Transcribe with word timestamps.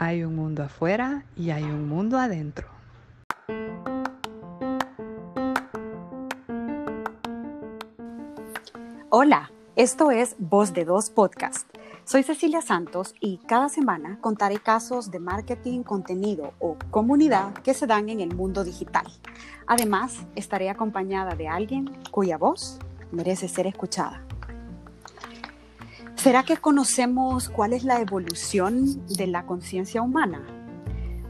Hay 0.00 0.22
un 0.22 0.36
mundo 0.36 0.62
afuera 0.62 1.24
y 1.34 1.50
hay 1.50 1.64
un 1.64 1.88
mundo 1.88 2.18
adentro. 2.18 2.68
Hola, 9.10 9.50
esto 9.74 10.12
es 10.12 10.36
Voz 10.38 10.72
de 10.72 10.84
Dos 10.84 11.10
Podcast. 11.10 11.68
Soy 12.04 12.22
Cecilia 12.22 12.62
Santos 12.62 13.12
y 13.20 13.38
cada 13.38 13.68
semana 13.68 14.18
contaré 14.20 14.60
casos 14.60 15.10
de 15.10 15.18
marketing, 15.18 15.82
contenido 15.82 16.54
o 16.60 16.76
comunidad 16.92 17.52
que 17.54 17.74
se 17.74 17.88
dan 17.88 18.08
en 18.08 18.20
el 18.20 18.36
mundo 18.36 18.62
digital. 18.62 19.06
Además, 19.66 20.26
estaré 20.36 20.70
acompañada 20.70 21.34
de 21.34 21.48
alguien 21.48 21.90
cuya 22.12 22.38
voz 22.38 22.78
merece 23.10 23.48
ser 23.48 23.66
escuchada. 23.66 24.27
¿Será 26.18 26.42
que 26.42 26.56
conocemos 26.56 27.48
cuál 27.48 27.72
es 27.72 27.84
la 27.84 28.00
evolución 28.00 29.06
de 29.06 29.28
la 29.28 29.46
conciencia 29.46 30.02
humana? 30.02 30.44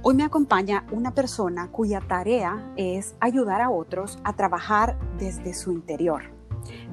Hoy 0.03 0.15
me 0.15 0.25
acompaña 0.25 0.87
una 0.91 1.13
persona 1.13 1.69
cuya 1.71 2.01
tarea 2.01 2.73
es 2.77 3.15
ayudar 3.21 3.61
a 3.61 3.69
otros 3.69 4.19
a 4.25 4.33
trabajar 4.33 4.99
desde 5.19 5.53
su 5.53 5.73
interior. 5.73 6.23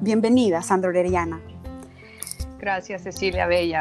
Bienvenida, 0.02 0.60
Sandra 0.60 0.90
Orellana. 0.90 1.40
Gracias, 2.58 3.02
Cecilia 3.02 3.46
Bella. 3.46 3.80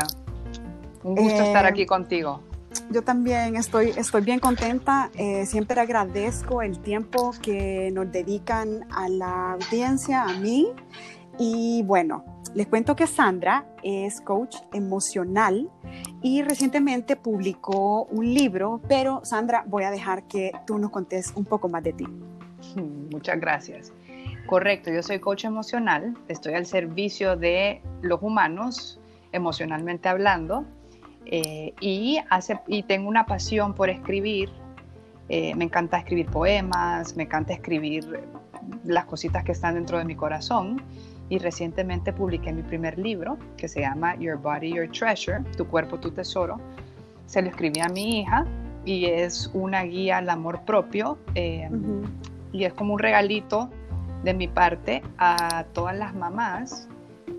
Un 1.03 1.15
gusto 1.15 1.43
estar 1.43 1.65
eh, 1.65 1.69
aquí 1.69 1.85
contigo. 1.85 2.39
Yo 2.91 3.03
también 3.03 3.57
estoy, 3.57 3.89
estoy 3.97 4.21
bien 4.21 4.39
contenta. 4.39 5.11
Eh, 5.15 5.45
siempre 5.45 5.81
agradezco 5.81 6.61
el 6.61 6.79
tiempo 6.79 7.33
que 7.41 7.91
nos 7.93 8.09
dedican 8.09 8.87
a 8.91 9.09
la 9.09 9.51
audiencia, 9.51 10.23
a 10.23 10.33
mí. 10.39 10.69
Y 11.37 11.83
bueno, 11.83 12.34
les 12.55 12.67
cuento 12.67 12.95
que 12.95 13.05
Sandra 13.05 13.65
es 13.83 14.21
coach 14.21 14.55
emocional 14.73 15.69
y 16.21 16.41
recientemente 16.41 17.17
publicó 17.17 18.05
un 18.05 18.33
libro, 18.33 18.81
pero 18.87 19.19
Sandra, 19.25 19.65
voy 19.67 19.83
a 19.83 19.91
dejar 19.91 20.23
que 20.23 20.53
tú 20.65 20.79
nos 20.79 20.89
contes 20.89 21.33
un 21.35 21.43
poco 21.43 21.67
más 21.67 21.83
de 21.83 21.91
ti. 21.91 22.07
Muchas 23.11 23.41
gracias. 23.41 23.91
Correcto, 24.45 24.89
yo 24.89 25.03
soy 25.03 25.19
coach 25.19 25.43
emocional, 25.43 26.17
estoy 26.29 26.53
al 26.53 26.65
servicio 26.65 27.35
de 27.35 27.81
los 28.01 28.21
humanos, 28.21 29.01
emocionalmente 29.33 30.07
hablando, 30.07 30.63
eh, 31.25 31.73
y, 31.81 32.19
hace, 32.29 32.59
y 32.67 32.83
tengo 32.83 33.09
una 33.09 33.25
pasión 33.25 33.73
por 33.73 33.89
escribir. 33.89 34.49
Eh, 35.27 35.55
me 35.55 35.65
encanta 35.65 35.97
escribir 35.97 36.27
poemas, 36.27 37.17
me 37.17 37.23
encanta 37.23 37.53
escribir 37.53 38.29
las 38.85 39.05
cositas 39.05 39.43
que 39.43 39.51
están 39.51 39.73
dentro 39.73 39.97
de 39.97 40.05
mi 40.05 40.15
corazón. 40.15 40.81
Y 41.29 41.39
recientemente 41.39 42.13
publiqué 42.13 42.53
mi 42.53 42.61
primer 42.61 42.99
libro 42.99 43.37
que 43.57 43.67
se 43.67 43.81
llama 43.81 44.15
Your 44.17 44.37
Body, 44.37 44.73
Your 44.73 44.89
Treasure, 44.89 45.39
Tu 45.57 45.65
cuerpo, 45.67 45.99
tu 45.99 46.11
tesoro. 46.11 46.59
Se 47.25 47.41
lo 47.41 47.49
escribí 47.49 47.79
a 47.79 47.89
mi 47.89 48.19
hija 48.19 48.45
y 48.85 49.05
es 49.05 49.49
una 49.53 49.83
guía 49.83 50.19
al 50.19 50.29
amor 50.29 50.61
propio 50.65 51.17
eh, 51.33 51.69
y 52.51 52.63
es 52.63 52.73
como 52.73 52.93
un 52.93 52.99
regalito 52.99 53.69
de 54.23 54.33
mi 54.33 54.47
parte 54.47 55.01
a 55.17 55.65
todas 55.73 55.97
las 55.97 56.15
mamás 56.15 56.87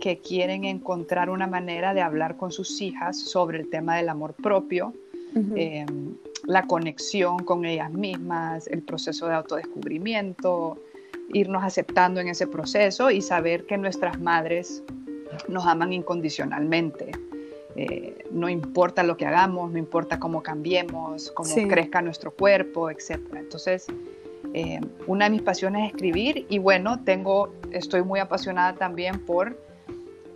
que 0.00 0.18
quieren 0.18 0.64
encontrar 0.64 1.30
una 1.30 1.46
manera 1.46 1.94
de 1.94 2.00
hablar 2.00 2.36
con 2.36 2.52
sus 2.52 2.80
hijas 2.80 3.18
sobre 3.18 3.58
el 3.58 3.70
tema 3.70 3.96
del 3.96 4.08
amor 4.08 4.34
propio, 4.34 4.92
em, 5.34 6.14
la 6.44 6.66
conexión 6.66 7.38
con 7.40 7.64
ellas 7.64 7.92
mismas, 7.92 8.66
el 8.68 8.82
proceso 8.82 9.26
de 9.26 9.34
autodescubrimiento, 9.34 10.78
irnos 11.32 11.64
aceptando 11.64 12.20
en 12.20 12.28
ese 12.28 12.46
proceso 12.46 13.10
y 13.10 13.22
saber 13.22 13.66
que 13.66 13.76
nuestras 13.78 14.20
madres 14.20 14.82
nos 15.48 15.66
aman 15.66 15.92
incondicionalmente. 15.92 17.12
Eh, 17.74 18.24
no 18.30 18.48
importa 18.48 19.02
lo 19.02 19.16
que 19.16 19.26
hagamos, 19.26 19.70
no 19.70 19.78
importa 19.78 20.18
cómo 20.18 20.42
cambiemos, 20.42 21.30
cómo 21.32 21.54
crezca 21.68 22.00
nuestro 22.00 22.30
cuerpo, 22.30 22.90
etc. 22.90 23.20
Entonces, 23.34 23.86
eh, 24.54 24.80
una 25.06 25.26
de 25.26 25.30
mis 25.32 25.42
pasiones 25.42 25.84
es 25.84 25.90
escribir 25.90 26.46
y 26.48 26.58
bueno, 26.58 27.02
tengo, 27.04 27.52
estoy 27.72 28.02
muy 28.02 28.20
apasionada 28.20 28.74
también 28.74 29.24
por 29.24 29.58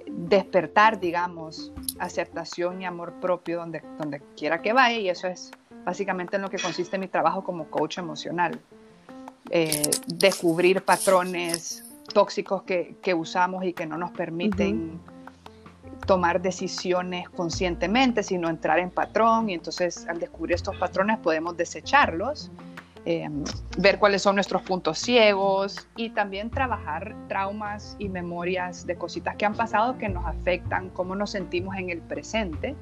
despertar, 0.07 1.01
digamos, 1.01 1.73
aceptación 1.99 2.83
y 2.83 2.85
amor 2.85 3.15
propio 3.21 3.59
donde, 3.59 3.83
donde 3.99 4.21
quiera 4.37 4.61
que 4.61 4.73
vaya 4.73 4.99
y 4.99 5.09
eso 5.09 5.27
es 5.27 5.51
básicamente 5.85 6.37
en 6.37 6.43
lo 6.43 6.51
que 6.51 6.59
consiste 6.59 6.99
mi 6.99 7.09
trabajo 7.09 7.43
como 7.43 7.71
coach 7.71 7.99
emocional. 7.99 8.61
Eh, 9.49 9.91
descubrir 10.07 10.83
patrones 10.83 11.85
tóxicos 12.13 12.63
que, 12.63 12.97
que, 13.03 13.15
usamos 13.15 13.65
y 13.65 13.73
que 13.73 13.87
no 13.87 13.97
nos 13.97 14.11
permiten 14.11 15.01
tomar 16.07 16.41
decisiones 16.41 17.29
conscientemente, 17.31 18.23
sino 18.23 18.49
entrar 18.49 18.79
en 18.79 18.91
patrón 18.91 19.49
y 19.51 19.55
entonces 19.55 20.07
al 20.07 20.21
descubrir 20.21 20.57
estos 20.57 20.77
patrones 20.77 21.19
podemos 21.19 21.57
desecharlos 21.57 22.51
Em, 23.07 23.45
ver 23.79 23.99
cuáles 23.99 24.21
son 24.21 24.35
nuestros 24.35 24.61
puntos 24.63 24.99
ciegos 24.99 25.89
y 25.97 26.11
también 26.11 26.51
trabajar 26.51 27.17
traumas 27.29 27.97
y 27.99 28.11
memorias 28.11 28.87
de 28.87 28.97
cositas 28.97 29.37
que 29.37 29.47
han 29.47 29.55
pasado 29.55 29.97
que 29.97 30.09
nos 30.11 30.27
afectan, 30.27 30.91
cómo 30.91 31.17
nos 31.17 31.31
sentimos 31.31 31.77
en 31.77 31.89
el 31.89 32.03
presente 32.03 32.77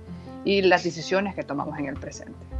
y 0.44 0.62
las 0.62 0.82
decisiones 0.82 1.36
que 1.36 1.44
tomamos 1.44 1.78
en 1.78 1.86
el 1.86 1.94
presente. 1.94 2.57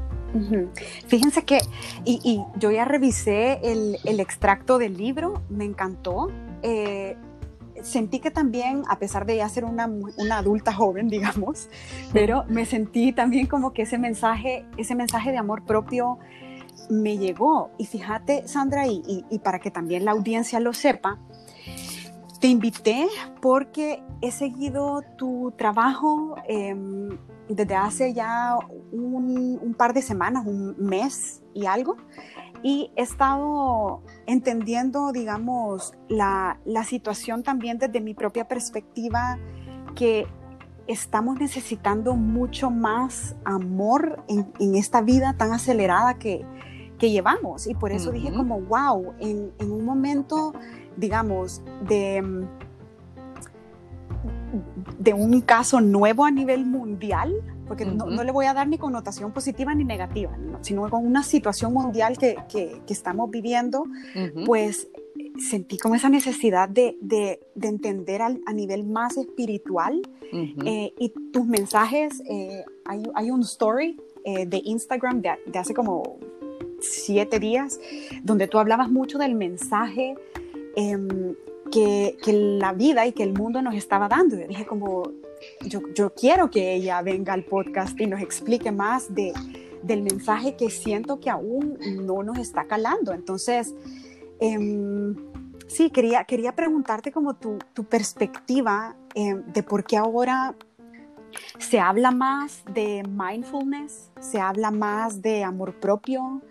Fíjense 1.06 1.44
que, 1.44 1.58
y, 2.04 2.42
yo 2.58 2.70
ya 2.70 2.84
revisé 2.84 3.60
el, 3.62 4.20
extracto 4.20 4.78
del 4.78 4.96
libro, 4.96 5.42
me 5.48 5.64
encantó. 5.64 6.30
Eh, 6.62 7.16
sentí 7.82 8.20
que 8.20 8.30
también, 8.30 8.82
a 8.88 8.98
pesar 8.98 9.26
de 9.26 9.36
ya 9.36 9.48
ser 9.48 9.64
una, 9.64 9.86
una, 9.86 10.38
adulta 10.38 10.72
joven, 10.72 11.08
digamos, 11.10 11.68
pero 12.12 12.44
me 12.48 12.64
sentí 12.64 13.12
también 13.12 13.46
como 13.46 13.72
que 13.72 13.82
ese 13.82 13.98
mensaje, 13.98 14.64
ese 14.76 14.94
mensaje 14.94 15.30
de 15.30 15.38
amor 15.38 15.64
propio 15.64 16.18
me 16.90 17.18
llegó. 17.18 17.70
Y 17.78 17.86
fíjate, 17.86 18.46
Sandra, 18.46 18.86
y, 18.86 19.24
para 19.42 19.58
que 19.58 19.70
también 19.70 20.04
la 20.04 20.12
audiencia 20.12 20.60
lo 20.60 20.72
sepa, 20.72 21.18
te 22.40 22.48
invité 22.48 23.08
porque 23.40 24.02
he 24.20 24.30
seguido 24.30 25.02
tu 25.16 25.52
trabajo 25.56 26.36
em, 26.46 27.18
desde 27.48 27.74
hace 27.74 28.14
ya 28.14 28.56
un, 28.92 29.74
par 29.76 29.94
de 29.94 30.02
semanas, 30.02 30.46
un 30.46 30.76
mes 30.78 31.42
y 31.54 31.66
algo, 31.66 31.96
y 32.62 32.90
he 32.96 33.02
estado 33.02 34.02
entendiendo, 34.26 35.12
digamos, 35.12 35.94
la, 36.08 36.58
situación 36.84 37.42
también 37.42 37.78
desde 37.78 38.00
mi 38.00 38.14
propia 38.14 38.48
perspectiva, 38.48 39.38
que 39.94 40.26
estamos 40.86 41.38
necesitando 41.38 42.14
mucho 42.14 42.70
más 42.70 43.36
amor 43.44 44.22
en 44.28 44.74
esta 44.74 45.02
vida 45.02 45.34
tan 45.36 45.52
acelerada 45.52 46.14
que, 46.14 46.44
que 46.98 47.10
llevamos. 47.10 47.66
Y 47.66 47.74
por 47.74 47.92
eso 47.92 48.10
dije 48.10 48.32
como, 48.32 48.60
wow, 48.60 49.14
en, 49.20 49.52
un 49.60 49.84
momento, 49.84 50.52
digamos, 50.96 51.62
de, 51.86 52.46
de 54.98 55.12
un 55.14 55.40
caso 55.40 55.80
nuevo 55.80 56.24
a 56.24 56.30
nivel 56.30 56.66
mundial, 56.66 57.34
porque 57.66 57.84
no, 57.84 58.06
le 58.06 58.32
voy 58.32 58.46
a 58.46 58.54
dar 58.54 58.66
ni 58.68 58.78
connotación 58.78 59.32
positiva 59.32 59.74
ni 59.74 59.84
negativa, 59.84 60.36
sino 60.62 60.88
con 60.88 61.06
una 61.06 61.22
situación 61.22 61.72
mundial 61.72 62.16
que, 62.16 62.36
que, 62.48 62.80
estamos 62.88 63.30
viviendo, 63.30 63.84
pues 64.46 64.88
sentí 65.38 65.78
como 65.78 65.94
esa 65.94 66.08
necesidad 66.08 66.68
de, 66.68 66.96
de, 67.00 67.40
de 67.54 67.68
entender 67.68 68.22
a 68.22 68.52
nivel 68.52 68.84
más 68.84 69.16
espiritual 69.16 70.00
eh, 70.32 70.92
y 70.98 71.08
tus 71.32 71.46
mensajes, 71.46 72.22
eh, 72.28 72.64
hay, 72.84 73.02
hay, 73.14 73.30
un 73.30 73.40
story 73.42 73.98
eh, 74.24 74.46
de 74.46 74.60
Instagram 74.64 75.22
de, 75.22 75.30
de, 75.46 75.58
hace 75.58 75.72
como 75.72 76.18
siete 76.80 77.38
días, 77.38 77.80
donde 78.22 78.46
tú 78.46 78.58
hablabas 78.58 78.90
mucho 78.90 79.18
del 79.18 79.34
mensaje 79.34 80.14
em, 80.76 81.34
que, 81.70 82.16
que, 82.22 82.32
la 82.32 82.72
vida 82.72 83.06
y 83.06 83.12
que 83.12 83.22
el 83.22 83.32
mundo 83.32 83.62
nos 83.62 83.74
estaba 83.74 84.08
dando. 84.08 84.36
Yo 84.36 84.46
dije 84.46 84.66
como, 84.66 85.12
yo, 85.66 85.80
yo, 85.94 86.14
quiero 86.14 86.50
que 86.50 86.74
ella 86.74 87.02
venga 87.02 87.32
al 87.32 87.44
podcast 87.44 87.98
y 88.00 88.06
nos 88.06 88.20
explique 88.20 88.72
más 88.72 89.14
de, 89.14 89.32
del 89.82 90.02
mensaje 90.02 90.56
que 90.56 90.70
siento 90.70 91.20
que 91.20 91.30
aún 91.30 91.78
no 92.04 92.22
nos 92.22 92.38
está 92.38 92.66
calando. 92.66 93.12
Entonces, 93.12 93.74
em, 94.40 95.16
sí, 95.66 95.90
quería, 95.90 96.24
quería 96.24 96.54
preguntarte 96.54 97.12
como 97.12 97.34
tu, 97.34 97.58
tu 97.72 97.84
perspectiva 97.84 98.96
em, 99.14 99.44
de 99.52 99.62
por 99.62 99.84
qué 99.84 99.96
ahora 99.96 100.54
se 101.58 101.78
habla 101.78 102.10
más 102.10 102.62
de 102.72 103.02
mindfulness, 103.06 104.10
se 104.20 104.40
habla 104.40 104.70
más 104.70 105.22
de 105.22 105.44
amor 105.44 105.74
propio, 105.74 106.42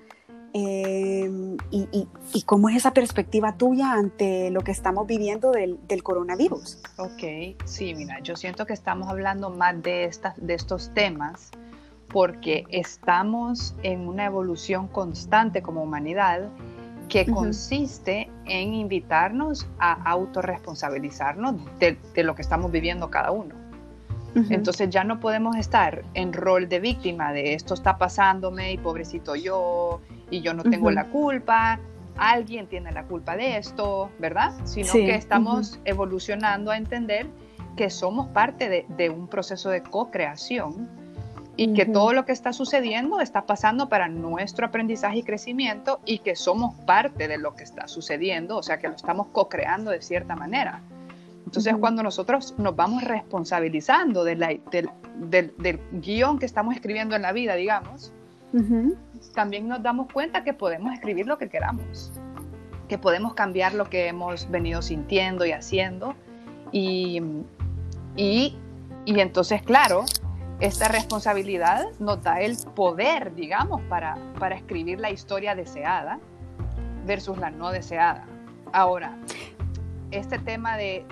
Em, 0.59 1.57
y, 1.69 2.07
cómo 2.45 2.69
es 2.69 2.77
esa 2.77 2.91
perspectiva 2.91 3.57
tuya 3.57 3.93
ante 3.93 4.49
lo 4.49 4.61
que 4.61 4.71
estamos 4.71 5.05
viviendo 5.05 5.51
del, 5.51 5.77
coronavirus. 6.01 6.79
Ok, 6.97 7.57
sí, 7.65 7.93
mira, 7.93 8.19
yo 8.21 8.35
siento 8.35 8.65
que 8.65 8.73
estamos 8.73 9.07
hablando 9.09 9.49
más 9.51 9.81
de, 9.83 10.05
estas, 10.05 10.33
de 10.37 10.55
estos 10.55 10.91
temas 10.93 11.51
porque 12.07 12.63
estamos 12.69 13.75
en 13.83 14.07
una 14.07 14.25
evolución 14.25 14.87
constante 14.87 15.61
como 15.61 15.83
humanidad 15.83 16.49
que 17.09 17.25
consiste 17.25 18.29
en 18.45 18.73
invitarnos 18.73 19.67
a 19.79 19.93
autorresponsabilizarnos 20.09 21.55
de, 21.79 21.97
de 22.15 22.23
lo 22.23 22.33
que 22.35 22.41
estamos 22.41 22.71
viviendo 22.71 23.11
cada 23.11 23.31
uno. 23.31 23.66
Entonces 24.49 24.89
ya 24.89 25.03
no 25.03 25.19
podemos 25.19 25.55
estar 25.55 26.03
en 26.13 26.33
rol 26.33 26.69
de 26.69 26.79
víctima 26.79 27.33
de 27.33 27.53
esto 27.53 27.73
está 27.73 27.97
pasándome 27.97 28.73
y 28.73 28.77
pobrecito 28.77 29.35
yo 29.35 30.01
y 30.29 30.41
yo 30.41 30.53
no 30.53 30.63
tengo 30.63 30.91
la 30.91 31.05
culpa, 31.05 31.79
alguien 32.17 32.67
tiene 32.67 32.91
la 32.91 33.03
culpa 33.03 33.35
de 33.35 33.57
esto, 33.57 34.09
¿verdad? 34.19 34.53
Sino 34.65 34.91
que 34.91 35.15
estamos 35.15 35.79
evolucionando 35.85 36.71
a 36.71 36.77
entender 36.77 37.27
que 37.75 37.89
somos 37.89 38.27
parte 38.29 38.85
de, 38.87 39.09
un 39.09 39.27
proceso 39.27 39.69
de 39.69 39.83
co-creación 39.83 40.89
y 41.55 41.73
que 41.73 41.85
todo 41.85 42.13
lo 42.13 42.25
que 42.25 42.31
está 42.31 42.53
sucediendo 42.53 43.19
está 43.19 43.45
pasando 43.45 43.89
para 43.89 44.07
nuestro 44.07 44.67
aprendizaje 44.67 45.19
y 45.19 45.23
crecimiento 45.23 45.99
y 46.05 46.19
que 46.19 46.35
somos 46.35 46.75
parte 46.85 47.27
de 47.27 47.37
lo 47.37 47.55
que 47.55 47.63
está 47.63 47.87
sucediendo, 47.87 48.57
o 48.57 48.63
sea 48.63 48.77
que 48.77 48.87
lo 48.87 48.95
estamos 48.95 49.27
co-creando 49.27 49.91
de 49.91 50.01
cierta 50.01 50.35
manera. 50.35 50.81
Entonces, 51.47 51.77
cuando 51.79 52.03
nosotros 52.03 52.53
nos 52.57 52.75
vamos 52.75 53.05
responsabilizando 53.05 54.25
del, 54.25 54.61
del, 54.69 55.79
guion 55.93 56.39
que 56.39 56.45
estamos 56.45 56.75
escribiendo 56.75 57.15
en 57.15 57.21
la 57.21 57.31
vida, 57.31 57.55
digamos, 57.55 58.11
también 59.33 59.69
nos 59.69 59.81
damos 59.81 60.11
cuenta 60.11 60.43
que 60.43 60.53
podemos 60.53 60.93
escribir 60.93 61.25
lo 61.25 61.37
que 61.37 61.47
queramos, 61.47 62.11
que 62.89 62.97
podemos 62.97 63.33
cambiar 63.33 63.75
lo 63.75 63.89
que 63.89 64.09
hemos 64.09 64.51
venido 64.51 64.81
sintiendo 64.81 65.45
y 65.45 65.53
haciendo. 65.53 66.15
Y, 66.73 67.21
y, 68.17 68.57
y 69.05 69.19
entonces, 69.21 69.61
claro, 69.61 70.03
esta 70.59 70.89
responsabilidad 70.89 71.85
nos 71.99 72.21
da 72.23 72.41
el 72.41 72.57
poder, 72.75 73.33
digamos, 73.35 73.81
para, 73.83 74.17
para 74.37 74.57
escribir 74.57 74.99
la 74.99 75.11
historia 75.11 75.55
deseada 75.55 76.19
versus 77.05 77.37
la 77.37 77.51
no 77.51 77.71
deseada. 77.71 78.25
Ahora, 78.73 79.17
este 80.11 80.39
tema 80.39 80.75
de, 80.75 81.05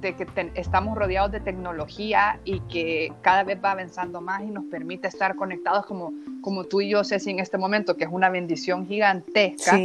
de 0.00 0.14
que 0.14 0.26
estamos 0.54 0.96
rodeados 0.96 1.32
de 1.32 1.40
tecnología 1.40 2.40
y 2.44 2.60
que 2.60 3.12
cada 3.22 3.44
vez 3.44 3.58
va 3.62 3.72
avanzando 3.72 4.20
más 4.20 4.42
y 4.42 4.46
nos 4.46 4.64
permite 4.64 5.08
estar 5.08 5.36
conectados 5.36 5.86
como, 5.86 6.12
como 6.40 6.64
tú 6.64 6.80
y 6.80 6.90
yo, 6.90 7.04
Ceci, 7.04 7.30
en 7.30 7.38
este 7.38 7.58
momento, 7.58 7.96
que 7.96 8.04
es 8.04 8.10
una 8.10 8.30
bendición 8.30 8.86
gigantesca, 8.86 9.78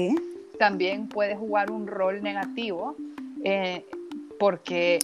también 0.58 1.10
puede 1.10 1.36
jugar 1.36 1.72
un 1.72 1.88
rol 1.88 2.24
negativo 2.24 2.96
eh, 3.44 3.86
porque 4.40 5.00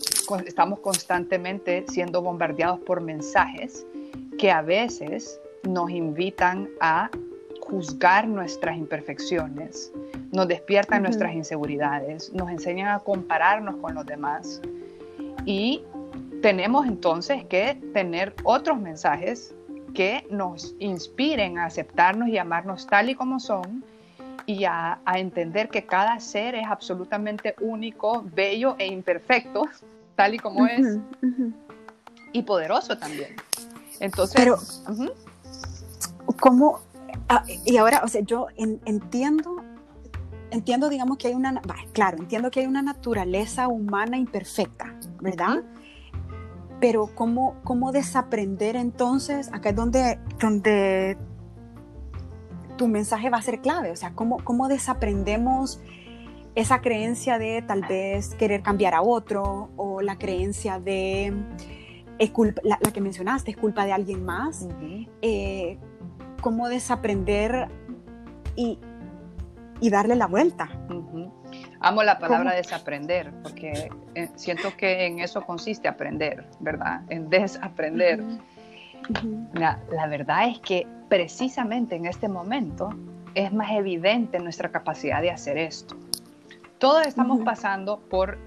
estamos 0.45 0.79
constantemente 0.79 1.85
siendo 1.87 2.21
bombardeados 2.21 2.79
por 2.79 3.01
mensajes 3.01 3.85
que 4.37 4.51
a 4.51 4.61
veces 4.61 5.39
nos 5.63 5.91
invitan 5.91 6.69
a 6.79 7.09
juzgar 7.61 8.27
nuestras 8.27 8.77
imperfecciones, 8.77 9.93
nos 10.31 10.47
despiertan 10.47 11.03
nuestras 11.03 11.33
inseguridades, 11.33 12.33
nos 12.33 12.49
enseñan 12.49 12.89
a 12.89 12.99
compararnos 12.99 13.77
con 13.77 13.93
los 13.93 14.05
demás 14.05 14.61
y 15.45 15.83
tenemos 16.41 16.87
entonces 16.87 17.45
que 17.45 17.75
tener 17.93 18.35
otros 18.43 18.79
mensajes 18.79 19.53
que 19.93 20.25
nos 20.29 20.75
inspiren 20.79 21.57
a 21.57 21.65
aceptarnos 21.65 22.29
y 22.29 22.37
amarnos 22.37 22.87
tal 22.87 23.09
y 23.09 23.15
como 23.15 23.39
son 23.39 23.83
y 24.45 24.65
a, 24.65 24.99
entender 25.15 25.69
que 25.69 25.85
cada 25.85 26.19
ser 26.19 26.55
es 26.55 26.65
absolutamente 26.67 27.55
único, 27.61 28.23
bello 28.33 28.75
e 28.79 28.87
imperfecto, 28.87 29.67
tal 30.15 30.35
y 30.35 30.39
como 30.39 30.65
es, 30.65 30.97
y 32.31 32.43
poderoso 32.43 32.97
también. 32.97 33.35
Entonces, 33.99 34.35
pero, 34.35 34.57
¿cómo? 36.39 36.79
Ah, 37.29 37.43
y 37.65 37.77
ahora, 37.77 38.01
o 38.03 38.07
sea, 38.07 38.21
yo 38.21 38.47
entiendo, 38.57 39.60
entiendo, 40.51 40.89
digamos, 40.89 41.17
que 41.17 41.29
hay 41.29 41.33
una, 41.33 41.61
claro, 41.93 42.17
entiendo 42.17 42.51
que 42.51 42.61
hay 42.61 42.67
una 42.67 42.81
naturaleza 42.81 43.67
humana 43.67 44.17
imperfecta, 44.17 44.95
¿verdad? 45.19 45.63
Pero 46.79 47.09
¿cómo, 47.15 47.55
cómo 47.63 47.91
desaprender 47.91 48.75
entonces? 48.75 49.49
Acá 49.53 49.69
es 49.69 49.75
donde, 49.75 50.19
donde 50.39 51.17
tu 52.77 52.87
mensaje 52.87 53.29
va 53.29 53.37
a 53.37 53.41
ser 53.41 53.61
clave, 53.61 53.91
o 53.91 53.95
sea, 53.95 54.13
¿cómo, 54.13 54.37
cómo 54.43 54.67
desaprendemos 54.67 55.79
esa 56.55 56.81
creencia 56.81 57.37
de 57.39 57.61
tal 57.61 57.81
vez 57.81 58.35
querer 58.35 58.61
cambiar 58.61 58.93
a 58.93 59.01
otro 59.01 59.69
o 59.77 60.01
la 60.01 60.17
creencia 60.17 60.79
de 60.79 61.33
la, 62.63 62.77
que 62.91 63.01
mencionaste, 63.01 63.51
es 63.51 63.57
culpa 63.57 63.85
de 63.85 63.93
alguien 63.93 64.23
más. 64.23 64.67
Eh, 65.21 65.77
cómo 66.41 66.67
desaprender 66.67 67.67
y, 68.55 68.79
y, 69.81 69.89
darle 69.89 70.15
la 70.15 70.27
vuelta. 70.27 70.69
Amo 71.79 72.03
la 72.03 72.19
palabra 72.19 72.53
desaprender, 72.53 73.33
porque 73.43 73.89
eh, 74.15 74.29
siento 74.35 74.75
que 74.77 75.07
en 75.07 75.19
eso 75.19 75.41
consiste 75.41 75.87
aprender, 75.87 76.45
¿verdad? 76.59 77.01
En 77.09 77.29
desaprender. 77.29 78.23
la, 79.53 79.79
verdad 80.07 80.47
es 80.47 80.59
que 80.59 80.87
precisamente 81.09 81.95
en 81.95 82.05
este 82.05 82.29
momento 82.29 82.89
es 83.33 83.51
más 83.51 83.71
evidente 83.71 84.39
nuestra 84.39 84.69
capacidad 84.69 85.21
de 85.21 85.31
hacer 85.31 85.57
esto. 85.57 85.97
Todos 86.77 87.05
estamos 87.07 87.41
pasando 87.43 87.99
por 87.99 88.37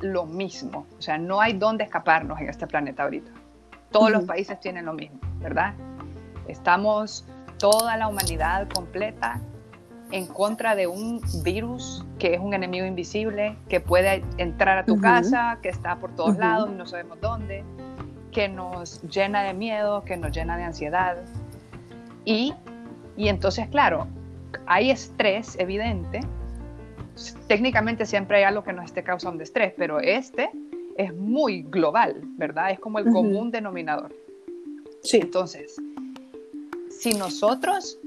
lo 0.00 0.26
mismo, 0.26 0.86
o 0.98 1.02
sea, 1.02 1.18
no 1.18 1.40
hay 1.40 1.52
dónde 1.52 1.84
escaparnos 1.84 2.40
en 2.40 2.48
este 2.48 2.66
planeta 2.66 3.04
ahorita. 3.04 3.30
Todos 3.90 4.10
los 4.10 4.24
países 4.24 4.58
tienen 4.60 4.86
lo 4.86 4.94
mismo, 4.94 5.18
¿verdad? 5.40 5.74
Estamos 6.46 7.26
toda 7.58 7.96
la 7.96 8.08
humanidad 8.08 8.68
completa 8.68 9.40
en 10.12 10.26
contra 10.26 10.74
de 10.74 10.86
un 10.86 11.20
virus 11.42 12.04
que 12.18 12.34
es 12.34 12.40
un 12.40 12.54
enemigo 12.54 12.86
invisible, 12.86 13.56
que 13.68 13.80
puede 13.80 14.24
entrar 14.38 14.78
a 14.78 14.84
tu 14.84 15.00
casa, 15.00 15.58
que 15.62 15.68
está 15.68 15.96
por 15.96 16.14
todos 16.14 16.36
lados 16.36 16.68
y 16.70 16.74
no 16.74 16.86
sabemos 16.86 17.20
dónde, 17.20 17.64
que 18.32 18.48
nos 18.48 19.02
llena 19.02 19.42
de 19.42 19.54
miedo, 19.54 20.04
que 20.04 20.16
nos 20.16 20.32
llena 20.32 20.56
de 20.56 20.64
ansiedad. 20.64 21.16
Y, 22.24 22.54
y 23.16 23.28
entonces, 23.28 23.68
claro, 23.68 24.06
hay 24.66 24.90
estrés 24.90 25.58
evidente. 25.58 26.20
Técnicamente 27.46 28.06
siempre 28.06 28.38
hay 28.38 28.44
algo 28.44 28.62
que 28.62 28.72
nos 28.72 28.86
esté 28.86 29.02
causando 29.02 29.42
estrés, 29.42 29.74
pero 29.76 30.00
este 30.00 30.50
es 30.96 31.14
muy 31.14 31.62
global, 31.62 32.22
¿verdad? 32.36 32.70
Es 32.70 32.80
como 32.80 32.98
el 32.98 33.10
común 33.10 33.50
denominador. 33.50 34.14
Sí. 35.02 35.18
Entonces, 35.18 35.80
si 36.90 37.14
nosotros 37.14 37.98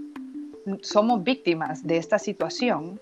somos 0.81 1.24
víctimas 1.24 1.86
de 1.86 1.98
esta 1.98 2.19
situación 2.19 3.00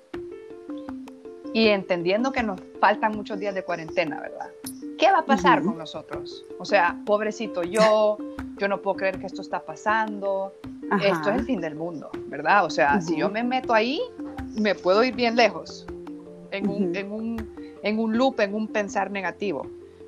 y 1.53 1.67
entendiendo 1.67 2.31
que 2.31 2.43
nos 2.43 2.61
faltan 2.79 3.15
muchos 3.15 3.39
días 3.39 3.53
de 3.53 3.63
cuarentena, 3.63 4.19
¿verdad? 4.19 4.49
¿Qué 4.97 5.11
va 5.11 5.19
a 5.19 5.25
pasar 5.25 5.63
con 5.63 5.77
nosotros? 5.77 6.45
O 6.59 6.65
sea, 6.65 6.99
pobrecito 7.05 7.63
yo, 7.63 8.17
yo 8.57 8.67
no 8.67 8.81
puedo 8.81 8.97
creer 8.97 9.19
que 9.19 9.25
esto 9.25 9.41
está 9.41 9.59
pasando, 9.65 10.53
esto 11.03 11.29
es 11.31 11.39
el 11.39 11.45
fin 11.45 11.62
del 11.62 11.75
mundo, 11.75 12.09
¿verdad? 12.27 12.65
O 12.65 12.69
sea, 12.69 13.01
si 13.01 13.17
yo 13.17 13.29
me 13.29 13.43
meto 13.43 13.74
ahí, 13.74 14.00
me 14.59 14.75
puedo 14.75 15.03
ir 15.03 15.15
bien 15.15 15.36
lejos 15.36 15.88
en, 16.51 16.69
un, 16.69 16.95
en, 16.95 17.12
un, 17.12 17.79
en 17.83 18.00
un, 18.00 18.17
loop, 18.17 18.39
en 18.41 18.53
un 18.53 18.67
pensar 18.67 19.09
negativo. 19.12 19.67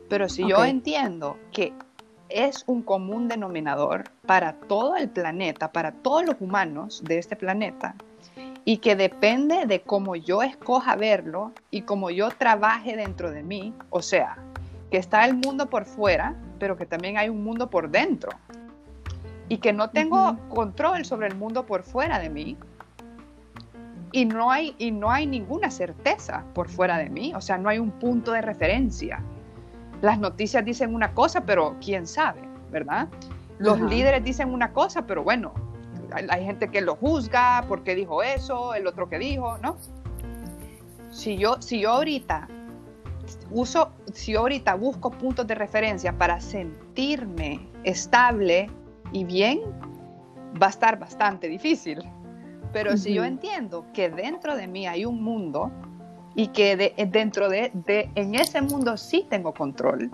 Pero 0.10 0.30
si 0.30 0.48
yo 0.48 0.64
entiendo 0.64 1.38
que 1.52 1.74
es 2.34 2.64
un 2.66 2.82
común 2.82 3.28
denominador 3.28 4.06
para 4.26 4.54
todo 4.54 4.96
el 4.96 5.10
planeta, 5.10 5.72
para 5.72 5.92
todos 5.92 6.26
los 6.26 6.36
humanos 6.40 7.04
de 7.04 7.20
este 7.20 7.36
planeta, 7.36 7.96
y 8.66 8.78
que 8.78 8.96
depende 8.96 9.66
de 9.68 9.82
cómo 9.82 10.16
yo 10.16 10.42
escoja 10.42 10.96
verlo 10.96 11.52
y 11.70 11.84
cómo 11.84 12.10
yo 12.10 12.30
trabaje 12.32 12.96
dentro 12.96 13.32
de 13.32 13.44
mí, 13.44 13.74
o 13.90 14.02
sea, 14.02 14.38
que 14.90 14.98
está 14.98 15.26
el 15.26 15.36
mundo 15.36 15.70
por 15.70 15.86
fuera, 15.86 16.36
pero 16.60 16.76
que 16.76 16.86
también 16.86 17.18
hay 17.18 17.30
un 17.30 17.44
mundo 17.44 17.70
por 17.70 17.90
dentro, 17.90 18.32
y 19.48 19.58
que 19.58 19.74
no 19.74 19.92
tengo 19.92 20.38
control 20.50 21.06
sobre 21.06 21.28
el 21.28 21.36
mundo 21.36 21.66
por 21.66 21.84
fuera 21.84 22.18
de 22.18 22.30
mí, 22.30 22.58
y 24.12 24.26
no 24.26 24.52
hay 24.52 24.76
y 24.78 24.92
no 24.92 25.12
hay 25.12 25.26
ninguna 25.26 25.72
certeza 25.72 26.44
por 26.54 26.70
fuera 26.70 26.98
de 26.98 27.10
mí, 27.10 27.34
o 27.36 27.42
sea, 27.42 27.58
no 27.58 27.70
hay 27.70 27.80
un 27.80 27.92
punto 27.92 28.32
de 28.32 28.42
referencia 28.42 29.22
las 30.04 30.20
noticias 30.20 30.66
dicen 30.66 30.94
una 30.94 31.14
cosa, 31.14 31.46
pero 31.46 31.78
quién 31.80 32.06
sabe, 32.06 32.42
¿verdad? 32.70 33.08
Los 33.58 33.80
líderes 33.80 34.22
dicen 34.22 34.54
una 34.54 34.74
cosa, 34.74 35.08
pero 35.08 35.24
bueno, 35.24 35.54
hay, 36.12 36.44
gente 36.44 36.68
que 36.68 36.82
lo 36.82 36.98
juzga 36.98 37.64
porque 37.70 37.96
dijo 37.96 38.22
eso, 38.22 38.76
el 38.76 38.86
otro 38.86 39.08
que 39.08 39.18
dijo, 39.18 39.58
¿no? 39.60 39.78
Si 41.10 41.38
yo, 41.38 41.62
si 41.62 41.80
yo 41.80 41.92
ahorita 41.92 42.50
uso, 43.50 43.94
si 44.12 44.34
yo 44.34 44.42
ahorita 44.42 44.76
busco 44.76 45.10
puntos 45.10 45.48
de 45.48 45.56
referencia 45.56 46.12
para 46.18 46.42
sentirme 46.42 47.66
estable 47.86 48.70
y 49.14 49.24
bien, 49.24 49.62
va 50.62 50.68
a 50.68 50.72
estar 50.72 51.00
bastante 51.00 51.48
difícil. 51.48 52.04
Pero 52.74 52.98
si 52.98 53.14
yo 53.14 53.24
entiendo 53.24 53.86
que 53.94 54.10
dentro 54.10 54.58
de 54.58 54.68
mí 54.68 54.86
hay 54.86 55.06
un 55.06 55.24
mundo 55.24 55.72
y 56.36 56.48
que 56.48 56.94
dentro 57.12 57.50
de, 57.50 57.72
en 58.16 58.36
ese 58.36 58.62
mundo 58.62 58.98
sí 58.98 59.26
tengo 59.30 59.54
control, 59.54 60.12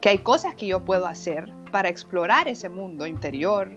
que 0.00 0.08
hay 0.08 0.18
cosas 0.18 0.54
que 0.54 0.66
yo 0.66 0.84
puedo 0.84 1.06
hacer 1.06 1.52
para 1.70 1.88
explorar 1.88 2.48
ese 2.48 2.68
mundo 2.68 3.06
interior, 3.06 3.70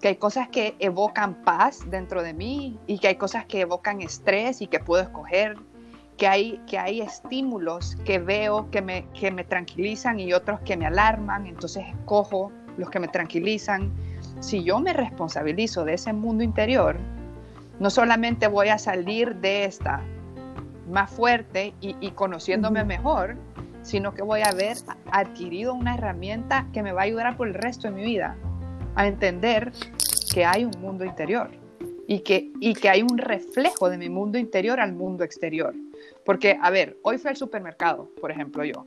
que 0.00 0.08
hay 0.08 0.16
cosas 0.16 0.48
que 0.48 0.76
evocan 0.78 1.42
paz 1.44 1.80
dentro 1.90 2.22
de 2.22 2.34
mí 2.34 2.78
y 2.86 2.98
que 2.98 3.08
hay 3.08 3.16
cosas 3.16 3.46
que 3.46 3.60
evocan 3.60 4.00
estrés 4.00 4.60
y 4.60 4.66
que 4.66 4.80
puedo 4.80 5.02
escoger, 5.02 5.56
que 6.16 6.26
hay, 6.26 6.60
que 6.66 6.78
hay 6.78 7.00
estímulos 7.00 7.96
que 8.04 8.18
veo 8.18 8.70
que 8.70 8.82
me, 8.82 9.06
que 9.12 9.30
me 9.30 9.44
tranquilizan 9.44 10.20
y 10.20 10.32
otros 10.32 10.60
que 10.60 10.76
me 10.76 10.86
alarman, 10.86 11.46
entonces 11.46 11.86
escojo 11.88 12.52
los 12.76 12.90
que 12.90 13.00
me 13.00 13.08
tranquilizan. 13.08 13.92
Si 14.40 14.62
yo 14.62 14.78
me 14.78 14.92
responsabilizo 14.92 15.84
de 15.84 15.94
ese 15.94 16.12
mundo 16.12 16.44
interior, 16.44 16.96
no 17.80 17.90
solamente 17.90 18.46
voy 18.46 18.68
a 18.68 18.78
salir 18.78 19.36
de 19.36 19.64
esta 19.64 20.02
más 20.88 21.10
fuerte 21.10 21.74
y, 21.80 22.10
conociéndome 22.12 22.84
mejor, 22.84 23.36
sino 23.82 24.14
que 24.14 24.22
voy 24.22 24.40
a 24.40 24.50
haber 24.50 24.76
adquirido 25.10 25.74
una 25.74 25.94
herramienta 25.94 26.66
que 26.72 26.82
me 26.82 26.92
va 26.92 27.02
a 27.02 27.04
ayudar 27.04 27.36
por 27.36 27.48
el 27.48 27.54
resto 27.54 27.88
de 27.88 27.94
mi 27.94 28.04
vida 28.04 28.36
a 28.94 29.06
entender 29.06 29.72
que 30.32 30.44
hay 30.44 30.64
un 30.64 30.80
mundo 30.80 31.04
interior 31.04 31.50
y 32.06 32.20
que, 32.20 32.50
y 32.60 32.74
que 32.74 32.88
hay 32.88 33.02
un 33.02 33.18
reflejo 33.18 33.88
de 33.88 33.98
mi 33.98 34.08
mundo 34.08 34.38
interior 34.38 34.80
al 34.80 34.92
mundo 34.92 35.24
exterior. 35.24 35.74
Porque, 36.24 36.58
a 36.60 36.70
ver, 36.70 36.96
hoy 37.02 37.18
fui 37.18 37.30
al 37.30 37.36
supermercado, 37.36 38.10
por 38.20 38.30
ejemplo, 38.30 38.64
yo, 38.64 38.86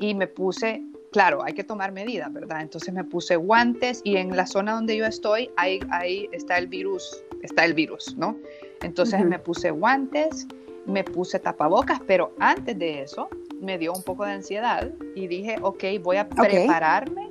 y 0.00 0.14
me 0.14 0.26
puse, 0.26 0.82
claro, 1.12 1.42
hay 1.42 1.54
que 1.54 1.64
tomar 1.64 1.92
medidas, 1.92 2.32
¿verdad? 2.32 2.62
Entonces 2.62 2.92
me 2.92 3.04
puse 3.04 3.36
guantes 3.36 4.00
y 4.04 4.16
en 4.16 4.36
la 4.36 4.46
zona 4.46 4.72
donde 4.72 4.96
yo 4.96 5.06
estoy, 5.06 5.50
ahí, 5.56 5.80
ahí 5.90 6.28
está 6.32 6.58
el 6.58 6.68
virus, 6.68 7.22
está 7.42 7.64
el 7.64 7.74
virus, 7.74 8.16
¿no? 8.16 8.36
Entonces 8.82 9.24
me 9.24 9.38
puse 9.38 9.70
guantes, 9.70 10.46
me 10.86 11.04
puse 11.04 11.38
tapabocas, 11.38 12.00
pero 12.06 12.32
antes 12.38 12.78
de 12.78 13.02
eso 13.02 13.28
me 13.60 13.78
dio 13.78 13.92
un 13.92 14.02
poco 14.02 14.24
de 14.24 14.32
ansiedad 14.32 14.90
y 15.14 15.26
dije, 15.26 15.56
ok, 15.62 15.84
voy 16.02 16.18
a 16.18 16.28
prepararme 16.28 17.30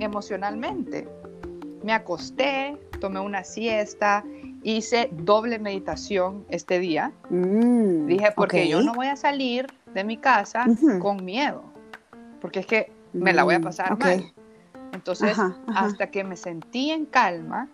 emocionalmente. 0.00 1.06
Me 1.82 1.92
acosté, 1.92 2.76
tomé 3.00 3.20
una 3.20 3.44
siesta, 3.44 4.24
hice 4.62 5.10
doble 5.12 5.58
meditación 5.58 6.44
este 6.48 6.78
día. 6.78 7.12
Mm, 7.30 8.06
Dije, 8.06 8.32
porque 8.34 8.68
yo 8.68 8.82
no 8.82 8.94
voy 8.94 9.06
a 9.06 9.16
salir 9.16 9.66
de 9.94 10.04
mi 10.04 10.16
casa 10.16 10.66
con 11.00 11.24
miedo, 11.24 11.62
porque 12.40 12.60
es 12.60 12.66
que 12.66 12.92
me 13.12 13.32
la 13.32 13.44
voy 13.44 13.54
a 13.54 13.58
mm, 13.58 13.62
pasar 13.62 13.98
mal. 13.98 14.32
Entonces, 14.92 15.36
hasta 15.74 16.10
que 16.10 16.24
me 16.24 16.36
sentí 16.36 16.90
en 16.90 17.06
calma, 17.06 17.68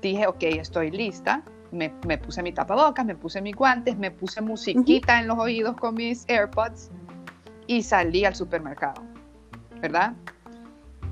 dije, 0.00 0.26
ok, 0.26 0.42
estoy 0.42 0.90
lista. 0.90 1.42
Me, 1.72 1.90
puse 2.18 2.42
mi 2.42 2.52
tapabocas, 2.52 3.06
me 3.06 3.14
puse 3.14 3.40
mis 3.40 3.54
guantes, 3.54 3.96
me 3.96 4.10
puse 4.10 4.40
musiquita 4.40 5.20
en 5.20 5.28
los 5.28 5.38
oídos 5.38 5.76
con 5.76 5.94
mis 5.94 6.28
AirPods 6.28 6.90
y 7.68 7.84
salí 7.84 8.24
al 8.24 8.34
supermercado, 8.34 9.02
¿verdad? 9.80 10.14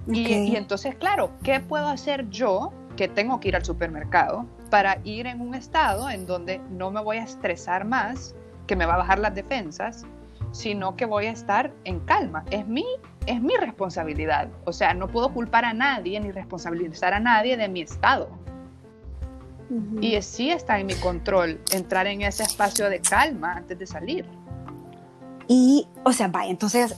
y, 0.08 0.56
entonces, 0.56 0.96
claro, 0.96 1.30
¿qué 1.44 1.60
puedo 1.60 1.86
hacer 1.86 2.28
yo 2.28 2.72
que 2.96 3.06
tengo 3.06 3.38
que 3.38 3.48
ir 3.48 3.56
al 3.56 3.64
supermercado 3.64 4.44
para 4.70 4.98
ir 5.04 5.28
en 5.28 5.40
un 5.40 5.54
estado 5.54 6.10
en 6.10 6.26
donde 6.26 6.60
no 6.70 6.90
me 6.90 7.00
voy 7.00 7.18
a 7.18 7.22
estresar 7.22 7.84
más, 7.84 8.34
que 8.66 8.74
me 8.74 8.86
va 8.86 8.94
a 8.94 8.98
bajar 8.98 9.18
las 9.18 9.34
defensas, 9.34 10.04
sino 10.52 10.96
que 10.96 11.04
voy 11.04 11.26
a 11.26 11.30
estar 11.30 11.72
en 11.84 12.00
calma. 12.00 12.44
Es 12.50 12.66
mi, 12.66 12.84
es 13.26 13.40
mi 13.40 13.54
responsabilidad. 13.56 14.48
O 14.64 14.72
sea, 14.72 14.94
no 14.94 15.08
puedo 15.08 15.32
culpar 15.32 15.64
a 15.64 15.72
nadie 15.72 16.18
ni 16.20 16.30
responsabilizar 16.30 17.14
a 17.14 17.20
nadie 17.20 17.56
de 17.56 17.68
mi 17.68 17.82
estado. 17.82 18.30
Y 20.00 20.20
sí 20.22 20.50
está 20.50 20.78
en 20.78 20.86
mi 20.86 20.94
control 20.94 21.60
entrar 21.72 22.06
en 22.06 22.22
ese 22.22 22.42
espacio 22.42 22.88
de 22.88 23.00
calma 23.00 23.54
antes 23.54 23.78
de 23.78 23.86
salir. 23.86 24.24
Y, 25.46 25.86
o 26.04 26.12
sea, 26.12 26.28
vaya, 26.28 26.50
entonces, 26.50 26.96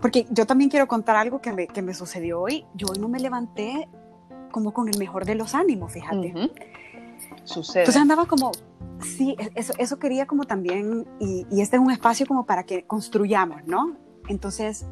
porque 0.00 0.26
yo 0.30 0.46
también 0.46 0.70
quiero 0.70 0.88
contar 0.88 1.16
algo 1.16 1.40
que 1.40 1.52
me, 1.52 1.66
que 1.66 1.82
me 1.82 1.94
sucedió 1.94 2.40
hoy. 2.40 2.64
Yo 2.74 2.88
hoy 2.90 2.98
no 2.98 3.08
me 3.08 3.20
levanté 3.20 3.88
como 4.50 4.72
con 4.72 4.88
el 4.88 4.98
mejor 4.98 5.24
de 5.24 5.34
los 5.34 5.54
ánimos, 5.54 5.92
fíjate. 5.92 6.32
Sucede. 7.44 7.82
Entonces 7.82 8.00
andaba 8.00 8.26
como, 8.26 8.52
sí, 9.00 9.36
e-, 9.38 9.50
eso, 9.54 9.72
eso 9.78 9.98
quería 9.98 10.26
como 10.26 10.44
también, 10.44 11.06
y, 11.18 11.60
este 11.60 11.76
es 11.76 11.82
un 11.82 11.90
espacio 11.90 12.26
como 12.26 12.46
para 12.46 12.64
que 12.64 12.84
construyamos, 12.84 13.64
¿no? 13.66 13.96
Entonces, 14.28 14.86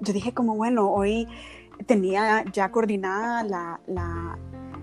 yo 0.00 0.12
dije 0.12 0.34
como, 0.34 0.56
bueno, 0.56 0.90
hoy 0.90 1.28
tenía 1.86 2.44
ya 2.52 2.70
coordinada 2.70 3.44
la, 3.44 3.80
la, 3.86 4.38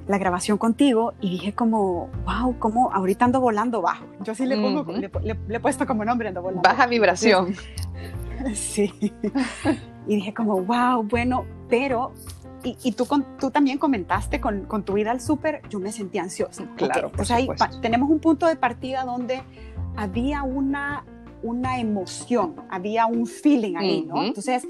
la 0.07 0.17
grabación 0.17 0.57
contigo 0.57 1.13
y 1.21 1.31
dije 1.31 1.53
como, 1.53 2.09
wow, 2.25 2.57
como 2.59 2.91
ahorita 2.91 3.25
ando 3.25 3.39
volando 3.39 3.81
bajo. 3.81 4.05
Yo 4.21 4.35
sí 4.35 4.45
le 4.45 4.57
pongo, 4.57 4.85
le, 4.91 5.37
he 5.49 5.59
puesto 5.59 5.85
como 5.85 6.05
nombre 6.05 6.27
ando 6.27 6.41
volando. 6.41 6.67
Baja 6.67 6.87
vibración. 6.87 7.55
sí. 8.53 8.91
y 10.07 10.15
dije 10.15 10.33
como, 10.33 10.61
wow, 10.61 11.03
bueno, 11.03 11.45
pero 11.69 12.13
y, 12.63 12.91
tú, 12.91 13.07
tú 13.39 13.51
también 13.51 13.77
comentaste 13.77 14.39
con, 14.39 14.65
con 14.65 14.83
tu 14.83 14.93
vida 14.93 15.11
al 15.11 15.21
súper, 15.21 15.61
yo 15.69 15.79
me 15.79 15.91
sentí 15.91 16.19
ansiosa. 16.19 16.65
Claro. 16.75 17.11
o 17.17 17.25
sea, 17.25 17.39
tenemos 17.81 18.09
un 18.09 18.19
punto 18.19 18.45
de 18.45 18.55
partida 18.55 19.03
donde 19.03 19.41
había 19.95 20.43
una, 20.43 21.05
una 21.41 21.79
emoción, 21.79 22.55
había 22.69 23.07
un 23.07 23.25
feeling 23.25 23.75
ahí, 23.77 24.05
¿no? 24.05 24.23
Entonces, 24.23 24.67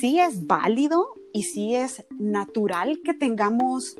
sí 0.00 0.18
es 0.20 0.46
válido 0.46 1.06
y 1.32 1.44
sí 1.44 1.74
es 1.74 2.04
natural 2.18 3.00
que 3.04 3.14
tengamos 3.14 3.96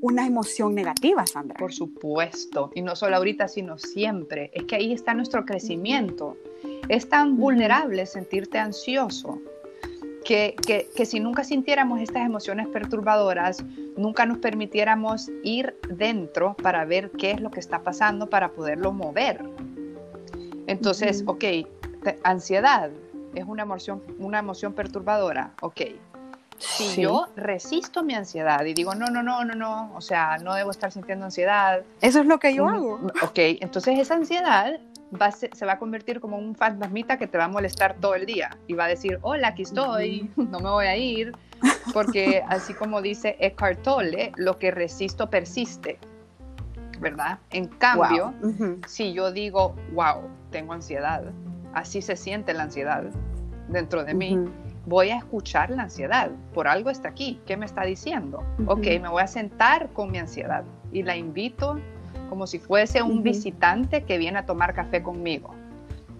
una 0.00 0.26
emoción 0.26 0.74
negativa, 0.74 1.26
Sandra. 1.26 1.56
Por 1.58 1.72
supuesto, 1.72 2.70
y 2.74 2.82
no 2.82 2.96
solo 2.96 3.16
ahorita, 3.16 3.48
sino 3.48 3.78
siempre. 3.78 4.50
Es 4.54 4.64
que 4.64 4.76
ahí 4.76 4.92
está 4.92 5.14
nuestro 5.14 5.44
crecimiento. 5.44 6.36
Es 6.88 7.08
tan 7.08 7.36
vulnerable 7.36 8.06
sentirte 8.06 8.58
ansioso 8.58 9.40
que, 10.24 10.56
si 11.04 11.20
nunca 11.20 11.44
sintiéramos 11.44 12.00
estas 12.00 12.26
emociones 12.26 12.66
perturbadoras, 12.68 13.64
nunca 13.96 14.26
nos 14.26 14.38
permitiéramos 14.38 15.30
ir 15.44 15.76
dentro 15.88 16.54
para 16.54 16.84
ver 16.84 17.10
qué 17.12 17.30
es 17.32 17.40
lo 17.40 17.50
que 17.50 17.60
está 17.60 17.82
pasando, 17.82 18.28
para 18.28 18.50
poderlo 18.50 18.92
mover. 18.92 19.44
Entonces, 20.66 21.22
ok, 21.26 21.44
ansiedad 22.24 22.90
es 23.34 23.44
una 23.46 23.62
emoción, 23.62 24.02
una 24.18 24.40
emoción 24.40 24.72
perturbadora, 24.72 25.54
ok. 25.62 25.80
Si 26.58 27.02
yo 27.02 27.26
resisto 27.36 28.02
mi 28.02 28.14
ansiedad 28.14 28.64
y 28.64 28.74
digo, 28.74 28.94
no, 28.94 29.06
no, 29.06 29.22
no, 29.22 29.44
no, 29.44 29.54
no, 29.54 29.92
o 29.94 30.00
sea, 30.00 30.38
no 30.38 30.54
debo 30.54 30.70
estar 30.70 30.90
sintiendo 30.92 31.24
ansiedad. 31.24 31.82
Eso 32.00 32.20
es 32.20 32.26
lo 32.26 32.38
que 32.38 32.54
yo 32.54 32.68
hago. 32.68 33.00
Ok, 33.22 33.38
entonces 33.60 33.98
esa 33.98 34.14
ansiedad 34.14 34.80
se, 35.32 35.66
va 35.66 35.72
a 35.72 35.78
convertir 35.78 36.20
como 36.20 36.38
un 36.38 36.54
fantasmita 36.54 37.18
que 37.18 37.26
te 37.26 37.38
va 37.38 37.44
a 37.44 37.48
molestar 37.48 37.96
todo 38.00 38.14
el 38.14 38.26
día 38.26 38.56
y 38.66 38.74
va 38.74 38.84
a 38.84 38.88
decir, 38.88 39.18
hola, 39.22 39.48
aquí 39.48 39.62
estoy, 39.62 40.30
no 40.36 40.60
me 40.60 40.70
voy 40.70 40.86
a 40.86 40.96
ir, 40.96 41.32
porque 41.92 42.42
así 42.48 42.74
como 42.74 43.02
dice 43.02 43.36
Eckhart 43.40 43.82
Tolle, 43.82 44.32
lo 44.36 44.58
que 44.58 44.70
resisto 44.70 45.30
persiste, 45.30 45.98
¿verdad? 47.00 47.38
En 47.50 47.66
cambio, 47.66 48.34
si 48.86 49.12
yo 49.12 49.32
digo, 49.32 49.74
wow, 49.92 50.28
tengo 50.50 50.72
ansiedad, 50.72 51.24
así 51.74 52.02
se 52.02 52.16
siente 52.16 52.52
la 52.52 52.64
ansiedad 52.64 53.04
dentro 53.68 54.04
de 54.04 54.14
mí, 54.14 54.38
voy 54.86 55.10
a 55.10 55.18
escuchar 55.18 55.70
la 55.70 55.82
ansiedad, 55.82 56.30
por 56.54 56.68
algo 56.68 56.90
está 56.90 57.08
aquí, 57.08 57.40
¿qué 57.44 57.56
me 57.56 57.66
está 57.66 57.82
diciendo? 57.82 58.42
Ok, 58.66 58.86
me 59.02 59.08
voy 59.08 59.22
a 59.22 59.26
sentar 59.26 59.88
con 59.92 60.12
mi 60.12 60.18
ansiedad 60.18 60.64
y 60.92 61.02
la 61.02 61.16
invito 61.16 61.78
como 62.30 62.46
si 62.46 62.58
fuese 62.58 63.02
un 63.02 63.22
visitante 63.22 64.04
que 64.04 64.16
viene 64.18 64.38
a 64.38 64.46
tomar 64.46 64.74
café 64.74 65.02
conmigo. 65.02 65.54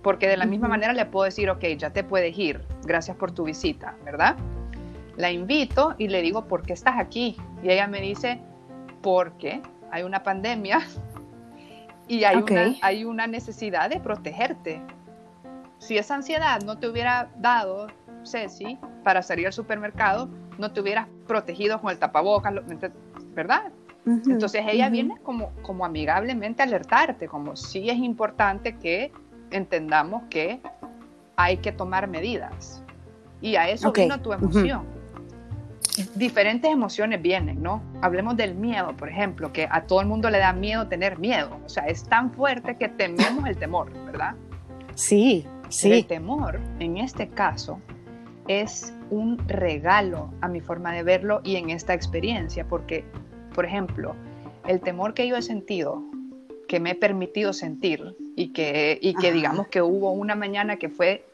Porque 0.03 0.29
de 0.29 0.37
la 0.37 0.47
misma 0.47 0.69
manera 0.69 0.93
le 0.93 1.05
puedo 1.07 1.25
decir, 1.25 1.51
ok, 1.51 1.65
ya 1.79 1.91
te 1.91 2.05
puedes 2.05 2.37
ir, 2.39 2.61
gracias 2.85 3.17
por 3.17 3.33
tu 3.33 3.45
visita, 3.45 3.95
¿verdad? 4.05 4.37
La 5.17 5.31
invito 5.31 5.95
y 5.99 6.09
le 6.09 6.23
digo, 6.23 6.47
¿por 6.47 6.63
qué 6.63 6.75
estás 6.75 6.97
aquí? 6.99 7.37
Y 7.63 7.71
ella 7.71 7.87
me 7.87 8.01
dice, 8.01 8.41
porque 9.01 9.63
hay 9.91 10.03
una 10.03 10.23
pandemia 10.23 10.81
y 12.09 12.25
hay, 12.25 12.37
una, 12.37 12.75
hay 12.83 13.05
una 13.05 13.27
necesidad 13.27 13.91
de 13.91 14.01
protegerte. 14.01 14.81
Si 15.79 15.99
esa 15.99 16.17
ansiedad 16.17 16.61
no 16.63 16.79
te 16.79 16.89
hubiera 16.89 17.31
dado, 17.39 17.89
Ceci, 18.27 18.79
para 19.05 19.23
salir 19.23 19.47
al 19.47 19.53
supermercado, 19.53 20.29
no 20.59 20.73
te 20.73 20.81
hubieras 20.81 21.07
protegido 21.27 21.81
con 21.81 21.91
el 21.91 21.99
tapabocas, 21.99 22.55
¿verdad? 23.35 23.73
Entonces 24.07 24.65
ella 24.69 24.89
viene 24.89 25.17
como, 25.23 25.51
como 25.63 25.85
amigablemente 25.85 26.63
a 26.63 26.67
alertarte, 26.67 27.27
como 27.27 27.57
si 27.57 27.91
es 27.91 27.97
importante 27.97 28.77
que 28.77 29.11
entendamos 29.51 30.23
que 30.31 30.61
hay 31.37 31.57
que 31.59 31.73
tomar 31.73 32.09
medidas. 32.09 32.83
Y 33.41 33.57
a 33.57 33.69
eso 33.69 33.93
vino 33.93 34.21
tu 34.21 34.33
emoción. 34.33 34.85
Diferentes 36.15 36.71
emociones 36.71 37.21
vienen, 37.21 37.63
¿no? 37.63 37.83
Hablemos 38.01 38.37
del 38.37 38.55
miedo, 38.55 38.95
por 38.97 39.09
ejemplo, 39.09 39.53
que 39.53 39.67
a 39.71 39.83
todo 39.83 40.01
el 40.01 40.07
mundo 40.07 40.31
le 40.31 40.39
da 40.39 40.53
miedo 40.53 40.87
tener 40.89 41.19
miedo. 41.19 41.59
O 41.65 41.69
sea, 41.69 41.87
es 41.87 42.05
tan 42.05 42.33
fuerte 42.33 42.77
que 42.77 42.89
tememos 42.89 43.47
el 43.47 43.57
temor, 43.57 43.91
¿verdad? 44.05 44.35
Sí, 44.95 45.47
sí. 45.69 45.93
el 45.93 46.07
temor, 46.07 46.61
en 46.79 46.99
este 46.99 47.29
caso, 47.29 47.81
es 48.49 48.93
un 49.11 49.39
regalo 49.49 50.31
a 50.41 50.49
mi 50.49 50.61
forma 50.61 50.93
de 50.93 51.03
verlo 51.03 51.41
y 51.45 51.57
en 51.57 51.71
esta 51.71 51.95
experiencia, 51.95 52.67
porque 52.69 53.05
por 53.55 53.65
ejemplo, 53.65 54.15
el 54.67 54.81
temor 54.81 55.15
que 55.15 55.27
yo 55.27 55.37
he 55.37 55.43
sentido, 55.43 56.03
que 56.69 56.81
me 56.81 56.91
he 56.91 56.95
permitido 56.95 57.53
sentir 57.53 58.17
y 58.35 58.53
que, 58.53 58.99
y 59.01 59.15
que 59.15 59.33
digamos 59.33 59.69
que 59.69 59.81
hubo 59.81 60.13
una 60.13 60.35
mañana 60.35 60.77
que 60.77 60.89
fue 60.89 61.25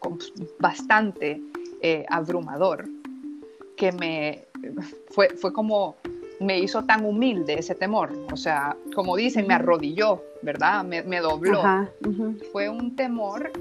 bastante 0.59 1.41
eh, 1.81 2.05
abrumador, 2.09 2.89
que 3.77 3.93
me 3.93 4.45
fue, 5.11 5.31
fue 5.31 5.53
como 5.53 5.97
me 6.39 6.59
hizo 6.59 6.85
tan 6.85 7.05
humilde 7.05 7.55
ese 7.55 7.75
temor, 7.75 8.13
o 8.33 8.37
sea, 8.37 8.77
como 8.95 9.17
dicen, 9.17 9.47
me 9.47 9.55
arrodilló 9.55 10.23
¿verdad? 10.43 10.85
Me, 10.85 11.21
dobló. 11.21 11.63
Fue 12.51 12.69
un 12.69 12.95
temor 12.97 13.53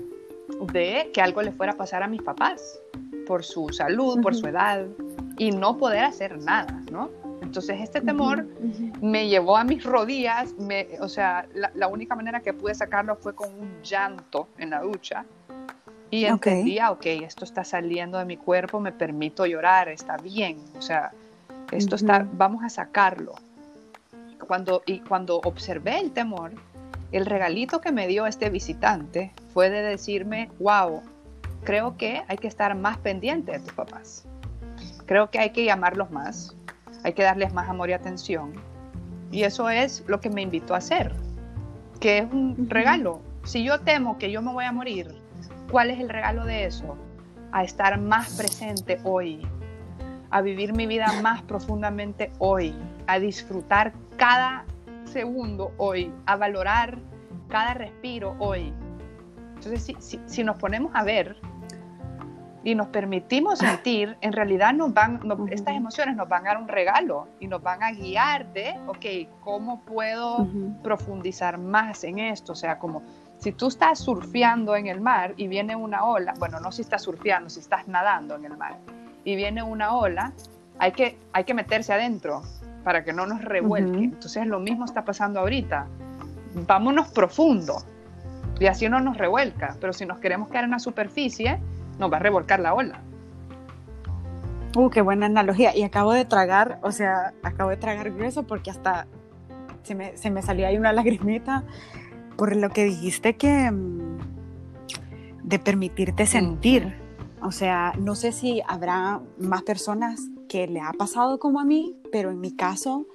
de 0.74 1.10
que 1.14 1.22
algo 1.22 1.42
le 1.42 1.52
fuera 1.52 1.74
a 1.74 1.78
pasar 1.78 2.04
a 2.04 2.08
mis 2.08 2.22
papás 2.22 2.80
por 3.32 3.46
su 3.46 3.70
salud, 3.70 4.22
por 4.22 4.36
su 4.36 4.46
edad 4.46 4.86
y 5.38 5.52
no 5.52 5.78
poder 5.78 6.04
hacer 6.04 6.38
nada, 6.40 6.82
¿no? 6.92 7.10
Entonces 7.42 7.80
este 7.80 8.02
temor 8.02 8.46
me 9.02 9.30
llevó 9.30 9.56
a 9.56 9.64
mis 9.64 9.86
rodillas, 9.86 10.54
me, 10.56 10.86
o 11.00 11.08
sea, 11.08 11.48
la, 11.54 11.88
única 11.88 12.14
manera 12.14 12.42
que 12.42 12.52
pude 12.52 12.76
sacarlo 12.76 13.16
fue 13.16 13.34
con 13.34 13.48
un 13.58 13.82
llanto 13.84 14.50
en 14.58 14.72
la 14.72 14.82
ducha 14.82 15.24
y 16.10 16.26
entendía, 16.26 16.92
ok, 16.92 17.06
esto 17.06 17.46
está 17.46 17.64
saliendo 17.64 18.18
de 18.18 18.26
mi 18.26 18.36
cuerpo, 18.36 18.82
me 18.82 18.92
permito 18.92 19.46
llorar, 19.46 19.88
está 19.88 20.18
bien, 20.18 20.58
o 20.78 20.82
sea, 20.82 21.14
esto 21.72 21.96
está, 21.96 22.28
vamos 22.34 22.66
a 22.66 22.70
sacarlo. 22.70 23.36
Cuando, 24.46 24.84
y 24.86 25.00
cuando 25.00 25.38
observé 25.38 26.02
el 26.02 26.12
temor, 26.12 26.52
el 27.14 27.26
regalito 27.26 27.80
que 27.80 27.94
me 27.94 28.08
dio 28.08 28.28
este 28.28 28.50
visitante 28.50 29.32
fue 29.54 29.70
de 29.70 29.82
decirme, 29.84 30.50
wow, 30.60 31.02
creo 31.64 31.98
que 31.98 32.24
hay 32.28 32.38
que 32.38 32.48
estar 32.48 32.76
más 32.76 32.98
pendiente 32.98 33.52
de 33.52 33.60
tus 33.60 33.74
papás. 33.74 34.26
Creo 35.06 35.30
que 35.30 35.40
hay 35.40 35.52
que 35.52 35.66
llamarlos 35.66 36.12
más, 36.12 36.56
hay 37.04 37.14
que 37.14 37.24
darles 37.24 37.54
más 37.54 37.70
amor 37.70 37.90
y 37.90 37.94
atención. 37.94 38.54
Y 39.32 39.44
eso 39.44 39.70
es 39.70 40.04
lo 40.08 40.20
que 40.20 40.30
me 40.30 40.42
invitó 40.42 40.74
a 40.74 40.78
hacer, 40.78 41.14
que 42.00 42.20
es 42.20 42.32
un 42.32 42.70
regalo. 42.70 43.22
Si 43.44 43.64
yo 43.64 43.80
temo 43.82 44.18
que 44.18 44.32
yo 44.32 44.42
me 44.42 44.52
voy 44.52 44.66
a 44.66 44.72
morir, 44.72 45.16
¿cuál 45.70 45.90
es 45.90 46.00
el 46.00 46.10
regalo 46.10 46.46
de 46.46 46.66
eso? 46.66 46.98
A 47.52 47.64
estar 47.64 48.00
más 48.00 48.36
presente 48.36 49.00
hoy, 49.04 49.42
a 50.30 50.42
vivir 50.42 50.74
mi 50.74 50.86
vida 50.86 51.08
más 51.22 51.42
profundamente 51.44 52.32
hoy, 52.40 52.74
a 53.08 53.20
disfrutar 53.20 53.94
cada 54.18 54.66
segundo 55.06 55.74
hoy, 55.78 56.12
a 56.26 56.36
valorar 56.36 57.00
cada 57.50 57.74
respiro 57.74 58.36
hoy. 58.40 58.74
Entonces, 59.56 59.96
si, 60.26 60.44
nos 60.44 60.58
ponemos 60.58 60.92
a 60.96 61.04
ver 61.04 61.36
y 62.64 62.76
nos 62.76 62.88
permitimos 62.88 63.60
sentir, 63.60 64.18
en 64.22 64.34
realidad 64.34 64.74
nos 64.74 64.94
van, 64.94 65.20
estas 65.50 65.76
emociones 65.76 66.16
nos 66.16 66.30
van 66.30 66.46
a 66.46 66.50
dar 66.50 66.62
un 66.62 66.68
regalo 66.68 67.28
y 67.40 67.48
nos 67.48 67.62
van 67.64 67.82
a 67.82 67.92
guiar 67.92 68.54
de, 68.54 68.80
ok, 68.88 69.30
¿cómo 69.42 69.82
puedo 69.82 70.48
profundizar 70.84 71.58
más 71.58 72.04
en 72.04 72.20
esto? 72.20 72.54
O 72.54 72.56
sea, 72.56 72.78
como 72.78 73.02
si 73.40 73.52
tú 73.52 73.68
estás 73.68 74.00
surfeando 74.00 74.76
en 74.76 74.86
el 74.86 75.02
mar 75.02 75.34
y 75.38 75.48
viene 75.48 75.76
una 75.76 76.06
ola, 76.06 76.36
bueno, 76.38 76.60
no 76.60 76.72
si 76.72 76.84
estás 76.84 77.02
surfeando, 77.02 77.50
si 77.50 77.60
estás 77.60 77.88
nadando 77.88 78.36
en 78.36 78.46
el 78.46 78.56
mar 78.56 78.78
y 79.24 79.36
viene 79.36 79.64
una 79.64 79.96
ola, 79.96 80.32
hay 80.78 80.92
que, 80.92 81.18
hay 81.34 81.44
que 81.44 81.56
meterse 81.56 81.94
adentro 81.94 82.44
para 82.84 83.04
que 83.04 83.14
no 83.14 83.26
nos 83.26 83.44
revuelque. 83.44 84.04
Entonces 84.04 84.46
lo 84.46 84.60
mismo 84.60 84.86
está 84.86 85.04
pasando 85.04 85.40
ahorita. 85.40 85.88
Vámonos 86.68 87.10
profundo 87.10 87.84
y 88.60 88.68
así 88.68 88.88
no 88.90 89.00
nos 89.00 89.18
revuelca, 89.18 89.76
pero 89.80 89.94
si 89.94 90.06
nos 90.06 90.20
queremos 90.20 90.50
quedar 90.50 90.66
en 90.66 90.72
la 90.72 90.80
superficie, 90.80 91.60
nos 92.02 92.12
va 92.12 92.18
a 92.18 92.20
revolcar 92.20 92.60
la 92.60 92.74
ola. 92.74 93.00
Uh, 94.76 94.90
qué 94.90 95.02
buena 95.02 95.28
analogía. 95.28 95.76
Y 95.76 95.84
acabo 95.84 96.12
de 96.12 96.26
tragar, 96.26 96.80
o 96.82 96.92
sea, 96.92 97.34
acabo 97.44 97.70
de 97.70 97.78
tragar 97.78 98.12
grueso 98.12 98.44
porque 98.44 98.72
hasta 98.72 99.08
se 99.84 99.96
me, 99.96 100.18
se 100.18 100.30
me 100.30 100.42
salió 100.42 100.68
ahí 100.68 100.78
una 100.78 100.92
lagrimita 100.92 101.64
por 102.38 102.56
lo 102.56 102.70
que 102.70 102.86
dijiste 102.86 103.36
que 103.36 103.72
mm, 103.72 104.18
de 105.44 105.60
permitirte 105.60 106.26
sentir. 106.26 106.96
O 107.42 107.52
sea, 107.52 107.94
no 108.00 108.16
sé 108.16 108.32
si 108.32 108.62
habrá 108.68 109.22
más 109.38 109.64
personas 109.64 110.22
que 110.48 110.68
le 110.68 110.80
ha 110.80 110.92
pasado 110.94 111.40
como 111.40 111.60
a 111.60 111.66
mí, 111.66 111.96
pero 112.12 112.30
en 112.32 112.40
mi 112.40 112.52
caso, 112.56 113.08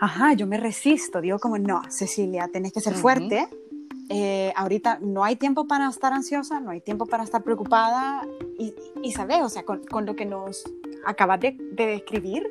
ajá, 0.00 0.32
yo 0.34 0.46
me 0.46 0.58
resisto, 0.58 1.20
digo 1.20 1.38
como, 1.38 1.58
no, 1.58 1.82
Cecilia, 1.88 2.48
tenés 2.52 2.72
que 2.72 2.80
ser 2.80 2.94
fuerte. 2.94 3.48
Eh, 4.10 4.52
ahorita 4.56 4.98
no 5.02 5.22
hay 5.22 5.36
tiempo 5.36 5.66
para 5.66 5.88
estar 5.88 6.12
ansiosa, 6.12 6.60
no 6.60 6.70
hay 6.70 6.80
tiempo 6.80 7.06
para 7.06 7.24
estar 7.24 7.42
preocupada 7.42 8.26
y, 8.58 8.74
y 9.02 9.12
sabes, 9.12 9.40
o 9.42 9.48
sea, 9.50 9.64
con, 9.64 9.84
con, 9.84 10.06
lo 10.06 10.16
que 10.16 10.24
nos 10.24 10.64
acabas 11.04 11.40
de, 11.40 11.56
de, 11.72 11.86
describir, 11.86 12.50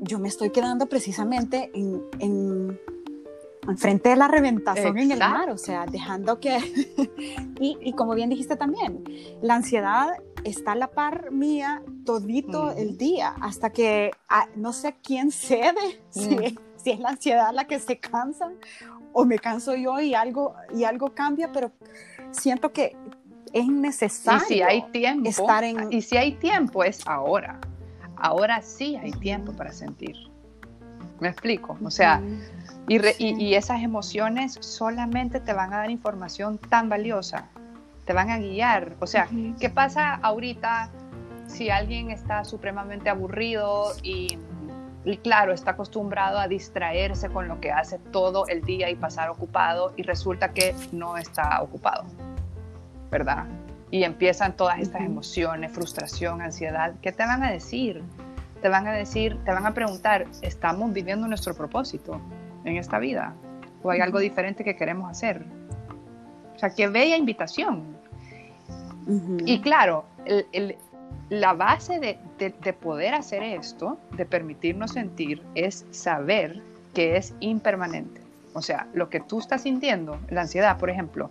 yo 0.00 0.20
me 0.20 0.28
estoy 0.28 0.50
quedando 0.50 0.86
precisamente 0.86 1.72
en, 1.74 2.02
en 2.20 2.78
enfrente 3.68 4.10
de 4.10 4.16
la 4.16 4.28
reventación 4.28 4.98
en 4.98 5.12
el 5.12 5.18
mar, 5.18 5.50
o 5.50 5.58
sea, 5.58 5.86
dejando 5.86 6.38
que... 6.40 6.58
y, 7.60 7.76
y, 7.80 7.92
como 7.94 8.14
bien 8.14 8.30
dijiste 8.30 8.56
también, 8.56 9.02
la 9.42 9.56
ansiedad 9.56 10.12
está 10.44 10.72
a 10.72 10.76
la 10.76 10.88
par 10.88 11.30
mía 11.30 11.82
todito 12.04 12.70
el 12.72 12.96
día, 12.96 13.34
hasta 13.40 13.70
que 13.70 14.12
ah, 14.28 14.48
no 14.56 14.72
sé 14.72 14.96
quién 15.02 15.30
cede, 15.30 16.00
si, 16.10 16.56
si, 16.82 16.90
es 16.90 17.00
la 17.00 17.10
ansiedad 17.10 17.52
la 17.52 17.66
que 17.66 17.78
se 17.78 17.98
cansa 17.98 18.50
o 19.12 19.24
me 19.24 19.38
canso 19.38 19.74
yo 19.74 20.00
y 20.00 20.14
algo, 20.14 20.54
y 20.74 20.84
algo 20.84 21.14
cambia, 21.14 21.50
pero 21.52 21.72
siento 22.30 22.72
que 22.72 22.96
es 23.52 23.66
necesario 23.66 24.42
y 24.48 24.54
si 24.54 24.62
hay 24.62 24.82
tiempo, 24.92 25.28
estar 25.28 25.64
en... 25.64 25.92
Y 25.92 26.02
si 26.02 26.16
hay 26.16 26.32
tiempo 26.32 26.84
es 26.84 27.06
ahora. 27.06 27.60
Ahora 28.16 28.62
sí 28.62 28.96
hay 28.96 29.12
tiempo 29.12 29.52
para 29.52 29.72
sentir. 29.72 30.16
¿Me 31.20 31.28
explico? 31.28 31.76
O 31.82 31.90
sea, 31.90 32.22
y, 32.88 33.54
esas 33.54 33.82
emociones 33.82 34.56
solamente 34.60 35.40
te 35.40 35.52
van 35.52 35.72
a 35.72 35.78
dar 35.78 35.90
información 35.90 36.58
tan 36.58 36.88
valiosa, 36.88 37.46
te 38.04 38.12
van 38.12 38.30
a 38.30 38.38
guiar. 38.38 38.96
O 39.00 39.06
sea, 39.06 39.28
¿qué 39.60 39.68
pasa 39.68 40.14
ahorita 40.14 40.90
si 41.46 41.68
alguien 41.70 42.10
está 42.10 42.44
supremamente 42.44 43.10
aburrido 43.10 43.92
y, 44.02 44.38
y, 45.04 45.16
claro, 45.18 45.52
está 45.52 45.72
acostumbrado 45.72 46.38
a 46.38 46.48
distraerse 46.48 47.30
con 47.30 47.48
lo 47.48 47.60
que 47.60 47.72
hace 47.72 47.98
todo 47.98 48.46
el 48.48 48.62
día 48.62 48.90
y 48.90 48.96
pasar 48.96 49.30
ocupado 49.30 49.92
y 49.96 50.02
resulta 50.02 50.52
que 50.52 50.74
no 50.92 51.16
está 51.16 51.62
ocupado, 51.62 52.04
¿verdad? 53.10 53.46
Y 53.90 54.04
empiezan 54.04 54.56
todas 54.56 54.78
estas 54.78 55.02
emociones, 55.02 55.72
frustración, 55.72 56.42
ansiedad. 56.42 56.94
¿Qué 57.02 57.12
te 57.12 57.24
van 57.24 57.42
a 57.42 57.50
decir? 57.50 58.02
Te 58.62 58.68
van 58.68 58.86
a 58.86 58.92
decir, 58.92 59.38
te 59.44 59.52
van 59.52 59.66
a 59.66 59.72
preguntar, 59.72 60.26
¿estamos 60.42 60.92
viviendo 60.92 61.26
nuestro 61.26 61.54
propósito? 61.54 62.20
en 62.64 62.76
esta 62.76 62.98
vida? 62.98 63.34
¿O 63.82 63.90
hay 63.90 64.00
algo 64.00 64.18
diferente 64.18 64.64
que 64.64 64.76
queremos 64.76 65.10
hacer? 65.10 65.44
O 66.54 66.58
sea, 66.58 66.74
qué 66.74 66.88
bella 66.88 67.16
invitación. 67.16 67.98
Y 69.46 69.60
claro, 69.60 70.04
la 71.30 71.52
base 71.54 72.00
de, 72.00 72.72
poder 72.74 73.14
hacer 73.14 73.42
esto, 73.42 73.98
de 74.16 74.26
permitirnos 74.26 74.92
sentir, 74.92 75.42
es 75.54 75.86
saber 75.92 76.60
que 76.92 77.16
es 77.16 77.34
impermanente. 77.38 78.20
O 78.52 78.60
sea, 78.60 78.88
lo 78.92 79.08
que 79.08 79.20
tú 79.20 79.38
estás 79.38 79.62
sintiendo, 79.62 80.18
la 80.28 80.42
ansiedad, 80.42 80.76
por 80.76 80.90
ejemplo, 80.90 81.30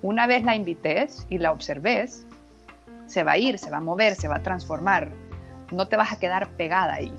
una 0.00 0.26
vez 0.26 0.42
la 0.42 0.56
invites 0.56 1.26
y 1.28 1.36
la 1.36 1.52
observes, 1.52 2.26
se 3.06 3.24
va 3.24 3.32
a 3.32 3.38
ir, 3.38 3.58
se 3.58 3.70
va 3.70 3.76
a 3.76 3.80
mover, 3.80 4.14
se 4.14 4.26
va 4.26 4.36
a 4.36 4.42
transformar. 4.42 5.10
No 5.70 5.86
te 5.86 5.96
vas 5.96 6.12
a 6.12 6.18
quedar 6.18 6.48
pegada 6.52 6.94
ahí. 6.94 7.12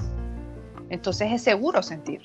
Entonces 0.89 1.31
es 1.31 1.43
seguro 1.43 1.83
sentir. 1.83 2.23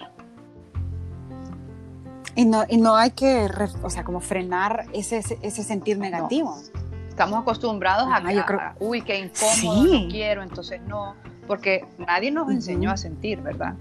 Y 2.35 2.47
no, 2.47 2.65
y 2.67 2.79
no 2.79 2.97
hay 2.97 3.11
que, 3.11 3.47
o 3.83 3.91
sea, 3.91 4.05
como 4.05 4.21
frenar 4.21 4.87
ese, 4.95 5.19
ese 5.19 5.63
sentir 5.63 5.99
negativo. 5.99 6.57
Estamos 7.12 7.42
acostumbrados 7.42 8.09
a, 8.11 8.22
que, 8.22 8.42
uy, 8.83 9.03
qué 9.03 9.18
incómodo, 9.18 9.85
no 9.85 10.09
quiero, 10.09 10.42
entonces 10.42 10.81
no, 10.88 11.14
porque 11.46 11.85
nadie 11.98 12.31
nos 12.31 12.51
enseñó 12.51 12.90
a 12.90 12.96
sentir, 12.96 13.42
¿verdad? 13.42 13.75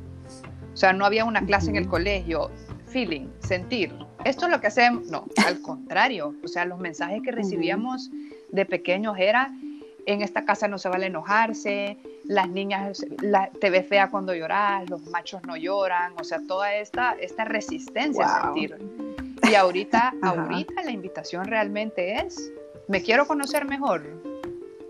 O 0.73 0.75
sea, 0.75 0.91
no 0.91 1.05
había 1.05 1.23
una 1.23 1.41
clase 1.45 1.69
en 1.69 1.77
el 1.77 1.87
colegio, 1.87 2.51
feeling, 2.87 3.29
sentir. 3.39 3.95
Esto 4.25 4.47
es 4.47 4.51
lo 4.51 4.59
que 4.59 4.67
hacemos, 4.67 5.07
no, 5.07 5.27
al 5.47 5.61
contrario, 5.61 6.35
o 6.43 6.47
sea, 6.49 6.65
los 6.65 6.77
mensajes 6.79 7.21
que 7.23 7.31
recibíamos 7.31 8.11
de 8.51 8.65
pequeños 8.65 9.15
era, 9.17 9.53
en 10.05 10.21
esta 10.21 10.43
casa 10.43 10.67
no 10.67 10.77
se 10.77 10.89
vale 10.89 11.05
enojarse, 11.05 11.97
las 12.25 12.49
niñas 12.49 13.05
te 13.61 13.69
ve 13.69 13.81
fea 13.81 14.09
cuando 14.09 14.35
lloras, 14.35 14.89
los 14.89 15.03
machos 15.03 15.41
no 15.47 15.55
lloran, 15.55 16.15
o 16.19 16.25
sea, 16.25 16.41
toda 16.45 16.75
esta, 16.75 17.13
esta 17.13 17.45
resistencia 17.45 18.25
a 18.25 18.41
sentir. 18.43 18.77
Y 19.49 19.55
ahorita, 19.55 20.15
ahorita 20.21 20.83
la 20.83 20.91
invitación 20.91 21.45
realmente 21.45 22.17
es, 22.17 22.51
me 22.91 23.01
quiero 23.01 23.25
conocer 23.25 23.65
mejor, 23.65 24.03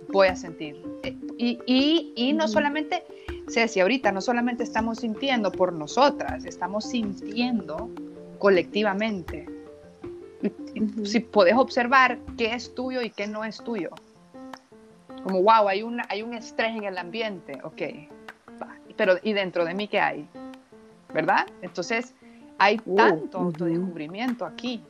voy 0.10 0.28
a 0.28 0.36
sentir. 0.36 0.84
Y, 1.38 1.60
y, 1.68 2.14
y 2.16 2.34
no 2.34 2.48
solamente, 2.48 3.04
Ceci, 3.48 3.80
ahorita 3.80 4.12
no 4.12 4.22
solamente 4.22 4.64
estamos 4.64 5.00
sintiendo 5.00 5.52
por 5.52 5.72
nosotras, 5.72 6.46
estamos 6.46 6.86
sintiendo 6.86 7.90
colectivamente. 8.40 9.48
Si 11.04 11.20
puedes 11.20 11.54
observar 11.56 12.18
qué 12.38 12.56
es 12.56 12.74
tuyo 12.74 13.04
y 13.04 13.12
qué 13.12 13.28
no 13.28 13.46
es 13.46 13.58
tuyo 13.58 13.92
como, 15.24 15.44
wow, 15.44 15.68
hay, 15.68 15.84
un 15.84 16.02
hay 16.10 16.24
un 16.24 16.34
estrés 16.34 16.76
en 16.76 16.86
el 16.86 16.98
ambiente, 16.98 17.60
ok, 17.64 17.82
pero 18.98 19.18
¿y 19.22 19.34
dentro 19.34 19.64
de 19.64 19.76
mí 19.76 19.88
qué 19.88 20.00
hay? 20.00 20.28
¿Verdad? 21.14 21.46
Entonces, 21.62 22.16
hay 22.58 22.82
uh, 22.86 22.96
tanto 22.96 23.38
autodescubrimiento 23.38 24.46
aquí 24.46 24.82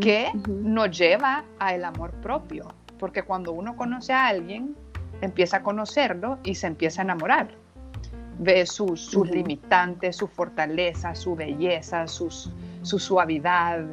que 0.00 0.30
nos 0.46 0.96
lleva 0.96 1.44
al 1.58 1.84
amor 1.84 2.10
propio, 2.14 2.68
porque 2.98 3.22
cuando 3.22 3.52
uno 3.52 3.76
conoce 3.76 4.12
a 4.12 4.26
alguien, 4.26 4.74
empieza 5.20 5.58
a 5.58 5.62
conocerlo 5.62 6.38
y 6.42 6.54
se 6.56 6.66
empieza 6.66 7.02
a 7.02 7.04
enamorar. 7.04 7.48
ve 8.38 8.66
sus, 8.66 9.00
sus 9.00 9.30
limitantes, 9.30 10.16
su 10.16 10.26
fortaleza, 10.26 11.14
su 11.14 11.36
belleza, 11.36 12.08
sus, 12.08 12.50
su 12.82 12.98
suavidad, 12.98 13.84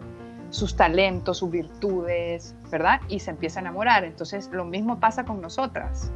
sus 0.50 0.76
talentos, 0.76 1.38
sus 1.38 1.52
virtudes, 1.52 2.56
¿verdad? 2.72 3.02
Y 3.10 3.20
se 3.20 3.32
empieza 3.32 3.60
a 3.60 3.62
enamorar. 3.62 4.04
Entonces 4.06 4.50
lo 4.52 4.66
mismo 4.66 5.00
pasa 5.00 5.24
con 5.24 5.42
nosotras. 5.42 6.12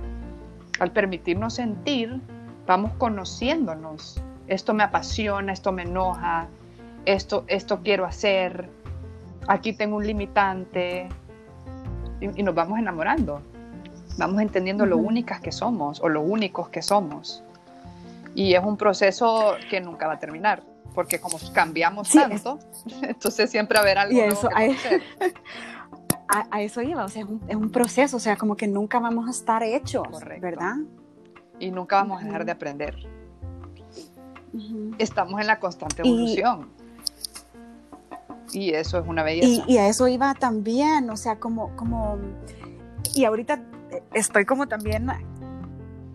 Al 0.79 0.91
permitirnos 0.91 1.55
sentir, 1.55 2.21
vamos 2.65 2.93
conociéndonos. 2.97 4.19
Esto 4.47 4.73
me 4.73 4.83
apasiona, 4.83 5.53
esto 5.53 5.71
me 5.71 5.83
enoja, 5.83 6.47
esto, 7.05 7.43
esto 7.47 7.81
quiero 7.83 8.05
hacer, 8.05 8.69
aquí 9.47 9.73
tengo 9.73 9.97
un 9.97 10.05
limitante, 10.05 11.09
y, 12.19 12.43
nos 12.43 12.55
vamos 12.55 12.79
enamorando. 12.79 13.41
Vamos 14.17 14.41
entendiendo 14.41 14.85
lo 14.85 14.97
únicas 14.97 15.41
que 15.41 15.51
somos 15.51 15.99
o 15.99 16.09
lo 16.09 16.21
únicos 16.21 16.69
que 16.69 16.81
somos. 16.81 17.43
Y 18.35 18.53
es 18.53 18.63
un 18.63 18.77
proceso 18.77 19.55
que 19.69 19.81
nunca 19.81 20.07
va 20.07 20.13
a 20.13 20.19
terminar, 20.19 20.63
porque 20.93 21.19
como 21.19 21.37
cambiamos 21.53 22.09
tanto, 22.09 22.59
entonces 23.01 23.49
siempre 23.49 23.75
va 23.75 23.81
a 23.81 23.83
haber 23.83 23.97
algo 23.97 24.17
nuevo 24.17 24.49
que 24.49 24.55
a, 24.55 24.71
hacer. 24.71 25.03
A, 26.27 26.61
eso 26.61 26.81
lleva, 26.81 27.05
o 27.05 27.09
sea, 27.09 27.23
es 27.47 27.55
un, 27.55 27.69
proceso, 27.69 28.17
o 28.17 28.19
sea, 28.19 28.37
como 28.37 28.55
que 28.55 28.67
nunca 28.67 28.99
vamos 28.99 29.27
a 29.27 29.31
estar 29.31 29.61
hechos, 29.61 30.07
¿verdad? 30.41 30.77
Y 31.59 31.69
nunca 31.69 31.97
vamos 31.97 32.21
a 32.21 32.25
dejar 32.25 32.45
de 32.45 32.51
aprender. 32.51 32.95
Estamos 34.97 35.39
en 35.39 35.47
la 35.47 35.59
constante 35.59 36.01
evolución. 36.01 36.69
Y, 36.79 36.82
eso 38.73 38.99
es 38.99 39.07
una 39.07 39.23
belleza. 39.23 39.63
Y, 39.67 39.73
y, 39.73 39.77
a 39.77 39.87
eso 39.87 40.07
iba 40.07 40.33
también, 40.33 41.09
o 41.09 41.17
sea, 41.17 41.39
como, 41.39 41.75
como, 41.75 42.17
y 43.15 43.25
ahorita 43.25 43.61
estoy 44.13 44.45
como 44.45 44.67
también 44.67 45.07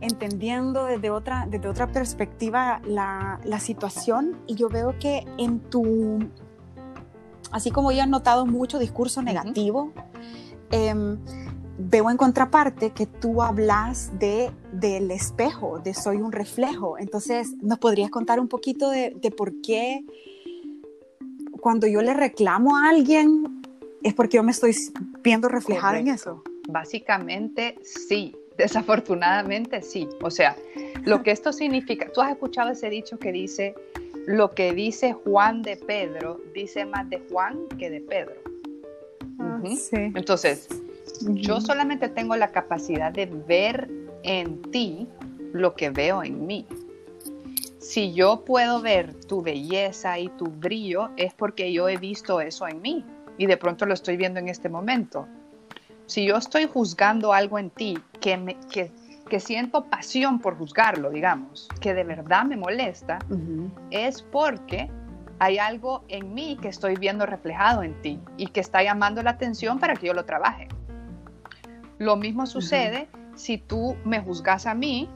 entendiendo 0.01 0.85
desde 0.85 1.11
otra, 1.11 1.47
desde 1.51 1.69
otra 1.69 1.91
perspectiva 1.91 2.81
la, 2.85 3.41
la 3.45 3.61
situación 3.61 4.39
y 4.47 4.55
yo 4.55 4.69
veo 4.69 4.99
que 4.99 5.27
en 5.39 5.59
tu, 5.59 6.19
así 7.51 7.71
como 7.71 7.93
yo 7.93 8.03
he 8.03 8.07
notado 8.07 8.47
mucho 8.47 8.79
discurso 8.79 9.23
negativo, 9.23 9.93
em, 10.71 11.19
veo 11.79 12.11
en 12.11 12.17
contraparte 12.17 12.91
que 12.91 13.07
tú 13.07 13.43
hablas 13.43 14.11
de, 14.19 14.51
del 14.73 15.11
espejo, 15.11 15.79
de 15.79 15.95
soy 15.95 16.17
un 16.17 16.33
reflejo. 16.33 16.99
Entonces, 16.99 17.55
¿nos 17.63 17.79
podrías 17.79 18.11
contar 18.11 18.41
un 18.41 18.49
poquito 18.49 18.91
de, 18.91 19.17
de 19.21 19.31
por 19.31 19.61
qué 19.61 20.05
cuando 21.69 21.87
yo 21.87 22.01
le 22.01 22.15
reclamo 22.15 22.79
a 22.79 22.89
alguien 22.89 23.61
es 24.03 24.15
porque 24.15 24.39
yo 24.39 24.43
me 24.43 24.53
estoy 24.53 24.75
viendo 25.23 25.51
reflejada 25.51 25.99
en 25.99 26.09
eso? 26.09 26.43
Básicamente, 26.67 27.77
sí. 27.83 28.35
Desafortunadamente 28.57 29.83
sí. 29.83 30.09
O 30.23 30.31
sea, 30.31 30.57
lo 31.05 31.23
que 31.23 31.31
esto 31.31 31.53
significa, 31.53 32.11
tú 32.11 32.23
has 32.23 32.31
escuchado 32.31 32.71
ese 32.71 32.89
dicho 32.89 33.19
que 33.19 33.33
dice, 33.33 33.75
lo 34.27 34.55
que 34.55 34.73
dice 34.73 35.13
Juan 35.13 35.61
de 35.61 35.77
Pedro, 35.77 36.41
dice 36.55 36.87
más 36.87 37.11
de 37.11 37.23
Juan 37.31 37.59
que 37.79 37.91
de 37.91 38.01
Pedro. 38.01 38.37
Ah, 39.39 39.61
sí. 39.67 39.97
Entonces, 40.15 40.69
yo 41.21 41.61
solamente 41.61 42.09
tengo 42.09 42.35
la 42.35 42.51
capacidad 42.51 43.13
de 43.13 43.27
ver 43.27 43.91
en 44.23 44.63
ti 44.71 45.07
lo 45.53 45.75
que 45.75 45.91
veo 45.91 46.23
en 46.23 46.47
mí. 46.47 46.65
Si 47.89 48.13
yo 48.13 48.45
puedo 48.45 48.83
ver 48.83 49.15
tu 49.15 49.41
belleza 49.41 50.19
y 50.19 50.29
tu 50.29 50.45
brillo, 50.45 51.09
es 51.17 51.33
porque 51.33 51.73
yo 51.73 51.89
he 51.89 51.97
visto 51.97 52.39
eso 52.43 52.69
en 52.69 52.83
mí 52.83 53.03
y 53.39 53.47
de 53.47 53.57
pronto 53.57 53.87
lo 53.87 53.95
estoy 53.95 54.19
viendo 54.19 54.39
en 54.39 54.51
este 54.51 54.69
momento. 54.69 55.27
Si 56.05 56.27
yo 56.27 56.37
estoy 56.37 56.67
juzgando 56.67 57.33
algo 57.33 57.59
en 57.59 57.71
ti 57.71 57.99
que, 58.21 58.37
me, 58.37 58.59
que, 58.71 59.41
siento 59.41 59.87
pasión 59.87 60.39
por 60.39 60.59
juzgarlo, 60.59 61.09
digamos, 61.09 61.67
que 61.81 61.95
de 61.95 62.05
verdad 62.05 62.45
me 62.45 62.59
molesta, 62.59 63.21
es 63.91 64.21
porque 64.21 64.91
hay 65.39 65.57
algo 65.57 66.05
en 66.09 66.35
mí 66.35 66.59
que 66.61 66.69
estoy 66.69 66.95
viendo 66.97 67.25
reflejado 67.25 67.83
en 67.83 67.99
ti 68.03 68.21
y 68.37 68.49
que 68.49 68.61
está 68.61 68.83
llamando 68.83 69.23
la 69.23 69.31
atención 69.31 69.79
para 69.79 69.95
que 69.95 70.09
yo 70.09 70.13
lo 70.13 70.27
trabaje. 70.27 70.69
Lo 71.97 72.17
mismo 72.17 72.45
sucede 72.45 73.09
si 73.35 73.57
tú 73.57 73.97
me 74.05 74.21
juzgas 74.21 74.67
a 74.67 74.75
mí, 74.75 75.09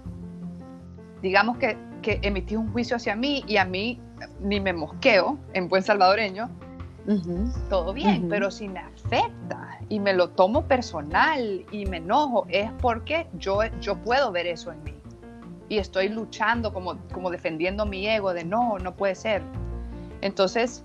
digamos 1.21 1.59
que, 1.59 1.92
que 2.03 2.19
emití 2.23 2.57
un 2.57 2.71
juicio 2.73 2.97
hacia 2.97 3.17
mí 3.17 3.45
y 3.47 3.57
a 3.57 3.65
mí 3.65 4.01
ni 4.41 4.61
me 4.61 4.73
mosqueo 4.73 5.39
en 5.55 5.69
buen 5.69 5.83
salvadoreño, 5.83 6.51
todo 7.69 7.93
bien, 7.93 8.29
pero 8.29 8.51
si 8.51 8.69
me 8.69 8.81
afecta 8.81 9.81
y 9.89 9.99
me 9.99 10.13
lo 10.13 10.31
tomo 10.31 10.67
personal 10.67 11.65
y 11.73 11.87
me 11.87 11.97
enojo, 11.97 12.47
es 12.49 12.71
porque 12.81 13.27
yo, 13.39 13.61
yo 13.81 13.97
puedo 13.97 14.31
ver 14.31 14.47
eso 14.47 14.71
en 14.71 14.85
mí. 14.85 14.95
Y 15.69 15.79
estoy 15.79 16.09
luchando 16.09 16.73
como, 16.73 16.99
como 17.13 17.31
defendiendo 17.31 17.87
mi 17.87 18.07
ego 18.07 18.35
de 18.35 18.45
no, 18.45 18.79
no 18.79 18.95
puede 18.95 19.15
ser. 19.15 19.43
Entonces, 20.21 20.85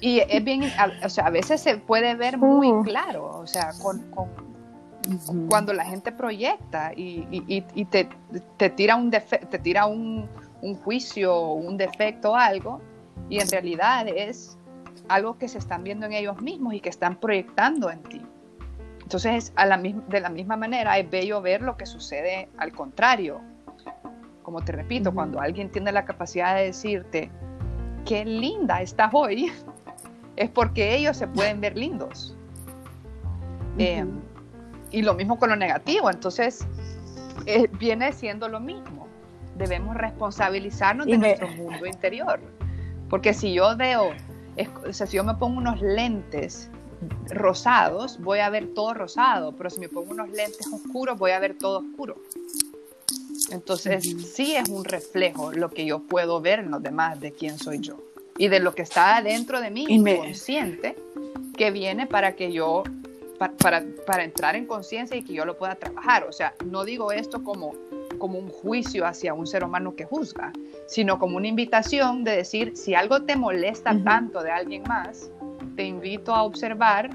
y 0.00 0.20
es 0.20 0.44
bien, 0.44 0.70
o 1.02 1.08
sea, 1.08 1.26
a 1.26 1.30
veces 1.30 1.62
se 1.62 1.78
puede 1.78 2.14
ver 2.14 2.36
muy 2.36 2.70
claro, 2.84 3.38
o 3.38 3.46
sea, 3.46 3.70
con, 3.80 4.04
cuando 5.48 5.72
la 5.72 5.84
gente 5.84 6.12
proyecta 6.12 6.92
y, 6.94 7.26
y, 7.30 7.84
te, 7.86 8.08
te, 8.56 8.70
tira, 8.70 8.96
un, 8.96 9.10
te 9.10 9.58
tira 9.58 9.86
un, 9.86 10.28
un 10.62 10.74
juicio, 10.76 11.52
un 11.52 11.76
defecto, 11.76 12.34
algo, 12.34 12.80
y 13.28 13.40
en 13.40 13.48
realidad 13.48 14.06
es 14.08 14.58
algo 15.08 15.38
que 15.38 15.48
se 15.48 15.58
están 15.58 15.84
viendo 15.84 16.06
en 16.06 16.12
ellos 16.12 16.40
mismos 16.40 16.74
y 16.74 16.80
que 16.80 16.88
están 16.88 17.16
proyectando 17.16 17.90
en 17.90 18.02
ti. 18.02 18.22
Entonces, 19.02 19.52
a 19.56 19.64
la, 19.64 19.78
de 19.78 20.20
la 20.20 20.28
misma 20.28 20.56
manera, 20.56 20.98
es 20.98 21.08
bello 21.08 21.40
ver 21.40 21.62
lo 21.62 21.76
que 21.76 21.86
sucede 21.86 22.48
al 22.58 22.72
contrario. 22.72 23.40
Como 24.42 24.60
te 24.62 24.72
repito, 24.72 25.14
cuando 25.14 25.40
alguien 25.40 25.70
tiene 25.70 25.92
la 25.92 26.04
capacidad 26.04 26.56
de 26.56 26.64
decirte, 26.64 27.30
qué 28.04 28.24
linda 28.24 28.82
estás 28.82 29.10
hoy, 29.14 29.50
es 30.36 30.50
porque 30.50 30.94
ellos 30.94 31.16
se 31.16 31.26
pueden 31.26 31.60
ver 31.60 31.76
lindos. 31.76 32.36
Em, 33.78 34.20
y 34.90 35.02
lo 35.02 35.14
mismo 35.14 35.38
con 35.38 35.50
lo 35.50 35.56
negativo. 35.56 36.10
Entonces, 36.10 36.66
eh, 37.46 37.68
viene 37.78 38.12
siendo 38.12 38.48
lo 38.48 38.60
mismo. 38.60 39.06
Debemos 39.56 39.96
responsabilizarnos 39.96 41.06
de 41.06 41.18
nuestro 41.18 41.48
mundo 41.48 41.86
interior. 41.86 42.40
Porque 43.08 43.34
si 43.34 43.52
yo 43.54 43.76
veo 43.76 44.12
o 44.86 44.92
sea, 44.92 45.06
si 45.06 45.16
yo 45.16 45.24
me 45.24 45.34
pongo 45.34 45.58
unos 45.58 45.80
lentes 45.80 46.68
rosados, 47.30 48.18
voy 48.20 48.40
a 48.40 48.50
ver 48.50 48.74
todo 48.74 48.94
rosado, 48.94 49.52
pero 49.52 49.70
si 49.70 49.78
me 49.78 49.88
pongo 49.88 50.10
unos 50.10 50.28
lentes 50.30 50.66
oscuros, 50.72 51.18
voy 51.18 51.30
a 51.30 51.38
ver 51.38 51.56
todo 51.56 51.78
oscuro. 51.78 52.16
Entonces, 53.50 54.04
sí 54.34 54.56
es 54.56 54.68
un 54.68 54.84
reflejo 54.84 55.52
lo 55.52 55.70
que 55.70 55.86
yo 55.86 56.00
puedo 56.00 56.40
ver 56.40 56.58
en 56.60 56.70
los 56.70 56.82
demás 56.82 57.20
de 57.20 57.32
quién 57.32 57.58
soy 57.58 57.78
yo 57.78 57.98
y 58.36 58.48
de 58.48 58.60
lo 58.60 58.74
que 58.74 58.82
está 58.82 59.20
dentro 59.22 59.60
de 59.60 59.70
mí, 59.70 59.86
inconsciente, 59.88 60.96
que 61.56 61.70
viene 61.70 62.06
para 62.06 62.34
que 62.34 62.52
yo, 62.52 62.84
para, 63.38 63.84
para 64.06 64.24
entrar 64.24 64.56
en 64.56 64.66
conciencia 64.66 65.16
y 65.16 65.22
que 65.22 65.32
yo 65.32 65.44
lo 65.44 65.56
pueda 65.56 65.76
trabajar. 65.76 66.24
O 66.24 66.32
sea, 66.32 66.54
no 66.64 66.84
digo 66.84 67.12
esto 67.12 67.42
como 67.42 67.72
como 68.18 68.38
un 68.38 68.48
juicio 68.48 69.06
hacia 69.06 69.32
un 69.32 69.46
ser 69.46 69.64
humano 69.64 69.94
que 69.94 70.04
juzga, 70.04 70.52
sino 70.86 71.18
como 71.18 71.36
una 71.36 71.46
invitación 71.46 72.24
de 72.24 72.36
decir, 72.36 72.76
si 72.76 72.94
algo 72.94 73.22
te 73.22 73.36
molesta 73.36 73.96
tanto 74.04 74.42
de 74.42 74.50
alguien 74.50 74.82
más, 74.86 75.30
te 75.76 75.84
invito 75.84 76.34
a 76.34 76.42
observar 76.42 77.10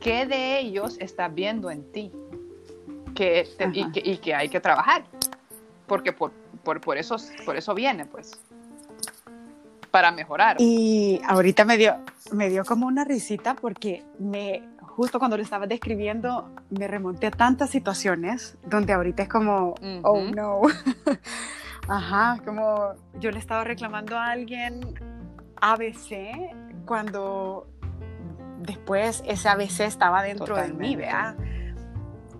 qué 0.00 0.26
de 0.26 0.58
ellos 0.58 0.96
estás 0.98 1.32
viendo 1.32 1.70
en 1.70 1.84
ti 1.92 2.10
que 3.14 3.46
y, 3.72 4.16
que, 4.18 4.34
hay 4.34 4.48
que 4.48 4.60
trabajar, 4.60 5.04
porque 5.86 6.12
por, 6.12 6.32
por, 6.64 6.80
por, 6.80 6.96
eso, 6.96 7.16
por 7.44 7.56
eso 7.56 7.74
viene, 7.74 8.06
pues, 8.06 8.40
para 9.90 10.10
mejorar. 10.10 10.56
Y 10.58 11.20
ahorita 11.26 11.64
me 11.64 11.76
dio, 11.76 11.96
me 12.32 12.48
dio 12.48 12.64
como 12.64 12.86
una 12.86 13.04
risita 13.04 13.54
porque 13.54 14.02
me 14.18 14.62
justo 14.96 15.18
cuando 15.18 15.36
lo 15.36 15.42
estaba 15.42 15.66
describiendo, 15.66 16.50
me 16.70 16.86
remonté 16.86 17.28
a 17.28 17.30
tantas 17.30 17.70
situaciones 17.70 18.56
donde 18.66 18.92
ahorita 18.92 19.22
es 19.24 19.28
como, 19.28 19.74
oh 20.02 20.20
no. 20.34 20.62
Ajá, 21.88 22.38
como 22.44 22.94
yo 23.18 23.30
le 23.30 23.38
estaba 23.38 23.64
reclamando 23.64 24.16
a 24.16 24.30
alguien 24.30 24.94
ABC 25.60 26.54
cuando 26.86 27.66
después 28.60 29.22
ese 29.26 29.48
ABC 29.48 29.80
estaba 29.80 30.22
dentro 30.22 30.56
de 30.56 30.72
mí, 30.72 30.96
¿verdad? 30.96 31.34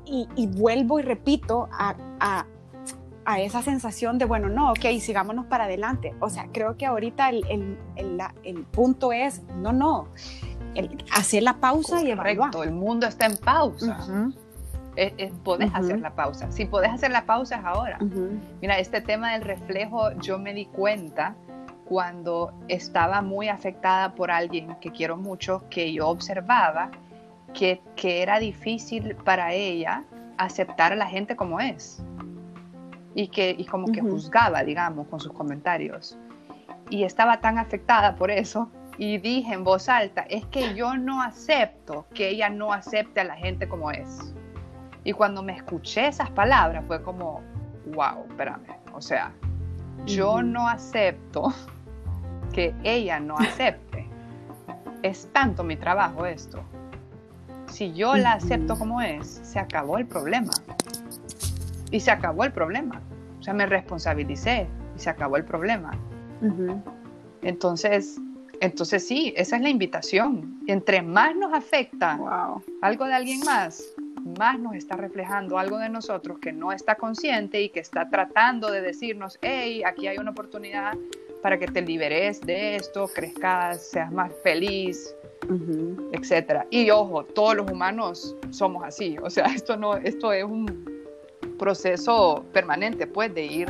Y, 0.04 0.28
y, 0.36 0.46
vuelvo 0.46 0.98
y 0.98 1.02
repito 1.02 1.68
a, 1.72 1.94
a, 2.18 2.46
a, 3.24 3.40
esa 3.40 3.62
sensación 3.62 4.18
de, 4.18 4.24
bueno, 4.24 4.48
no, 4.48 4.72
ok, 4.72 4.98
sigámonos 5.00 5.46
para 5.46 5.64
adelante. 5.64 6.14
O 6.20 6.28
sea, 6.28 6.48
creo 6.52 6.76
que 6.76 6.86
ahorita 6.86 7.30
el, 7.30 7.44
el, 7.48 7.78
el, 7.96 8.20
el 8.42 8.64
punto 8.64 9.12
es, 9.12 9.42
no, 9.56 9.72
no, 9.72 10.08
hacer 11.12 11.42
la 11.42 11.54
pausa 11.54 12.02
y 12.02 12.10
evaluar. 12.10 12.50
el 12.64 12.72
mundo 12.72 13.06
está 13.06 13.26
en 13.26 13.36
pausa. 13.36 14.06
podés 15.44 15.70
hacer 15.74 16.00
la 16.00 16.14
pausa. 16.14 16.50
Si 16.50 16.64
podés 16.66 16.90
hacer 16.92 17.10
la 17.10 17.24
pausa 17.24 17.56
es 17.56 17.64
ahora. 17.64 17.98
Mira, 18.60 18.78
este 18.78 19.00
tema 19.00 19.32
del 19.32 19.42
reflejo, 19.42 20.12
yo 20.20 20.38
me 20.38 20.52
di 20.54 20.66
cuenta 20.66 21.34
cuando 21.84 22.52
estaba 22.68 23.20
muy 23.20 23.48
afectada 23.48 24.14
por 24.14 24.30
alguien 24.30 24.76
que 24.80 24.92
quiero 24.92 25.16
mucho, 25.16 25.64
que 25.70 25.92
yo 25.92 26.08
observaba 26.08 26.90
que, 27.52 27.82
que 27.96 28.22
era 28.22 28.38
difícil 28.38 29.16
para 29.16 29.52
ella 29.52 30.04
aceptar 30.38 30.92
a 30.92 30.96
la 30.96 31.06
gente 31.06 31.34
como 31.34 31.60
es. 31.60 32.02
y 33.14 33.28
que 33.28 33.54
y 33.58 33.64
como 33.64 33.90
que 33.90 34.00
juzgaba, 34.00 34.62
digamos, 34.62 35.08
con 35.08 35.18
sus 35.18 35.32
comentarios. 35.32 36.16
Y 36.90 37.04
estaba 37.04 37.40
tan 37.40 37.58
afectada 37.58 38.14
por 38.14 38.30
eso 38.30 38.70
y 39.00 39.16
dije 39.16 39.54
en 39.54 39.64
voz 39.64 39.88
alta, 39.88 40.26
es 40.28 40.44
que 40.44 40.74
yo 40.74 40.94
no 40.94 41.22
acepto 41.22 42.04
que 42.12 42.28
ella 42.28 42.50
no 42.50 42.70
acepte 42.70 43.20
a 43.20 43.24
la 43.24 43.34
gente 43.34 43.66
como 43.66 43.90
es. 43.90 44.34
Y 45.04 45.14
cuando 45.14 45.42
me 45.42 45.56
escuché 45.56 46.08
esas 46.08 46.28
palabras 46.28 46.84
fue 46.86 47.02
como, 47.02 47.40
wow, 47.94 48.26
espérame, 48.28 48.76
o 48.92 49.00
sea, 49.00 49.32
yo 50.04 50.42
no 50.42 50.68
acepto 50.68 51.54
que 52.52 52.74
ella 52.84 53.18
no 53.18 53.38
acepte. 53.38 54.06
Es 55.02 55.30
tanto 55.32 55.64
mi 55.64 55.76
trabajo 55.76 56.26
esto. 56.26 56.62
Si 57.68 57.94
yo 57.94 58.16
la 58.16 58.32
acepto 58.32 58.78
como 58.78 59.00
es, 59.00 59.40
se 59.42 59.58
acabó 59.58 59.96
el 59.96 60.04
problema. 60.04 60.52
Y 61.90 62.00
se 62.00 62.10
acabó 62.10 62.44
el 62.44 62.52
problema. 62.52 63.00
O 63.38 63.42
sea, 63.42 63.54
me 63.54 63.64
responsabilicé 63.64 64.66
y 64.94 64.98
se 64.98 65.08
acabó 65.08 65.38
el 65.38 65.46
problema. 65.46 65.92
Entonces, 67.40 68.20
entonces 68.60 69.06
sí, 69.06 69.32
esa 69.36 69.56
es 69.56 69.62
la 69.62 69.70
invitación. 69.70 70.60
Entre 70.66 71.02
más 71.02 71.34
nos 71.34 71.52
afecta 71.52 72.18
algo 72.82 73.04
de 73.06 73.14
alguien 73.14 73.40
más, 73.40 73.82
más 74.38 74.58
nos 74.58 74.74
está 74.74 74.96
reflejando 74.96 75.58
algo 75.58 75.78
de 75.78 75.88
nosotros 75.88 76.38
que 76.38 76.52
no 76.52 76.72
está 76.72 76.94
consciente 76.94 77.60
y 77.62 77.70
que 77.70 77.80
está 77.80 78.08
tratando 78.08 78.70
de 78.70 78.80
decirnos, 78.82 79.38
hey, 79.42 79.82
aquí 79.84 80.06
hay 80.06 80.18
una 80.18 80.30
oportunidad 80.30 80.96
para 81.42 81.58
que 81.58 81.66
te 81.66 81.80
liberes 81.80 82.40
de 82.42 82.76
esto, 82.76 83.08
crezcas, 83.08 83.90
seas 83.90 84.12
más 84.12 84.30
feliz, 84.42 85.14
etcétera. 86.12 86.66
Y 86.70 86.90
ojo, 86.90 87.24
todos 87.24 87.56
los 87.56 87.70
humanos 87.70 88.36
somos 88.50 88.84
así, 88.84 89.16
o 89.22 89.30
sea, 89.30 89.46
esto 89.54 89.76
no, 89.76 89.96
esto 89.96 90.32
es 90.32 90.44
un 90.44 91.00
proceso 91.58 92.44
permanente, 92.52 93.06
pues, 93.06 93.34
de 93.34 93.44
ir 93.44 93.68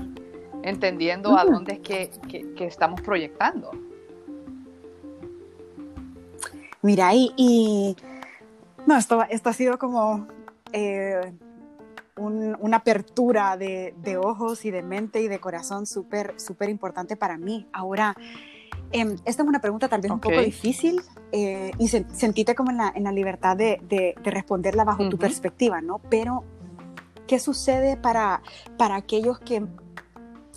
entendiendo 0.63 1.37
a 1.37 1.45
dónde 1.45 1.81
es 1.89 2.19
que, 2.21 2.67
estamos 2.67 3.01
proyectando. 3.01 3.71
Mira, 6.83 7.15
y, 7.15 7.33
y 7.37 7.97
no, 8.87 8.97
esto, 8.97 9.23
esto 9.29 9.49
ha 9.51 9.53
sido 9.53 9.79
como 9.79 10.27
eh, 10.73 11.33
una 12.17 12.77
apertura 12.79 13.57
de, 13.57 14.19
ojos 14.23 14.65
y 14.65 14.71
de 14.71 14.83
mente 14.83 15.23
y 15.23 15.29
de 15.29 15.39
corazón 15.39 15.87
súper, 15.87 16.39
súper 16.39 16.69
importante 16.69 17.17
para 17.17 17.39
mí. 17.39 17.67
Ahora, 17.73 18.15
em, 18.93 19.17
esta 19.25 19.43
es 19.43 19.49
una 19.49 19.61
pregunta 19.61 19.89
tal 19.89 20.01
vez 20.01 20.11
un 20.11 20.21
poco 20.21 20.41
difícil 20.41 21.01
eh, 21.33 21.71
y 21.79 21.89
se, 21.89 22.05
sentíte 22.13 22.55
como 22.55 22.71
en 22.71 22.79
la, 22.79 22.93
en 22.95 23.05
la 23.05 23.13
libertad 23.13 23.57
de, 23.57 23.81
de, 23.89 24.15
responderla 24.31 24.85
bajo 24.85 25.09
tu 25.09 25.17
perspectiva, 25.19 25.81
¿no? 25.81 25.99
Pero, 26.11 26.45
¿qué 27.27 27.39
sucede 27.39 27.97
para, 27.97 28.43
para 28.77 28.97
aquellos 28.97 29.39
que 29.39 29.67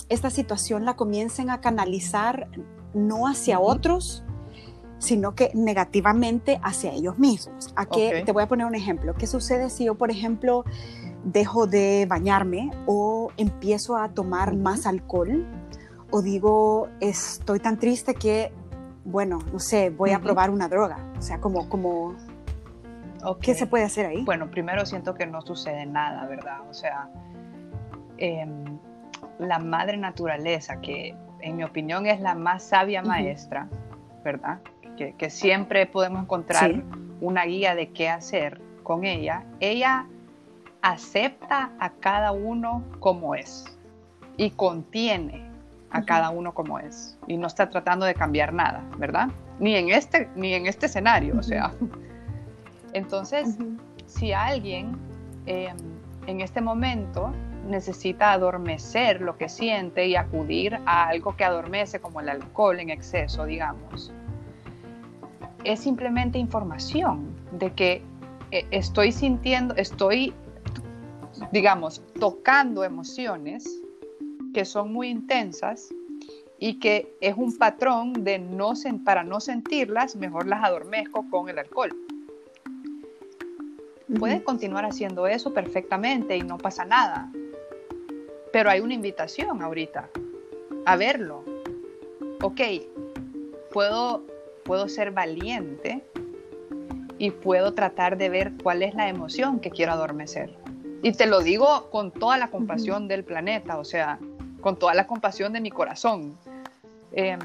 esta 0.09 0.29
situación 0.29 0.83
la 0.85 0.95
comiencen 0.95 1.49
a 1.49 1.61
canalizar 1.61 2.49
no 2.93 3.27
hacia 3.27 3.59
otros, 3.59 4.23
sino 5.03 5.35
que 5.35 5.51
negativamente 5.53 6.61
hacia 6.63 6.93
ellos 6.93 7.19
mismos. 7.19 7.73
¿A 7.75 7.85
qué? 7.85 8.23
Te 8.25 8.31
voy 8.31 8.43
a 8.43 8.47
poner 8.47 8.65
un 8.65 8.73
ejemplo. 8.73 9.13
¿Qué 9.13 9.27
sucede 9.27 9.69
si 9.69 9.83
yo, 9.83 9.95
por 9.95 10.09
ejemplo, 10.09 10.63
dejo 11.25 11.67
de 11.67 12.05
bañarme 12.07 12.71
o 12.85 13.29
empiezo 13.35 13.97
a 13.97 14.07
tomar 14.09 14.55
más 14.55 14.87
alcohol? 14.87 15.45
O 16.09 16.21
digo, 16.21 16.87
estoy 17.01 17.59
tan 17.59 17.77
triste 17.79 18.15
que, 18.15 18.53
bueno, 19.03 19.39
no 19.51 19.59
sé, 19.59 19.89
voy 19.89 20.11
a 20.11 20.19
probar 20.19 20.49
una 20.49 20.69
droga. 20.69 20.97
O 21.17 21.21
sea, 21.21 21.41
como, 21.41 21.67
como, 21.67 22.15
¿qué 23.41 23.55
se 23.55 23.67
puede 23.67 23.83
hacer 23.83 24.05
ahí? 24.05 24.23
Bueno, 24.23 24.49
primero 24.49 24.85
siento 24.85 25.15
que 25.15 25.25
no 25.25 25.41
sucede 25.41 25.85
nada, 25.85 26.25
¿verdad? 26.27 26.61
O 26.69 26.73
sea, 26.73 27.09
em, 28.17 28.79
la 29.37 29.59
madre 29.59 29.97
naturaleza, 29.97 30.79
que 30.79 31.13
en 31.41 31.57
mi 31.57 31.65
opinión 31.65 32.05
es 32.05 32.21
la 32.21 32.35
más 32.35 32.63
sabia 32.63 33.01
maestra, 33.01 33.67
¿verdad? 34.23 34.61
Que, 34.95 35.29
siempre 35.29 35.85
podemos 35.85 36.23
encontrar 36.23 36.83
una 37.21 37.45
guía 37.45 37.75
de 37.75 37.89
qué 37.89 38.09
hacer 38.09 38.61
con 38.83 39.05
ella, 39.05 39.45
ella 39.59 40.07
acepta 40.81 41.71
a 41.79 41.91
cada 41.91 42.31
uno 42.31 42.83
como 42.99 43.35
es 43.35 43.65
y 44.37 44.51
contiene 44.51 45.49
a 45.91 46.03
cada 46.03 46.29
uno 46.31 46.53
como 46.53 46.79
es 46.79 47.17
y 47.27 47.37
no 47.37 47.47
está 47.47 47.69
tratando 47.69 48.05
de 48.05 48.13
cambiar 48.15 48.53
nada, 48.53 48.83
¿verdad? 48.97 49.29
Ni 49.59 49.75
en 49.75 49.89
este, 49.89 50.27
ni 50.35 50.53
en 50.53 50.65
este 50.65 50.87
escenario, 50.87 51.37
o 51.37 51.43
sea. 51.43 51.71
Entonces, 52.93 53.57
si 54.05 54.33
alguien 54.33 54.97
em, 55.45 55.77
en 56.27 56.41
este 56.41 56.61
momento 56.61 57.31
necesita 57.67 58.33
adormecer 58.33 59.21
lo 59.21 59.37
que 59.37 59.49
siente 59.49 60.07
y 60.07 60.15
acudir 60.15 60.79
a 60.85 61.07
algo 61.07 61.35
que 61.35 61.45
adormece 61.45 61.99
como 61.99 62.19
el 62.19 62.29
alcohol 62.29 62.79
en 62.79 62.89
exceso, 62.89 63.45
digamos, 63.45 64.11
es 65.63 65.79
simplemente 65.79 66.37
información 66.37 67.33
de 67.51 67.71
que 67.73 68.01
eh, 68.51 68.65
estoy 68.71 69.11
sintiendo, 69.11 69.75
estoy, 69.75 70.33
digamos, 71.51 72.01
tocando 72.19 72.83
emociones 72.83 73.81
que 74.53 74.65
son 74.65 74.93
muy 74.93 75.09
intensas 75.09 75.93
y 76.59 76.79
que 76.79 77.15
es 77.19 77.35
un 77.35 77.57
patrón 77.57 78.23
de 78.23 78.39
no 78.39 78.73
para 79.03 79.23
no 79.23 79.39
sentirlas, 79.39 80.15
mejor 80.15 80.47
las 80.47 80.63
adormezco 80.63 81.25
con 81.29 81.49
el 81.49 81.59
alcohol. 81.59 81.95
Puedes 84.19 84.43
continuar 84.43 84.85
haciendo 84.85 85.27
eso 85.27 85.53
perfectamente 85.53 86.37
y 86.37 86.43
no 86.43 86.57
pasa 86.57 86.85
nada. 86.85 87.31
Pero 88.51 88.69
hay 88.69 88.79
una 88.79 88.93
invitación 88.93 89.61
ahorita 89.61 90.09
a 90.85 90.95
verlo. 90.95 91.43
Ok, 92.41 92.61
puedo 93.71 94.23
puedo 94.63 94.87
ser 94.89 95.11
valiente 95.11 96.03
y 97.17 97.31
puedo 97.31 97.73
tratar 97.73 98.17
de 98.17 98.29
ver 98.29 98.53
cuál 98.61 98.83
es 98.83 98.95
la 98.95 99.07
emoción 99.07 99.59
que 99.59 99.69
quiero 99.69 99.93
adormecer. 99.93 100.55
Y 101.01 101.11
te 101.11 101.25
lo 101.25 101.41
digo 101.41 101.89
con 101.89 102.11
toda 102.11 102.37
la 102.37 102.49
compasión 102.49 103.07
del 103.07 103.23
planeta, 103.23 103.77
o 103.77 103.85
sea, 103.85 104.19
con 104.61 104.77
toda 104.77 104.93
la 104.93 105.05
compasión 105.05 105.53
de 105.53 105.61
mi 105.61 105.69
corazón. 105.69 106.37
Em, 107.11 107.39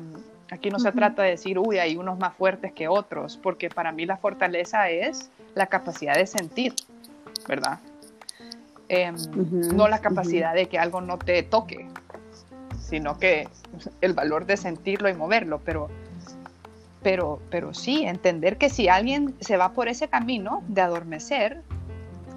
aquí 0.51 0.71
no 0.71 0.79
se 0.79 0.93
trata 0.93 1.23
de 1.23 1.31
decir, 1.31 1.59
uy, 1.59 1.79
hay 1.79 1.97
unos 1.97 2.19
más 2.19 2.35
fuertes 2.35 2.73
que 2.73 2.89
otros, 2.89 3.37
porque 3.37 3.69
para 3.69 3.93
mí 3.93 4.07
la 4.07 4.17
fortaleza 4.17 4.89
es 4.91 5.31
la 5.55 5.67
capacidad 5.67 6.15
de 6.15 6.27
sentir, 6.27 6.75
¿verdad? 7.47 7.81
Em, 8.89 9.17
no 9.75 9.89
la 9.89 10.01
capacidad 10.01 10.55
de 10.55 10.67
que 10.67 10.79
algo 10.79 11.01
no 11.01 11.19
te 11.19 11.43
toque, 11.43 11.87
sino 12.81 13.19
que 13.19 13.49
el 14.01 14.15
valor 14.15 14.47
de 14.47 14.57
sentirlo 14.57 15.09
y 15.09 15.15
moverlo, 15.15 15.61
pero 15.63 15.89
pero, 17.03 17.41
pero 17.51 17.75
sí, 17.75 18.05
entender 18.05 18.59
que 18.59 18.71
si 18.71 18.89
alguien 18.89 19.35
se 19.41 19.57
va 19.57 19.73
por 19.73 19.89
ese 19.89 20.09
camino 20.09 20.63
de 20.69 20.81
adormecer, 20.81 21.63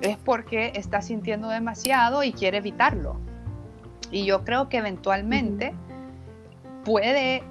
es 0.01 0.17
porque 0.17 0.71
está 0.75 1.01
sintiendo 1.01 1.49
demasiado 1.49 2.23
y 2.23 2.33
quiere 2.33 2.57
evitarlo. 2.57 3.17
Y 4.11 4.25
yo 4.25 4.43
creo 4.43 4.69
que 4.69 4.77
eventualmente 4.77 5.73
puede, 6.83 7.43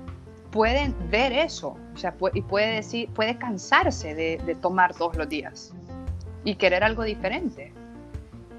pueden 0.50 0.94
ver 1.10 1.32
eso, 1.32 1.76
o 1.94 1.96
sea, 1.96 2.14
y 2.34 2.42
puede, 2.42 2.74
decir, 2.74 3.08
puede 3.10 3.38
cansarse 3.38 4.14
de, 4.14 4.56
tomar 4.60 4.94
todos 4.94 5.16
los 5.16 5.28
días 5.28 5.72
y 6.44 6.56
querer 6.56 6.84
algo 6.84 7.04
diferente. 7.04 7.72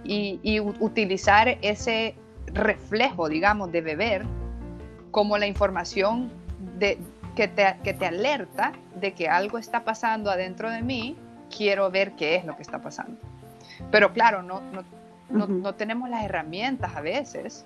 Y, 0.03 0.39
y 0.41 0.59
utilizar 0.59 1.59
ese 1.61 2.15
reflejo, 2.47 3.29
digamos, 3.29 3.71
de 3.71 3.81
beber 3.81 4.25
como 5.11 5.37
la 5.37 5.45
información 5.45 6.31
de, 6.79 6.97
que 7.35 7.47
te, 7.47 7.77
que 7.83 7.93
te 7.93 8.05
alerta 8.05 8.73
de 8.95 9.13
que 9.13 9.27
algo 9.27 9.57
está 9.57 9.83
pasando 9.83 10.29
adentro 10.29 10.69
de 10.69 10.81
mí, 10.81 11.17
quiero 11.55 11.89
ver 11.91 12.13
qué 12.13 12.35
es 12.35 12.45
lo 12.45 12.55
que 12.55 12.61
está 12.61 12.79
pasando. 12.81 13.17
Pero 13.91 14.13
claro, 14.13 14.41
no, 14.43 14.61
no, 15.29 15.47
no, 15.47 15.75
tenemos 15.75 16.09
las 16.09 16.23
herramientas 16.23 16.95
a 16.95 17.01
veces 17.01 17.65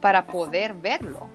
para 0.00 0.26
poder 0.26 0.74
verlo. 0.74 1.28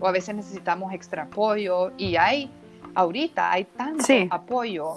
O 0.00 0.08
a 0.08 0.12
veces 0.12 0.34
necesitamos 0.34 0.92
extra 0.92 1.24
apoyo 1.24 1.92
y 1.96 2.16
hay, 2.16 2.50
ahorita 2.94 3.52
hay 3.52 3.64
tanto 3.64 4.04
apoyo 4.30 4.96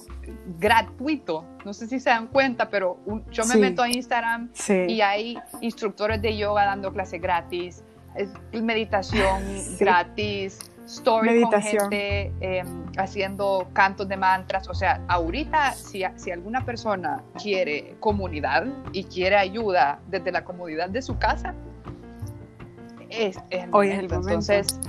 gratuito. 0.59 1.45
No 1.65 1.73
sé 1.73 1.87
si 1.87 1.99
se 1.99 2.09
dan 2.09 2.27
cuenta, 2.27 2.69
pero 2.69 2.97
yo 3.31 3.45
me 3.45 3.57
meto 3.57 3.83
a 3.83 3.89
Instagram 3.89 4.49
y 4.87 5.01
hay 5.01 5.37
instructores 5.61 6.21
de 6.21 6.35
yoga 6.35 6.65
dando 6.65 6.91
clases 6.91 7.21
gratis, 7.21 7.83
meditación 8.51 9.43
gratis 9.79 10.59
story 10.87 11.43
con 11.43 11.61
gente 11.61 12.31
em, 12.39 12.85
haciendo 12.97 13.67
cantos 13.73 14.07
de 14.07 14.17
mantras. 14.17 14.67
O 14.69 14.73
sea, 14.73 15.01
ahorita 15.07 15.73
si, 15.73 16.03
si 16.15 16.31
alguna 16.31 16.65
persona 16.65 17.23
quiere 17.41 17.95
comunidad 17.99 18.67
y 18.93 19.03
quiere 19.03 19.35
ayuda 19.35 19.99
desde 20.07 20.31
la 20.31 20.43
comodidad 20.43 20.89
de 20.89 21.01
su 21.01 21.17
casa, 21.17 21.53
es, 23.09 23.37
el, 23.49 23.69
Hoy 23.73 23.89
momento. 23.89 24.15
Entonces, 24.15 24.79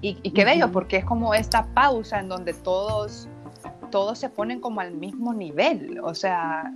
y, 0.00 0.18
y 0.22 0.30
qué 0.30 0.44
bello, 0.44 0.70
porque 0.70 0.98
es 0.98 1.04
como 1.04 1.34
esta 1.34 1.66
pausa 1.66 2.20
en 2.20 2.28
donde 2.28 2.54
todos, 2.54 3.28
todos 3.90 4.18
se 4.18 4.28
ponen 4.28 4.60
como 4.60 4.80
al 4.80 4.92
mismo 4.92 5.34
nivel. 5.34 6.00
O 6.02 6.14
sea, 6.14 6.70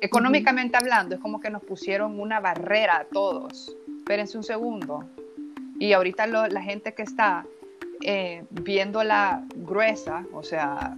económicamente 0.00 0.76
hablando, 0.76 1.16
es 1.16 1.20
como 1.20 1.40
que 1.40 1.50
nos 1.50 1.62
pusieron 1.62 2.18
una 2.20 2.40
barrera 2.40 2.98
a 2.98 3.04
todos 3.04 3.76
espérense 4.04 4.36
un 4.36 4.44
segundo. 4.44 5.04
Y 5.78 5.92
ahorita 5.92 6.26
la 6.26 6.62
gente 6.62 6.94
que 6.94 7.02
está 7.02 7.44
eh, 8.02 8.44
viendo 8.50 9.02
la 9.02 9.44
gruesa, 9.56 10.26
o 10.32 10.42
sea, 10.42 10.96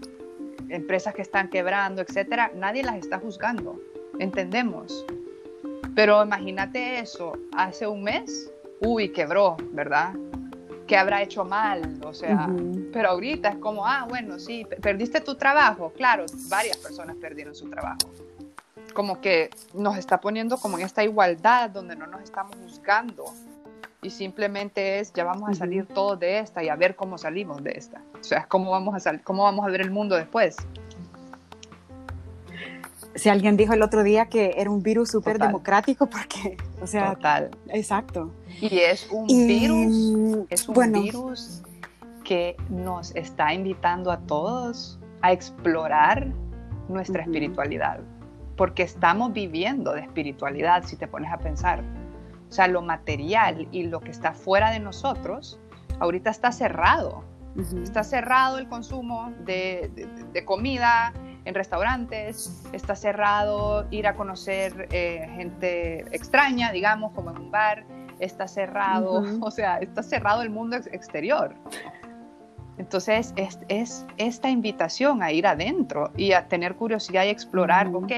empresas 0.69 1.15
que 1.15 1.23
están 1.23 1.49
quebrando, 1.49 2.03
etcétera, 2.03 2.51
nadie 2.55 2.83
las 2.83 2.97
está 2.97 3.19
juzgando, 3.19 3.81
entendemos. 4.19 5.05
Pero 5.95 6.23
imagínate 6.23 6.99
eso, 6.99 7.33
hace 7.57 7.87
un 7.87 8.03
mes, 8.03 8.51
uy, 8.81 9.11
quebró, 9.11 9.57
¿verdad? 9.73 10.15
¿Qué 10.87 10.97
habrá 10.97 11.23
hecho 11.23 11.45
mal? 11.45 11.99
O 12.05 12.12
sea, 12.12 12.49
pero 12.93 13.11
ahorita 13.11 13.49
es 13.51 13.57
como, 13.59 13.87
ah, 13.87 14.07
bueno, 14.09 14.39
sí, 14.39 14.67
perdiste 14.81 15.21
tu 15.21 15.35
trabajo. 15.37 15.93
Claro, 15.97 16.27
varias 16.49 16.77
personas 16.77 17.17
perdieron 17.17 17.55
su 17.55 17.69
trabajo. 17.71 18.11
Como 18.95 19.21
que 19.21 19.51
nos 19.75 19.97
está 19.97 20.21
poniendo 20.21 20.59
como 20.59 20.79
en 20.79 20.85
esta 20.85 21.03
igualdad 21.03 21.71
donde 21.71 21.97
no 21.97 22.07
nos 22.07 22.23
estamos 22.23 22.57
juzgando 22.57 23.25
y 24.07 24.11
simplemente 24.11 25.01
es 25.01 25.12
ya 25.12 25.25
vamos 25.25 25.51
a 25.51 25.55
salir 25.55 25.85
todos 25.87 26.21
de 26.21 26.38
esta 26.38 26.62
y 26.62 26.69
a 26.69 26.77
ver 26.77 26.95
cómo 26.95 27.19
salimos 27.19 27.62
de 27.64 27.73
esta. 27.73 28.03
O 28.19 28.23
sea, 28.23 28.47
cómo 28.47 28.71
vamos 28.71 28.95
a 28.95 29.01
salir, 29.01 29.23
cómo 29.23 29.42
vamos 29.42 29.66
a 29.66 29.69
ver 29.69 29.81
el 29.81 29.90
mundo 29.90 30.14
después. 30.14 30.57
Si 33.16 33.29
alguien 33.29 33.57
dijo 33.57 33.73
el 33.73 33.83
otro 33.83 34.05
día 34.05 34.27
que 34.27 34.55
era 34.59 34.71
un 34.71 34.81
virus 34.81 35.11
súper 35.11 35.38
democrático 35.38 36.07
porque, 36.11 36.57
o 36.81 36.87
sea, 36.87 37.14
Total. 37.14 37.51
exacto. 37.71 38.31
Y 38.61 38.79
es 38.79 39.09
un 39.11 39.27
virus, 39.27 40.47
es 40.51 40.69
un 40.69 40.92
virus 40.92 41.62
que 42.23 42.57
nos 42.69 43.12
está 43.16 43.55
invitando 43.55 44.12
a 44.12 44.21
todos 44.21 45.01
a 45.23 45.33
explorar 45.33 46.29
nuestra 46.88 47.25
espiritualidad, 47.25 47.99
porque 48.57 48.85
estamos 48.85 49.33
viviendo 49.33 49.95
de 49.95 50.03
espiritualidad 50.03 50.85
si 50.85 50.95
te 50.95 51.09
pones 51.09 51.33
a 51.33 51.38
pensar. 51.38 51.83
O 52.48 52.52
sea, 52.52 52.68
lo 52.68 52.82
material 52.82 53.68
y 53.72 53.85
lo 53.85 54.00
que 54.00 54.11
está 54.11 54.32
fuera 54.32 54.70
de 54.70 54.80
nosotros, 54.80 55.59
ahorita 55.98 56.30
está 56.30 56.52
cerrado. 56.52 57.24
Está 57.82 58.04
cerrado 58.04 58.59
el 58.59 58.68
consumo 58.68 59.32
de, 59.44 60.44
comida 60.44 61.14
en 61.46 61.54
restaurantes, 61.54 62.62
está 62.72 62.94
cerrado 62.94 63.87
ir 63.90 64.06
a 64.06 64.14
conocer 64.14 64.88
eh, 64.90 65.26
gente 65.37 66.00
extraña, 66.14 66.70
digamos, 66.72 67.12
como 67.12 67.30
en 67.30 67.38
un 67.38 67.50
bar, 67.50 67.87
está 68.18 68.46
cerrado, 68.46 69.22
o 69.40 69.50
sea, 69.50 69.78
está 69.78 70.02
cerrado 70.02 70.42
el 70.42 70.50
mundo 70.50 70.76
exterior. 70.76 71.54
Entonces, 72.78 73.32
es, 73.37 73.59
es, 73.68 74.06
esta 74.18 74.50
invitación 74.50 75.22
a 75.22 75.32
ir 75.32 75.46
adentro 75.46 76.12
y 76.14 76.32
a 76.32 76.48
tener 76.48 76.76
curiosidad 76.76 77.24
y 77.24 77.28
explorar, 77.28 77.88
ok, 77.94 78.12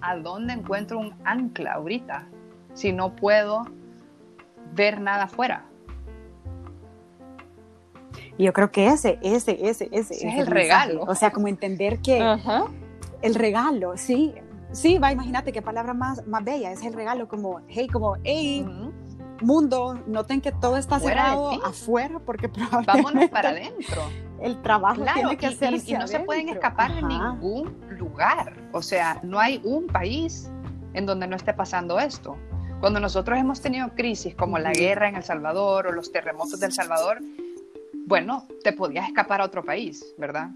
¿a 0.00 0.16
dónde 0.16 0.52
encuentro 0.52 1.00
un 1.00 1.12
ancla 1.24 1.72
ahorita? 1.72 2.28
Si 2.76 2.92
no 2.92 3.16
puedo 3.16 3.64
ver 4.74 5.00
nada 5.00 5.24
afuera? 5.24 5.64
Yo 8.38 8.52
creo 8.52 8.70
que 8.70 8.88
ese, 8.88 9.18
ese, 9.22 9.58
ese, 9.66 9.88
ese, 9.90 10.14
es 10.14 10.22
el, 10.22 10.46
regalo. 10.46 11.02
O 11.04 11.14
sea, 11.14 11.30
como 11.30 11.48
entender 11.48 12.00
que 12.00 12.22
el 13.22 13.34
regalo, 13.34 13.96
sí, 13.96 14.34
sí, 14.72 14.98
va, 14.98 15.10
imagínate 15.10 15.52
qué 15.52 15.62
palabra 15.62 15.94
más, 15.94 16.26
más 16.26 16.44
bella, 16.44 16.70
es 16.70 16.82
el 16.82 16.92
regalo, 16.92 17.28
como, 17.28 17.62
hey, 17.68 17.88
como, 17.88 18.16
hey, 18.24 18.66
mundo, 19.40 19.98
noten 20.06 20.42
que 20.42 20.52
todo 20.52 20.76
está 20.76 21.00
cerrado 21.00 21.64
afuera, 21.64 22.18
porque 22.18 22.48
probablemente 22.48 22.92
Vámonos 22.92 23.30
para 23.30 23.50
adentro. 23.50 24.02
El 24.40 24.60
trabajo 24.60 25.02
tiene 25.14 25.38
que 25.38 25.50
ser 25.52 25.74
y, 25.74 25.92
no 25.94 26.06
se 26.06 26.20
pueden 26.20 26.50
escapar 26.50 26.94
de 26.94 27.02
ningún 27.02 27.74
lugar. 27.98 28.52
O 28.72 28.82
sea, 28.82 29.18
no 29.22 29.38
hay 29.38 29.62
un 29.64 29.86
país 29.86 30.50
en 30.92 31.06
donde 31.06 31.26
no 31.26 31.36
esté 31.36 31.54
pasando 31.54 31.98
esto. 31.98 32.36
Cuando 32.80 33.00
nosotros 33.00 33.38
hemos 33.38 33.60
tenido 33.60 33.88
crisis 33.94 34.34
como 34.34 34.58
la 34.58 34.72
guerra 34.72 35.08
en 35.08 35.16
El 35.16 35.24
Salvador 35.24 35.86
o 35.86 35.92
los 35.92 36.12
terremotos 36.12 36.60
del 36.60 36.72
Salvador, 36.72 37.20
bueno, 38.06 38.46
te 38.62 38.72
podías 38.72 39.08
escapar 39.08 39.40
a 39.40 39.44
otro 39.44 39.64
país, 39.64 40.14
¿verdad? 40.18 40.50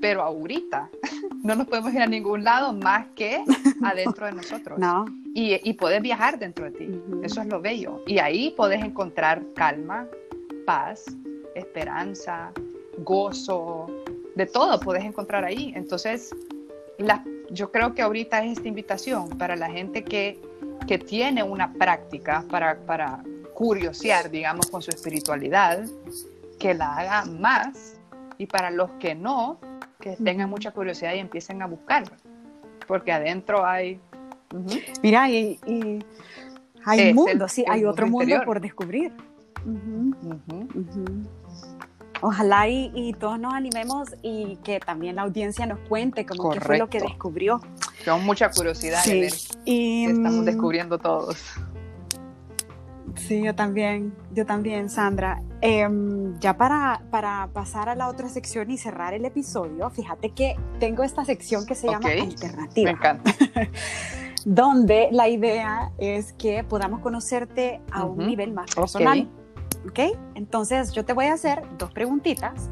Pero 0.00 0.22
ahorita 0.22 0.90
no 1.42 1.54
nos 1.54 1.66
podemos 1.66 1.92
ir 1.92 2.00
a 2.00 2.06
ningún 2.06 2.44
lado 2.44 2.72
más 2.72 3.08
que 3.14 3.44
adentro 3.84 4.26
de 4.26 4.32
nosotros. 4.32 4.78
No. 4.78 5.04
Y, 5.34 5.60
y 5.68 5.74
puedes 5.74 6.00
viajar 6.00 6.38
dentro 6.38 6.64
de 6.64 6.70
ti. 6.72 7.02
Eso 7.22 7.42
es 7.42 7.46
lo 7.46 7.60
bello. 7.60 8.02
Y 8.06 8.18
ahí 8.18 8.54
puedes 8.56 8.82
encontrar 8.82 9.42
calma, 9.54 10.06
paz, 10.64 11.04
esperanza, 11.54 12.52
gozo, 12.98 13.86
de 14.34 14.46
todo 14.46 14.80
puedes 14.80 15.04
encontrar 15.04 15.44
ahí. 15.44 15.72
Entonces, 15.76 16.34
yo 17.50 17.70
creo 17.70 17.94
que 17.94 18.02
ahorita 18.02 18.44
es 18.44 18.58
esta 18.58 18.68
invitación 18.68 19.28
para 19.30 19.56
la 19.56 19.70
gente 19.70 20.04
que 20.04 20.38
que 20.86 20.98
tiene 20.98 21.42
una 21.42 21.72
práctica 21.72 22.44
para, 22.50 22.76
para 22.76 23.22
curiosear, 23.54 24.30
digamos, 24.30 24.66
con 24.66 24.82
su 24.82 24.90
espiritualidad, 24.90 25.84
que 26.58 26.74
la 26.74 26.96
haga 26.96 27.24
más 27.24 27.98
y 28.38 28.46
para 28.46 28.70
los 28.70 28.90
que 28.92 29.14
no, 29.14 29.58
que 30.00 30.16
tengan 30.16 30.50
mucha 30.50 30.72
curiosidad 30.72 31.14
y 31.14 31.18
empiecen 31.18 31.62
a 31.62 31.66
buscar, 31.66 32.04
porque 32.86 33.12
adentro 33.12 33.64
hay... 33.64 34.00
Mira, 35.02 35.28
y, 35.30 35.58
hay 36.84 37.10
un 37.10 37.14
mundo, 37.14 37.48
sí, 37.48 37.64
hay 37.66 37.84
otro 37.84 38.06
mundo 38.06 38.42
por 38.44 38.60
descubrir. 38.60 39.12
Ojalá 42.26 42.66
y, 42.68 43.14
todos 43.20 43.38
nos 43.38 43.52
animemos 43.52 44.16
y 44.22 44.56
que 44.64 44.80
también 44.80 45.16
la 45.16 45.22
audiencia 45.22 45.66
nos 45.66 45.78
cuente 45.80 46.24
como 46.24 46.52
qué 46.52 46.60
fue 46.60 46.78
lo 46.78 46.88
que 46.88 46.98
descubrió. 46.98 47.60
Tengo 48.02 48.18
mucha 48.20 48.50
curiosidad 48.50 49.04
ver 49.06 49.30
y, 49.66 50.06
estamos 50.06 50.40
mm, 50.40 50.44
descubriendo 50.44 50.96
todos. 50.96 51.36
Sí, 53.16 53.42
yo 53.42 53.54
también, 53.54 54.14
yo 54.32 54.46
también, 54.46 54.88
Sandra. 54.88 55.42
Em, 55.60 56.38
ya 56.40 56.56
para, 56.56 57.02
para 57.10 57.50
pasar 57.52 57.90
a 57.90 57.94
la 57.94 58.08
otra 58.08 58.30
sección 58.30 58.70
y 58.70 58.78
cerrar 58.78 59.12
el 59.12 59.26
episodio, 59.26 59.90
fíjate 59.90 60.30
que 60.30 60.56
tengo 60.80 61.02
esta 61.02 61.26
sección 61.26 61.66
que 61.66 61.74
se 61.74 61.88
llama 61.88 62.08
Alternativa. 62.08 62.90
Me 62.90 62.96
encanta. 62.96 63.34
donde 64.46 65.08
la 65.10 65.28
idea 65.28 65.92
es 65.98 66.32
que 66.32 66.64
podamos 66.64 67.00
conocerte 67.00 67.82
a 67.90 68.04
un 68.04 68.26
nivel 68.26 68.52
más 68.52 68.74
personal. 68.74 69.28
¿Ok? 69.88 70.16
Entonces 70.34 70.92
yo 70.92 71.04
te 71.04 71.12
voy 71.12 71.26
a 71.26 71.34
hacer 71.34 71.62
dos 71.78 71.92
preguntitas, 71.92 72.70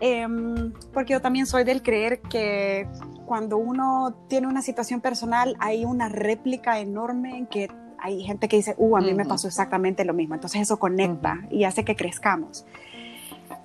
em, 0.00 0.72
porque 0.92 1.14
yo 1.14 1.20
también 1.20 1.46
soy 1.46 1.64
del 1.64 1.82
creer 1.82 2.20
que 2.20 2.88
cuando 3.24 3.56
uno 3.56 4.14
tiene 4.28 4.46
una 4.46 4.62
situación 4.62 5.00
personal 5.00 5.56
hay 5.58 5.84
una 5.84 6.08
réplica 6.08 6.78
enorme 6.80 7.38
en 7.38 7.46
que 7.46 7.68
hay 7.98 8.24
gente 8.24 8.48
que 8.48 8.56
dice, 8.56 8.74
uh, 8.78 8.96
a 8.96 9.00
mí 9.00 9.14
me 9.14 9.24
pasó 9.24 9.46
exactamente 9.46 10.04
lo 10.04 10.12
mismo. 10.12 10.34
Entonces 10.34 10.60
eso 10.60 10.78
conecta 10.78 11.46
y 11.50 11.64
hace 11.64 11.84
que 11.84 11.94
crezcamos. 11.94 12.66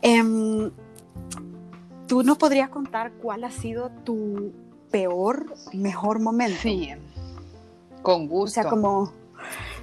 Em, 0.02 0.69
¿Tú 2.08 2.23
nos 2.23 2.38
podrías 2.38 2.69
contar 2.69 3.12
cuál 3.13 3.43
ha 3.43 3.52
sido 3.52 3.89
tu 4.06 4.54
peor, 4.91 5.54
mejor 5.73 6.19
momento? 6.19 6.60
Sí, 6.62 6.91
con 8.02 8.28
gusto. 8.28 8.62
O 8.62 8.63
sea, 8.63 8.69
como, 8.69 9.12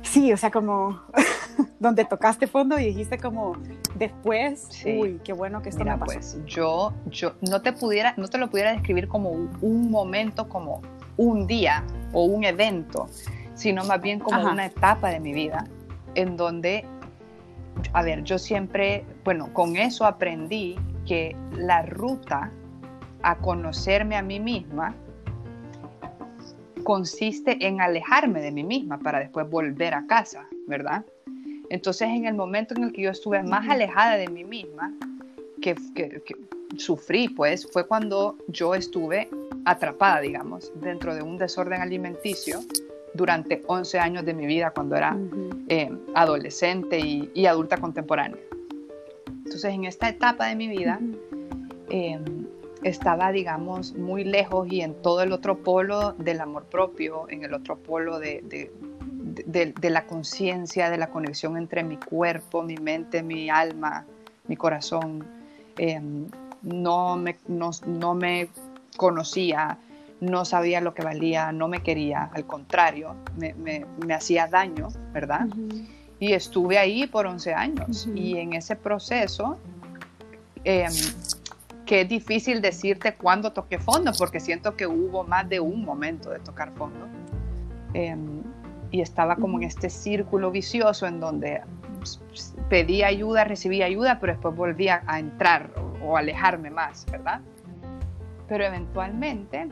sí, 0.02 0.32
o 0.32 0.36
sea, 0.36 0.50
como 0.50 1.00
donde 1.78 2.04
tocaste 2.04 2.46
fondo 2.46 2.78
y 2.78 2.86
dijiste 2.86 3.18
como 3.18 3.56
después, 3.94 4.68
uy, 4.84 5.20
qué 5.24 5.32
bueno 5.32 5.62
que 5.62 5.68
esto 5.70 5.84
me 5.84 5.96
pasó. 5.96 6.06
Pues 6.06 6.38
yo, 6.46 6.92
yo 7.06 7.34
no 7.48 7.62
te 7.62 7.72
pudiera, 7.72 8.14
no 8.16 8.28
te 8.28 8.38
lo 8.38 8.50
pudiera 8.50 8.72
describir 8.72 9.08
como 9.08 9.30
un, 9.30 9.90
momento, 9.90 10.48
como 10.48 10.82
un 11.16 11.46
día 11.46 11.84
o 12.12 12.24
un 12.24 12.44
evento, 12.44 13.08
sino 13.54 13.84
más 13.84 14.00
bien 14.00 14.18
como 14.18 14.50
una 14.50 14.66
etapa 14.66 15.10
de 15.10 15.20
mi 15.20 15.32
vida 15.32 15.66
en 16.14 16.36
donde, 16.36 16.84
a 17.92 18.02
ver, 18.02 18.22
yo 18.24 18.38
siempre, 18.38 19.04
bueno, 19.24 19.52
con 19.52 19.76
eso 19.76 20.04
aprendí 20.04 20.76
que 21.06 21.36
la 21.52 21.82
ruta 21.82 22.50
a 23.22 23.36
conocerme 23.36 24.16
a 24.16 24.22
mí 24.22 24.40
misma 24.40 24.94
consiste 26.84 27.66
en 27.66 27.80
alejarme 27.80 28.40
de 28.40 28.52
mí 28.52 28.62
misma 28.62 28.98
para 28.98 29.18
después 29.18 29.48
volver 29.48 29.94
a 29.94 30.06
casa, 30.06 30.46
¿verdad? 30.68 31.04
Entonces, 31.70 32.08
en 32.08 32.26
el 32.26 32.34
momento 32.34 32.74
en 32.74 32.84
el 32.84 32.92
que 32.92 33.02
yo 33.02 33.10
estuve 33.10 33.42
más 33.42 33.68
alejada 33.68 34.16
de 34.16 34.28
mí 34.28 34.44
misma, 34.44 34.92
que, 35.60 35.74
sufrí, 36.76 37.28
pues, 37.28 37.66
fue 37.70 37.86
cuando 37.86 38.36
yo 38.48 38.74
estuve 38.74 39.28
atrapada, 39.64 40.20
digamos, 40.20 40.72
dentro 40.80 41.14
de 41.14 41.22
un 41.22 41.38
desorden 41.38 41.80
alimenticio 41.80 42.60
durante 43.14 43.62
11 43.66 43.98
años 43.98 44.24
de 44.24 44.34
mi 44.34 44.46
vida 44.46 44.72
cuando 44.72 44.96
era 44.96 45.16
eh, 45.68 45.90
adolescente 46.14 46.98
y, 46.98 47.46
adulta 47.46 47.78
contemporánea. 47.78 48.40
Entonces, 49.28 49.72
en 49.72 49.84
esta 49.84 50.08
etapa 50.08 50.46
de 50.46 50.56
mi 50.56 50.68
vida, 50.68 51.00
em, 51.88 52.46
estaba, 52.82 53.32
digamos, 53.32 53.94
muy 53.94 54.24
lejos 54.24 54.70
y 54.70 54.82
en 54.82 54.94
todo 54.94 55.22
el 55.22 55.32
otro 55.32 55.58
polo 55.58 56.12
del 56.18 56.40
amor 56.40 56.64
propio, 56.64 57.26
en 57.30 57.44
el 57.44 57.54
otro 57.54 57.76
polo 57.76 58.18
de, 58.18 58.42
de, 58.42 58.70
la 59.82 60.06
conciencia, 60.06 60.90
de 60.90 60.98
la 60.98 61.08
conexión 61.08 61.56
entre 61.56 61.82
mi 61.84 61.96
cuerpo, 61.96 62.62
mi 62.62 62.76
mente, 62.76 63.22
mi 63.22 63.50
alma, 63.50 64.04
mi 64.48 64.56
corazón. 64.56 65.24
Em, 65.78 66.26
no, 66.62 67.16
me, 67.16 67.36
no, 67.46 68.14
me 68.14 68.48
conocía, 68.96 69.78
no 70.20 70.44
sabía 70.44 70.80
lo 70.80 70.94
que 70.94 71.02
valía, 71.02 71.52
no 71.52 71.68
me 71.68 71.82
quería, 71.82 72.30
al 72.32 72.46
contrario, 72.46 73.14
me, 73.36 73.86
hacía 74.14 74.46
daño, 74.46 74.88
¿verdad? 75.12 75.46
y 76.20 76.32
estuve 76.32 76.78
ahí 76.78 77.06
por 77.06 77.26
11 77.26 77.54
años. 77.54 78.08
Y 78.14 78.38
en 78.38 78.54
ese 78.54 78.76
proceso, 78.76 79.58
em, 80.64 80.92
que 81.84 82.02
es 82.02 82.08
difícil 82.08 82.62
decirte 82.62 83.14
cuándo 83.14 83.52
toqué 83.52 83.78
fondo, 83.78 84.12
porque 84.16 84.40
siento 84.40 84.74
que 84.74 84.86
hubo 84.86 85.24
más 85.24 85.48
de 85.48 85.60
un 85.60 85.84
momento 85.84 86.30
de 86.30 86.38
tocar 86.38 86.72
fondo. 86.72 87.06
Em, 87.92 88.42
y 88.94 89.00
estaba 89.00 89.34
como 89.34 89.58
en 89.58 89.64
este 89.64 89.90
círculo 89.90 90.52
vicioso 90.52 91.08
en 91.08 91.18
donde 91.18 91.62
pedía 92.68 93.08
ayuda, 93.08 93.42
recibía 93.42 93.86
ayuda, 93.86 94.20
pero 94.20 94.34
después 94.34 94.54
volvía 94.54 95.02
a 95.08 95.18
entrar 95.18 95.68
o, 96.00 96.16
alejarme 96.16 96.70
más, 96.70 97.04
¿verdad? 97.10 97.40
Pero 98.46 98.64
eventualmente 98.64 99.68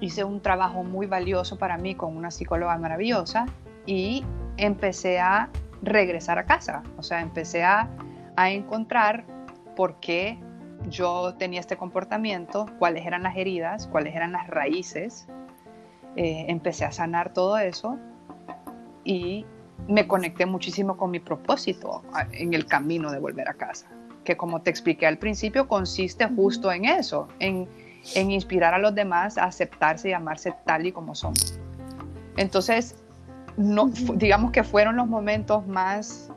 hice 0.00 0.24
un 0.24 0.40
trabajo 0.40 0.82
muy 0.82 1.06
valioso 1.06 1.58
para 1.58 1.76
mí 1.76 1.94
con 1.94 2.16
una 2.16 2.30
psicóloga 2.30 2.78
maravillosa 2.78 3.44
y 3.84 4.24
empecé 4.56 5.20
a 5.20 5.50
regresar 5.82 6.38
a 6.38 6.46
casa, 6.46 6.82
o 6.96 7.02
sea, 7.02 7.20
empecé 7.20 7.62
a, 7.62 7.90
a 8.36 8.50
encontrar 8.50 9.26
por 9.76 10.00
qué 10.00 10.38
yo 10.88 11.34
tenía 11.34 11.60
este 11.60 11.76
comportamiento, 11.76 12.64
cuáles 12.78 13.04
eran 13.04 13.22
las 13.22 13.36
heridas, 13.36 13.86
cuáles 13.86 14.14
eran 14.16 14.32
las 14.32 14.46
raíces. 14.46 15.28
Eh, 16.16 16.46
empecé 16.48 16.86
a 16.86 16.90
sanar 16.90 17.34
todo 17.34 17.58
eso 17.58 17.98
y 19.04 19.44
me 19.88 20.06
conecté 20.06 20.46
muchísimo 20.46 20.96
con 20.96 21.10
mi 21.10 21.20
propósito 21.20 22.02
en 22.32 22.54
el 22.54 22.66
camino 22.66 23.10
de 23.10 23.18
volver 23.18 23.48
a 23.48 23.54
casa, 23.54 23.86
que 24.24 24.36
como 24.36 24.62
te 24.62 24.70
expliqué 24.70 25.06
al 25.06 25.18
principio, 25.18 25.68
consiste 25.68 26.26
justo 26.28 26.70
en 26.70 26.84
eso, 26.84 27.28
en, 27.38 27.68
en 28.14 28.30
inspirar 28.30 28.74
a 28.74 28.78
los 28.78 28.94
demás 28.94 29.38
a 29.38 29.44
aceptarse 29.44 30.10
y 30.10 30.12
amarse 30.12 30.54
tal 30.64 30.86
y 30.86 30.92
como 30.92 31.14
son. 31.14 31.34
Entonces, 32.36 32.96
no, 33.56 33.90
digamos 34.14 34.52
que 34.52 34.62
fueron 34.62 34.96
los 34.96 35.06
momentos 35.06 35.66
más 35.66 36.30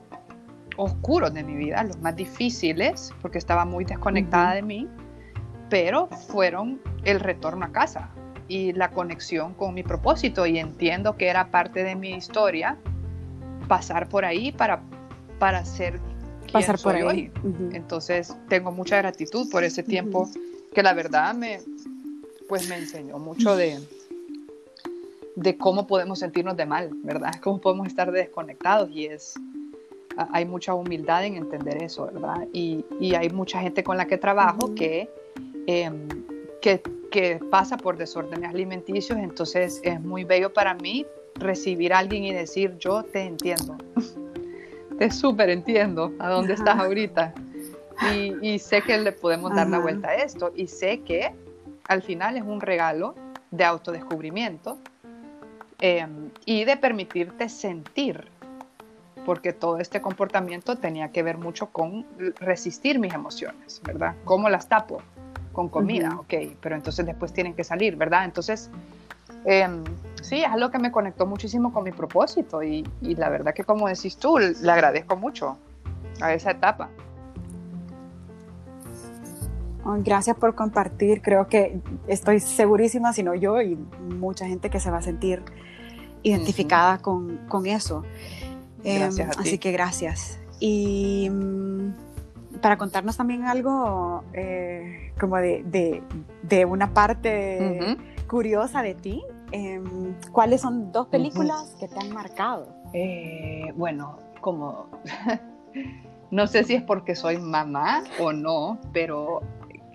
oscuros 0.78 1.34
de 1.34 1.44
mi 1.44 1.56
vida, 1.56 1.84
los 1.84 2.00
más 2.00 2.16
difíciles, 2.16 3.14
porque 3.22 3.38
estaba 3.38 3.66
muy 3.66 3.86
desconectada 3.86 4.54
de 4.56 4.64
mí, 4.64 4.90
pero 5.70 6.08
fueron 6.08 6.82
el 7.04 7.20
retorno 7.20 7.66
a 7.66 7.72
casa 7.72 8.10
y 8.48 8.74
la 8.74 8.92
conexión 8.92 9.54
con 9.54 9.74
mi 9.74 9.84
propósito 9.84 10.46
y 10.46 10.60
entiendo 10.60 11.18
que 11.18 11.28
era 11.28 11.48
parte 11.48 11.84
de 11.84 11.96
mi 11.96 12.12
historia 12.12 12.78
pasar 13.68 14.10
por 14.10 14.26
ahí 14.26 14.52
para, 14.52 14.82
para 15.40 15.66
ser 15.66 16.00
pasar 16.52 16.80
por 16.80 16.96
ahí. 16.96 17.04
Hoy. 17.04 17.32
Entonces 17.74 18.36
tengo 18.48 18.72
mucha 18.72 18.98
gratitud 18.98 19.50
por 19.50 19.64
ese 19.64 19.84
tiempo 19.84 20.30
que 20.74 20.84
la 20.84 20.94
verdad 20.94 21.34
me, 21.34 21.60
pues 22.48 22.68
me 22.68 22.78
enseñó 22.78 23.20
mucho 23.20 23.56
de, 23.56 23.80
de 25.36 25.58
cómo 25.58 25.88
podemos 25.88 26.20
sentirnos 26.20 26.56
de 26.58 26.66
mal, 26.66 26.92
¿verdad? 27.04 27.34
Cómo 27.42 27.60
podemos 27.60 27.88
estar 27.88 28.12
desconectados 28.12 28.90
y 28.92 29.06
es, 29.06 29.34
hay 30.32 30.46
mucha 30.46 30.74
humildad 30.74 31.26
en 31.26 31.36
entender 31.36 31.82
eso, 31.82 32.06
¿verdad? 32.06 32.48
Y, 32.54 32.86
y 33.00 33.16
hay 33.16 33.30
mucha 33.30 33.60
gente 33.60 33.84
con 33.84 33.98
la 33.98 34.06
que 34.06 34.18
trabajo 34.18 34.74
que, 34.76 35.10
em, 35.68 36.08
que, 36.62 36.82
que, 37.14 37.40
pasa 37.52 37.78
por 37.78 37.96
desórdenes 37.96 38.50
alimenticios, 38.50 39.20
entonces 39.20 39.80
es 39.84 40.02
muy 40.02 40.24
bello 40.24 40.52
para 40.52 40.74
mí 40.74 41.06
recibir 41.36 41.94
a 41.94 42.00
alguien 42.00 42.24
y 42.24 42.34
decir, 42.34 42.76
yo 42.80 43.04
te 43.04 43.22
entiendo, 43.22 43.78
te 44.98 45.12
súper 45.12 45.52
entiendo 45.52 46.12
a 46.18 46.30
dónde 46.30 46.54
estás 46.54 46.80
ahorita. 46.80 47.36
Y, 48.16 48.34
y, 48.42 48.58
sé 48.58 48.82
que 48.82 48.98
le 48.98 49.12
podemos 49.12 49.54
dar 49.54 49.70
la 49.70 49.78
vuelta 49.78 50.10
a 50.10 50.16
esto 50.16 50.52
y 50.56 50.66
sé 50.66 51.02
que 51.02 51.32
al 51.88 52.02
final 52.02 52.36
es 52.36 52.44
un 52.44 52.60
regalo 52.60 53.14
de 53.52 53.64
autodescubrimiento 53.64 54.80
em, 55.80 56.32
y 56.46 56.66
de 56.66 56.76
permitirte 56.76 57.48
sentir 57.48 58.28
porque 59.28 59.54
todo 59.54 59.78
este 59.78 60.02
comportamiento 60.02 60.76
tenía 60.76 61.12
que 61.12 61.22
ver 61.22 61.38
mucho 61.38 61.68
con 61.68 62.08
resistir 62.40 62.98
mis 62.98 63.14
emociones, 63.14 63.80
¿verdad? 63.84 64.16
¿Cómo 64.26 64.50
las 64.50 64.68
tapo? 64.68 65.02
Con 65.54 65.70
comida, 65.70 66.18
ok, 66.20 66.34
pero 66.60 66.76
entonces 66.76 67.06
después 67.06 67.32
tienen 67.32 67.54
que 67.54 67.64
salir, 67.64 67.96
¿verdad? 67.96 68.26
Entonces, 68.26 68.70
em, 69.46 69.84
sí, 70.22 70.42
es 70.42 70.48
algo 70.50 70.72
que 70.72 70.80
me 70.80 70.92
conectó 70.92 71.26
muchísimo 71.26 71.72
con 71.72 71.86
mi 71.86 71.92
propósito 71.92 72.62
y, 72.62 72.86
y 73.02 73.16
la 73.16 73.30
verdad 73.30 73.54
que 73.54 73.64
como 73.64 73.88
decís 73.88 74.18
tú, 74.18 74.38
le 74.40 74.72
agradezco 74.72 75.16
mucho 75.16 75.58
a 76.20 76.34
esa 76.34 76.52
etapa. 76.52 76.90
Gracias 79.86 80.38
por 80.38 80.56
compartir. 80.56 81.22
Creo 81.22 81.48
que 81.48 81.80
estoy 82.08 82.40
segurísima, 82.40 83.12
si 83.12 83.22
no 83.22 83.36
yo 83.36 83.62
y 83.62 83.76
mucha 84.18 84.48
gente 84.48 84.70
que 84.70 84.80
se 84.80 84.90
va 84.90 85.00
a 85.00 85.02
sentir 85.02 85.44
identificada 86.24 87.00
con, 87.00 87.38
con, 87.50 87.66
eso. 87.66 88.04
Em, 88.84 89.12
Así 89.38 89.58
que 89.58 89.72
gracias. 89.72 90.40
Y 90.60 91.30
mm, 91.30 91.94
para 92.64 92.78
contarnos 92.78 93.18
también 93.18 93.44
algo 93.44 94.24
eh, 94.32 95.12
como 95.20 95.36
de, 95.36 95.64
de, 95.66 96.02
de, 96.44 96.64
una 96.64 96.94
parte 96.94 97.98
curiosa 98.26 98.82
de 98.82 98.96
ti, 98.96 99.22
em, 99.52 100.16
¿cuáles 100.32 100.62
son 100.62 100.90
dos 100.94 101.08
películas 101.08 101.76
que 101.78 101.90
te 101.90 102.00
han 102.00 102.14
marcado? 102.14 102.74
Eh, 102.94 103.74
bueno, 103.76 104.18
como 104.40 104.88
no 106.32 106.48
sé 106.48 106.64
si 106.64 106.76
es 106.76 106.84
porque 106.84 107.16
soy 107.16 107.38
mamá 107.38 108.06
o 108.18 108.32
no, 108.32 108.80
pero 108.94 109.42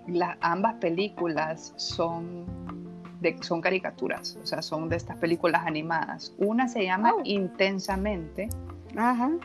las, 0.05 0.37
ambas 0.39 0.75
películas 0.75 1.73
son 1.75 2.45
de, 3.19 3.35
son 3.41 3.61
caricaturas, 3.61 4.37
o 4.43 4.45
sea, 4.45 4.61
son 4.61 4.89
de 4.89 4.95
estas 4.97 5.17
películas 5.17 5.63
animadas. 5.65 6.35
Una 6.37 6.67
se 6.67 6.83
llama 6.83 7.13
oh. 7.17 7.21
Intensamente, 7.23 8.47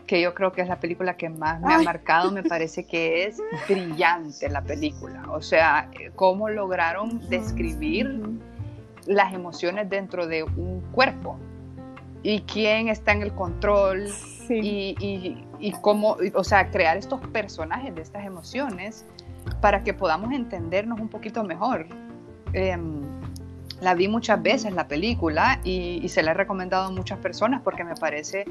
que 0.07 0.21
yo 0.21 0.35
creo 0.35 0.53
que 0.53 0.63
es 0.63 0.69
la 0.69 0.81
película 0.81 1.17
que 1.17 1.29
más 1.29 1.61
me 1.61 1.75
ha 1.75 1.79
marcado, 1.83 2.31
me 2.31 2.43
parece 2.43 2.85
que 2.85 3.25
es 3.25 3.39
brillante 3.69 4.49
la 4.49 4.63
película, 4.63 5.25
o 5.31 5.43
sea, 5.43 5.91
cómo 6.17 6.49
lograron 6.49 7.29
describir 7.29 8.21
las 9.07 9.35
emociones 9.35 9.89
dentro 9.91 10.27
de 10.27 10.45
un 10.45 10.81
cuerpo 10.93 11.39
y 12.23 12.41
quién 12.41 12.89
está 12.89 13.13
en 13.13 13.23
el 13.23 13.35
control 13.35 14.09
y, 14.49 14.97
y, 14.99 15.45
y, 15.59 15.73
cómo, 15.83 16.17
o 16.35 16.45
sea, 16.45 16.71
crear 16.71 16.97
estos 16.97 17.21
personajes 17.29 17.95
de 17.95 18.01
estas 18.01 18.25
emociones 18.25 19.05
para 19.61 19.83
que 19.83 19.93
podamos 19.93 20.33
entendernos 20.33 21.01
un 21.01 21.09
poquito 21.09 21.45
mejor. 21.45 21.87
Em, 22.55 23.03
la 23.81 23.95
vi 23.95 24.09
muchas 24.09 24.43
veces 24.43 24.73
la 24.73 24.89
película 24.89 25.61
y, 25.65 26.09
se 26.09 26.23
la 26.23 26.31
he 26.31 26.35
recomendado 26.35 26.87
a 26.87 26.91
muchas 26.91 27.19
personas 27.19 27.61
porque 27.63 27.85
me 27.85 27.95
parece 27.95 28.47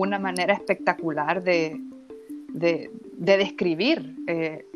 una 0.00 0.18
manera 0.18 0.52
espectacular 0.52 1.42
de, 1.42 1.80
de, 2.48 2.90
describir 3.16 4.14
eh, 4.26 4.66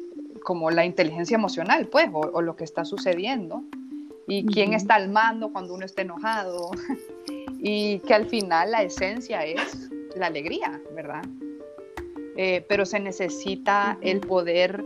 como 0.43 0.71
la 0.71 0.87
inteligencia 0.87 1.35
emocional, 1.35 1.89
pues, 1.89 2.09
o, 2.13 2.41
lo 2.41 2.57
que 2.57 2.65
está 2.65 2.85
sucediendo 2.85 3.63
y 4.27 4.47
quién 4.47 4.73
está 4.73 4.95
al 4.95 5.11
mando 5.11 5.53
cuando 5.53 5.75
uno 5.75 5.85
está 5.85 6.03
enojado 6.03 6.71
y 7.59 7.99
que 8.01 8.15
al 8.15 8.27
final 8.27 8.71
la 8.71 8.83
esencia 8.83 9.45
es 9.45 9.91
la 10.17 10.27
alegría, 10.27 10.81
¿verdad? 10.95 11.25
Eh, 12.37 12.65
pero 12.69 12.87
se 12.87 12.99
necesita 12.99 13.99
el 14.01 14.21
poder 14.21 14.83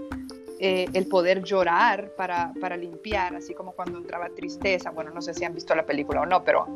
eh, 0.61 0.87
el 0.95 1.07
poder 1.07 1.43
llorar 1.43 2.11
para, 2.17 2.55
para, 2.61 2.77
limpiar, 2.77 3.35
así 3.35 3.55
como 3.55 3.73
cuando 3.73 3.99
entraba 3.99 4.29
tristeza. 4.31 4.91
Bueno, 4.91 5.11
no 5.11 5.21
sé 5.21 5.35
si 5.35 5.45
han 5.45 5.53
visto 5.53 5.75
la 5.75 5.85
película 5.85 6.23
o 6.23 6.27
no, 6.27 6.43
pero, 6.45 6.67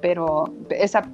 pero 0.00 0.52
esa 0.70 1.08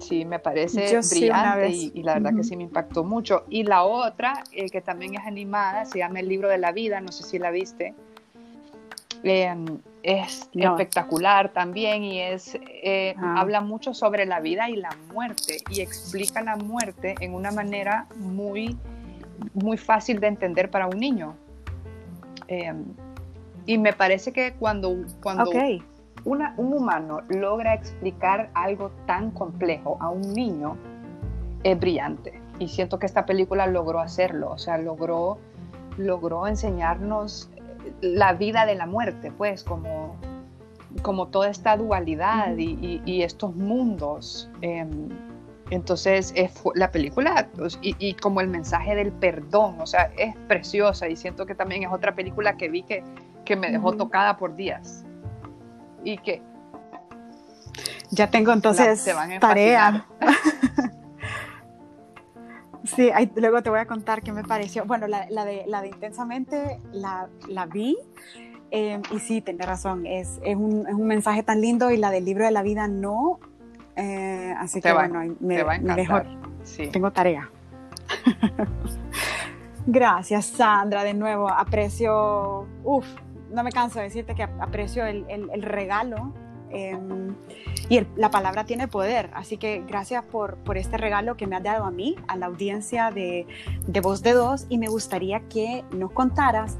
sí 0.00 0.24
me 0.24 0.38
parece 0.38 0.98
brillante 1.00 1.68
y, 1.68 2.02
la 2.02 2.14
verdad 2.14 2.34
que 2.34 2.44
sí 2.44 2.56
me 2.56 2.64
impactó 2.64 3.04
mucho. 3.04 3.44
Y 3.48 3.64
la 3.64 3.84
otra, 3.84 4.44
eh, 4.52 4.70
que 4.70 4.80
también 4.80 5.14
es 5.14 5.26
animada, 5.26 5.84
se 5.84 5.98
llama 5.98 6.20
El 6.20 6.28
libro 6.28 6.48
de 6.48 6.58
la 6.58 6.72
vida, 6.72 7.00
no 7.00 7.12
sé 7.12 7.22
si 7.24 7.38
la 7.38 7.50
viste. 7.50 7.94
Em, 9.22 9.78
es 10.02 10.50
espectacular 10.52 11.50
también 11.52 12.04
y 12.04 12.20
es 12.20 12.58
eh, 12.82 13.14
ah. 13.16 13.36
habla 13.38 13.62
mucho 13.62 13.94
sobre 13.94 14.26
la 14.26 14.40
vida 14.40 14.68
y 14.68 14.76
la 14.76 14.90
muerte 15.14 15.58
y 15.70 15.80
explica 15.80 16.42
la 16.42 16.56
muerte 16.56 17.14
en 17.20 17.32
una 17.32 17.50
manera 17.50 18.06
muy 18.16 18.76
muy 19.54 19.78
fácil 19.78 20.20
de 20.20 20.26
entender 20.26 20.70
para 20.70 20.86
un 20.86 20.98
niño. 20.98 21.36
Em, 22.48 22.84
y 23.66 23.78
me 23.78 23.92
parece 23.92 24.32
que 24.32 24.52
cuando, 24.52 24.94
cuando 25.22 25.50
una, 26.24 26.54
un 26.56 26.72
humano 26.72 27.22
logra 27.28 27.74
explicar 27.74 28.50
algo 28.54 28.90
tan 29.06 29.30
complejo 29.30 29.98
a 30.00 30.10
un 30.10 30.32
niño, 30.32 30.76
es 31.62 31.78
brillante. 31.78 32.40
Y 32.58 32.68
siento 32.68 32.98
que 32.98 33.06
esta 33.06 33.26
película 33.26 33.66
logró 33.66 34.00
hacerlo, 34.00 34.50
o 34.50 34.58
sea, 34.58 34.78
logró, 34.78 35.38
logró 35.96 36.46
enseñarnos 36.46 37.50
la 38.00 38.32
vida 38.32 38.66
de 38.66 38.74
la 38.74 38.86
muerte, 38.86 39.32
pues, 39.36 39.64
como, 39.64 40.16
como 41.02 41.28
toda 41.28 41.48
esta 41.48 41.76
dualidad 41.76 42.56
y, 42.56 43.22
estos 43.22 43.54
mundos. 43.56 44.50
Em, 44.60 45.08
entonces, 45.70 46.32
la 46.74 46.90
película 46.90 47.48
pues, 47.56 47.78
y, 47.82 48.14
como 48.14 48.40
el 48.40 48.48
mensaje 48.48 48.94
del 48.94 49.12
perdón, 49.12 49.80
o 49.80 49.86
sea, 49.86 50.12
es 50.16 50.36
preciosa 50.46 51.08
y 51.08 51.16
siento 51.16 51.46
que 51.46 51.54
también 51.54 51.82
es 51.82 51.90
otra 51.90 52.14
película 52.14 52.56
que 52.56 52.68
vi 52.68 52.82
que, 52.82 53.02
que 53.44 53.56
me 53.56 53.70
dejó 53.70 53.92
tocada 53.92 54.36
por 54.36 54.54
días. 54.54 55.04
Y 56.04 56.18
que... 56.18 56.42
Ya 58.10 58.30
tengo 58.30 58.52
entonces 58.52 59.04
tarea. 59.40 60.06
Sí, 62.84 63.10
luego 63.36 63.62
te 63.62 63.70
voy 63.70 63.78
a 63.78 63.86
contar 63.86 64.22
qué 64.22 64.30
me 64.30 64.44
pareció. 64.44 64.84
Bueno, 64.84 65.06
la, 65.06 65.26
de, 65.26 65.64
la 65.66 65.80
de 65.80 65.88
Intensamente 65.88 66.80
la, 66.92 67.28
la 67.48 67.66
vi 67.66 67.96
em, 68.70 69.00
y 69.10 69.18
sí, 69.20 69.40
tenés 69.40 69.66
razón, 69.66 70.04
es, 70.06 70.38
es, 70.44 70.54
un, 70.54 70.86
es, 70.86 70.94
un, 70.94 71.06
mensaje 71.06 71.42
tan 71.42 71.60
lindo 71.60 71.90
y 71.90 71.96
la 71.96 72.10
del 72.10 72.26
libro 72.26 72.44
de 72.44 72.50
la 72.50 72.62
vida 72.62 72.86
no. 72.86 73.40
Eh, 73.96 74.54
así 74.58 74.80
que 74.82 74.92
bueno, 74.92 75.34
me, 75.40 75.62
va 75.62 75.74
a 75.74 75.78
mejor. 75.78 76.26
Sí. 76.62 76.88
Tengo 76.88 77.10
tarea. 77.10 77.48
Gracias, 79.86 80.46
Sandra, 80.46 81.04
de 81.04 81.14
nuevo. 81.14 81.48
Aprecio, 81.48 82.66
uff, 82.84 83.06
no 83.54 83.62
me 83.62 83.72
canso 83.72 83.98
de 83.98 84.06
decirte 84.06 84.34
que 84.34 84.42
aprecio 84.42 85.06
el, 85.06 85.24
el, 85.28 85.62
regalo. 85.62 86.32
Em, 86.70 87.34
y 87.88 88.00
la 88.16 88.30
palabra 88.30 88.64
tiene 88.64 88.88
poder, 88.88 89.30
así 89.34 89.58
que 89.58 89.84
gracias 89.86 90.24
por, 90.24 90.56
por, 90.56 90.76
este 90.76 90.96
regalo 90.96 91.36
que 91.36 91.46
me 91.46 91.54
has 91.54 91.62
dado 91.62 91.84
a 91.84 91.90
mí, 91.92 92.16
a 92.26 92.36
la 92.36 92.46
audiencia 92.46 93.12
de, 93.12 93.46
de 93.86 94.00
Voz 94.00 94.22
de 94.22 94.32
Dos, 94.32 94.66
y 94.68 94.78
me 94.78 94.88
gustaría 94.88 95.40
que 95.48 95.84
nos 95.92 96.10
contaras 96.10 96.76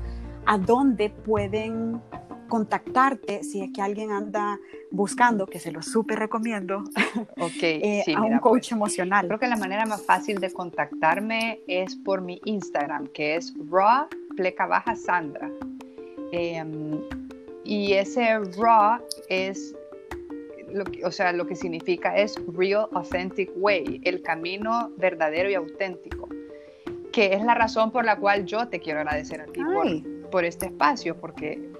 a 0.47 0.59
dónde 0.59 1.11
pueden 1.11 2.01
contactarte 2.49 3.43
si 3.43 3.62
es 3.62 3.70
que 3.72 3.83
alguien 3.83 4.11
anda 4.11 4.59
buscando, 4.91 5.47
que 5.47 5.59
se 5.59 5.72
lo 5.72 5.83
súper 5.83 6.18
recomiendo, 6.18 6.85
okay, 7.41 7.81
eh, 7.83 8.14
a 8.14 8.22
un 8.22 8.39
coach 8.39 8.68
pues, 8.68 8.72
emocional. 8.72 9.27
Creo 9.27 9.39
que 9.39 9.49
la 9.49 9.57
manera 9.57 9.87
más 9.87 10.05
fácil 10.05 10.41
de 10.41 10.53
contactarme 10.53 11.61
es 11.66 11.97
por 11.97 12.20
mi 12.20 12.41
Instagram, 12.45 13.09
que 13.09 13.37
es 13.37 13.55
raw 13.70 14.07
pleca 14.37 14.66
baja 14.66 14.97
sandra. 14.97 15.51
Em, 16.37 17.01
y 17.62 17.93
ese 17.93 18.41
raw 18.59 19.01
es 19.28 19.72
lo 20.72 20.82
que, 20.85 21.05
o 21.05 21.12
sea, 21.12 21.32
lo 21.32 21.47
que 21.47 21.55
significa 21.55 22.16
es 22.16 22.35
Real 22.53 22.89
Authentic 22.93 23.53
Way, 23.55 24.01
el 24.05 24.20
camino 24.20 24.91
verdadero 24.97 25.49
y 25.49 25.55
auténtico, 25.55 26.28
que 27.12 27.35
es 27.35 27.45
la 27.45 27.55
razón 27.55 27.93
por 27.93 28.05
la 28.05 28.16
cual 28.16 28.47
yo 28.47 28.66
te 28.66 28.80
quiero 28.80 28.99
agradecer 28.99 29.43
a 29.43 29.45
ti 29.45 29.61
por, 29.62 30.30
por, 30.30 30.45
este 30.45 30.66
espacio, 30.66 31.16
porque 31.20 31.70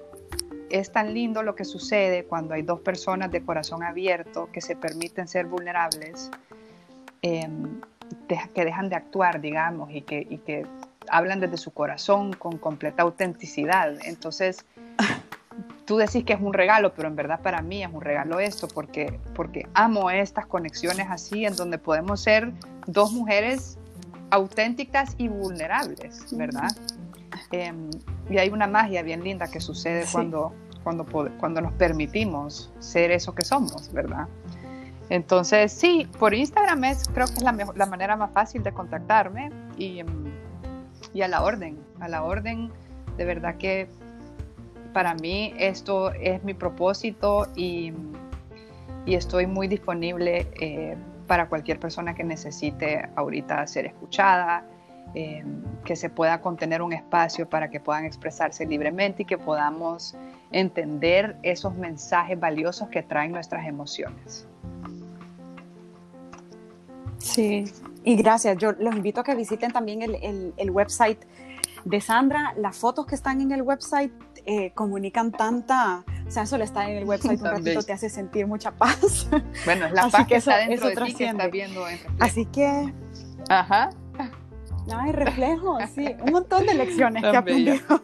es 0.69 0.89
tan 0.89 1.13
lindo 1.13 1.43
lo 1.43 1.53
que 1.53 1.65
sucede 1.65 2.23
cuando 2.23 2.53
hay 2.53 2.61
dos 2.61 2.79
personas 2.79 3.31
de 3.31 3.43
corazón 3.43 3.83
abierto 3.83 4.47
que 4.53 4.61
se 4.61 4.77
permiten 4.77 5.27
ser 5.27 5.47
vulnerables, 5.47 6.31
em, 7.21 7.81
que 8.53 8.63
dejan 8.63 8.87
de 8.87 8.95
actuar, 8.95 9.41
digamos, 9.41 9.91
y 9.91 10.01
que, 10.01 10.25
y 10.29 10.37
que 10.37 10.65
hablan 11.09 11.39
desde 11.39 11.57
su 11.57 11.71
corazón 11.71 12.33
con 12.33 12.57
completa 12.57 13.03
autenticidad. 13.03 13.95
Entonces, 14.05 14.65
tú 15.85 15.97
decís 15.97 16.23
que 16.23 16.33
es 16.33 16.41
un 16.41 16.53
regalo, 16.53 16.93
pero 16.93 17.07
en 17.07 17.15
verdad 17.15 17.39
para 17.41 17.61
mí 17.61 17.83
es 17.83 17.89
un 17.91 18.01
regalo 18.01 18.39
esto, 18.39 18.67
porque, 18.67 19.19
porque 19.33 19.67
amo 19.73 20.09
estas 20.09 20.45
conexiones 20.45 21.07
así, 21.09 21.45
en 21.45 21.55
donde 21.55 21.77
podemos 21.77 22.21
ser 22.21 22.51
dos 22.87 23.11
mujeres 23.11 23.77
auténticas 24.31 25.15
y 25.17 25.27
vulnerables, 25.27 26.25
¿verdad? 26.35 26.69
Em, 27.51 27.89
y 28.29 28.37
hay 28.37 28.49
una 28.49 28.67
magia 28.67 29.03
bien 29.03 29.23
linda 29.23 29.47
que 29.47 29.59
sucede 29.59 30.05
cuando, 30.11 30.53
cuando, 30.83 31.05
cuando 31.39 31.61
nos 31.61 31.73
permitimos 31.73 32.71
ser 32.79 33.11
eso 33.11 33.35
que 33.35 33.45
somos, 33.45 33.91
¿verdad? 33.93 34.27
Entonces, 35.09 35.71
sí, 35.71 36.07
por 36.17 36.33
Instagram 36.33 36.83
es, 36.85 37.07
creo 37.09 37.27
que 37.27 37.35
es 37.35 37.43
la, 37.43 37.55
la 37.75 37.85
manera 37.85 38.15
más 38.15 38.31
fácil 38.31 38.63
de 38.63 38.73
contactarme 38.73 39.51
y, 39.77 39.99
em, 39.99 40.07
y 41.15 41.21
a 41.21 41.29
la 41.29 41.43
orden, 41.43 41.79
a 42.01 42.09
la 42.09 42.23
orden, 42.25 42.69
de 43.15 43.23
verdad 43.23 43.55
que 43.55 43.87
para 44.93 45.15
mí 45.15 45.53
esto 45.57 46.11
es 46.11 46.43
mi 46.43 46.53
propósito 46.53 47.47
y, 47.55 47.93
estoy 49.05 49.45
muy 49.45 49.67
disponible 49.67 50.47
eh, 50.59 50.97
para 51.27 51.47
cualquier 51.47 51.79
persona 51.79 52.15
que 52.15 52.23
necesite 52.23 53.07
ahorita 53.15 53.65
ser 53.67 53.85
escuchada, 53.85 54.65
eh, 55.13 55.43
que 55.85 55.95
se 55.95 56.09
pueda 56.09 56.41
contener 56.41 56.81
un 56.81 56.91
espacio 56.91 57.47
para 57.47 57.69
que 57.69 57.79
puedan 57.79 58.03
expresarse 58.03 58.65
libremente 58.65 59.21
y 59.21 59.25
que 59.25 59.37
podamos 59.37 60.17
entender 60.51 61.37
esos 61.43 61.75
mensajes 61.75 62.37
valiosos 62.37 62.89
que 62.89 63.03
traen 63.03 63.31
nuestras 63.31 63.67
emociones. 63.67 64.47
Sí, 67.25 67.65
y 68.03 68.15
gracias. 68.15 68.57
Yo 68.57 68.73
los 68.73 68.95
invito 68.95 69.21
a 69.21 69.23
que 69.23 69.35
visiten 69.35 69.71
también 69.71 70.01
el, 70.01 70.53
el 70.55 70.71
website 70.71 71.19
de 71.83 72.01
Sandra. 72.01 72.53
Las 72.57 72.77
fotos 72.77 73.05
que 73.05 73.15
están 73.15 73.41
en 73.41 73.51
el 73.51 73.61
website 73.61 74.11
eh, 74.45 74.71
comunican 74.75 75.31
tanta, 75.31 76.03
o 76.27 76.29
sea, 76.29 76.43
eso 76.43 76.55
le 76.59 76.65
está 76.65 76.87
en 76.87 76.97
el 76.97 77.05
website 77.05 77.41
un 77.41 77.47
ratito, 77.47 77.81
te 77.81 77.93
hace 77.93 78.09
sentir 78.09 78.45
mucha 78.45 78.69
paz. 78.71 79.27
Bueno, 79.65 79.87
es 79.87 79.93
la 79.93 80.07
paz 80.11 80.27
que, 80.27 80.35
está 80.35 80.57
dentro 80.57 80.87
de 80.87 80.95
ti 80.95 81.15
que 81.15 81.25
está 81.25 81.47
viendo 81.47 81.83
Así 82.19 82.45
que... 82.45 82.93
Ajá. 83.49 83.89
Ay, 84.95 85.11
reflejo, 85.13 85.79
sí, 85.95 86.15
un 86.23 86.31
montón 86.31 86.63
de 86.67 86.75
lecciones 86.75 87.23
que 87.23 87.35
aprendido. 87.35 88.03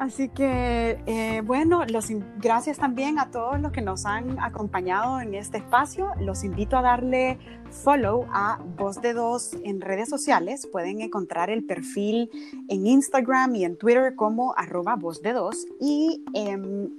Así 0.00 0.30
que, 0.30 0.98
eh, 1.04 1.42
bueno, 1.44 1.84
los, 1.84 2.06
gracias 2.38 2.78
también 2.78 3.18
a 3.18 3.30
todos 3.30 3.60
los 3.60 3.70
que 3.70 3.82
nos 3.82 4.06
han 4.06 4.40
acompañado 4.40 5.20
en 5.20 5.34
este 5.34 5.58
espacio. 5.58 6.12
Los 6.18 6.42
invito 6.42 6.78
a 6.78 6.80
darle 6.80 7.38
follow 7.70 8.24
a 8.32 8.58
Voz 8.78 9.02
de 9.02 9.12
Dos 9.12 9.52
en 9.62 9.82
redes 9.82 10.08
sociales. 10.08 10.66
Pueden 10.72 11.02
encontrar 11.02 11.50
el 11.50 11.66
perfil 11.66 12.30
en 12.68 12.86
Instagram 12.86 13.54
y 13.56 13.66
en 13.66 13.76
Twitter 13.76 14.14
como 14.16 14.54
arroba 14.56 14.96
Voz 14.96 15.20
de 15.20 15.34
Dos 15.34 15.66
y 15.78 16.24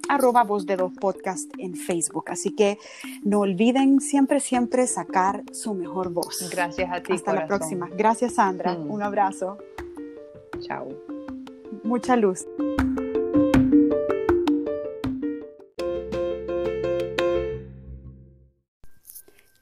arroba 0.07 0.43
Voz 0.43 0.67
de 0.67 0.77
Dos 0.77 0.93
podcast 0.93 1.51
en 1.57 1.73
Facebook. 1.73 2.25
Así 2.27 2.51
que 2.51 2.77
no 3.23 3.39
olviden 3.39 3.99
siempre, 3.99 4.39
siempre 4.39 4.85
sacar 4.85 5.41
su 5.51 5.73
mejor 5.73 6.13
voz. 6.13 6.47
Gracias 6.51 6.91
a 6.91 7.01
ti. 7.01 7.13
Hasta 7.13 7.33
la 7.33 7.47
próxima. 7.47 7.89
Gracias, 7.97 8.35
Sandra. 8.35 8.75
Mm. 8.75 8.91
Un 8.91 9.01
abrazo. 9.01 9.57
Chao. 10.59 10.87
Mucha 11.91 12.15
luz. 12.15 12.47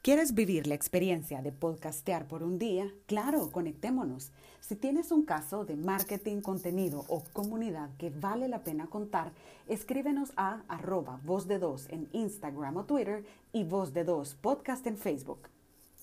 ¿Quieres 0.03 0.36
vivir 0.36 0.67
la 0.67 0.75
experiencia 0.75 1.41
de 1.41 1.51
podcastear 1.51 2.27
por 2.27 2.43
un 2.43 2.59
día? 2.59 2.93
Claro, 3.07 3.49
conectémonos. 3.51 4.32
Si 4.59 4.75
tienes 4.75 5.11
un 5.11 5.25
caso 5.25 5.65
de 5.65 5.75
marketing, 5.75 6.41
contenido 6.41 7.03
o 7.07 7.23
comunidad 7.34 7.89
que 7.97 8.11
vale 8.11 8.47
la 8.47 8.63
pena 8.63 8.86
contar, 8.86 9.32
escríbenos 9.67 10.32
a 10.36 10.61
arroba 10.67 11.19
voz 11.25 11.47
de 11.47 11.57
dos 11.57 11.88
en 11.89 12.09
Instagram 12.13 12.77
o 12.77 12.86
Twitter 12.86 13.25
y 13.53 13.63
voz 13.63 13.91
de 13.91 14.03
dos 14.03 14.36
podcast 14.36 14.86
en 14.86 14.97
Facebook. 14.97 15.49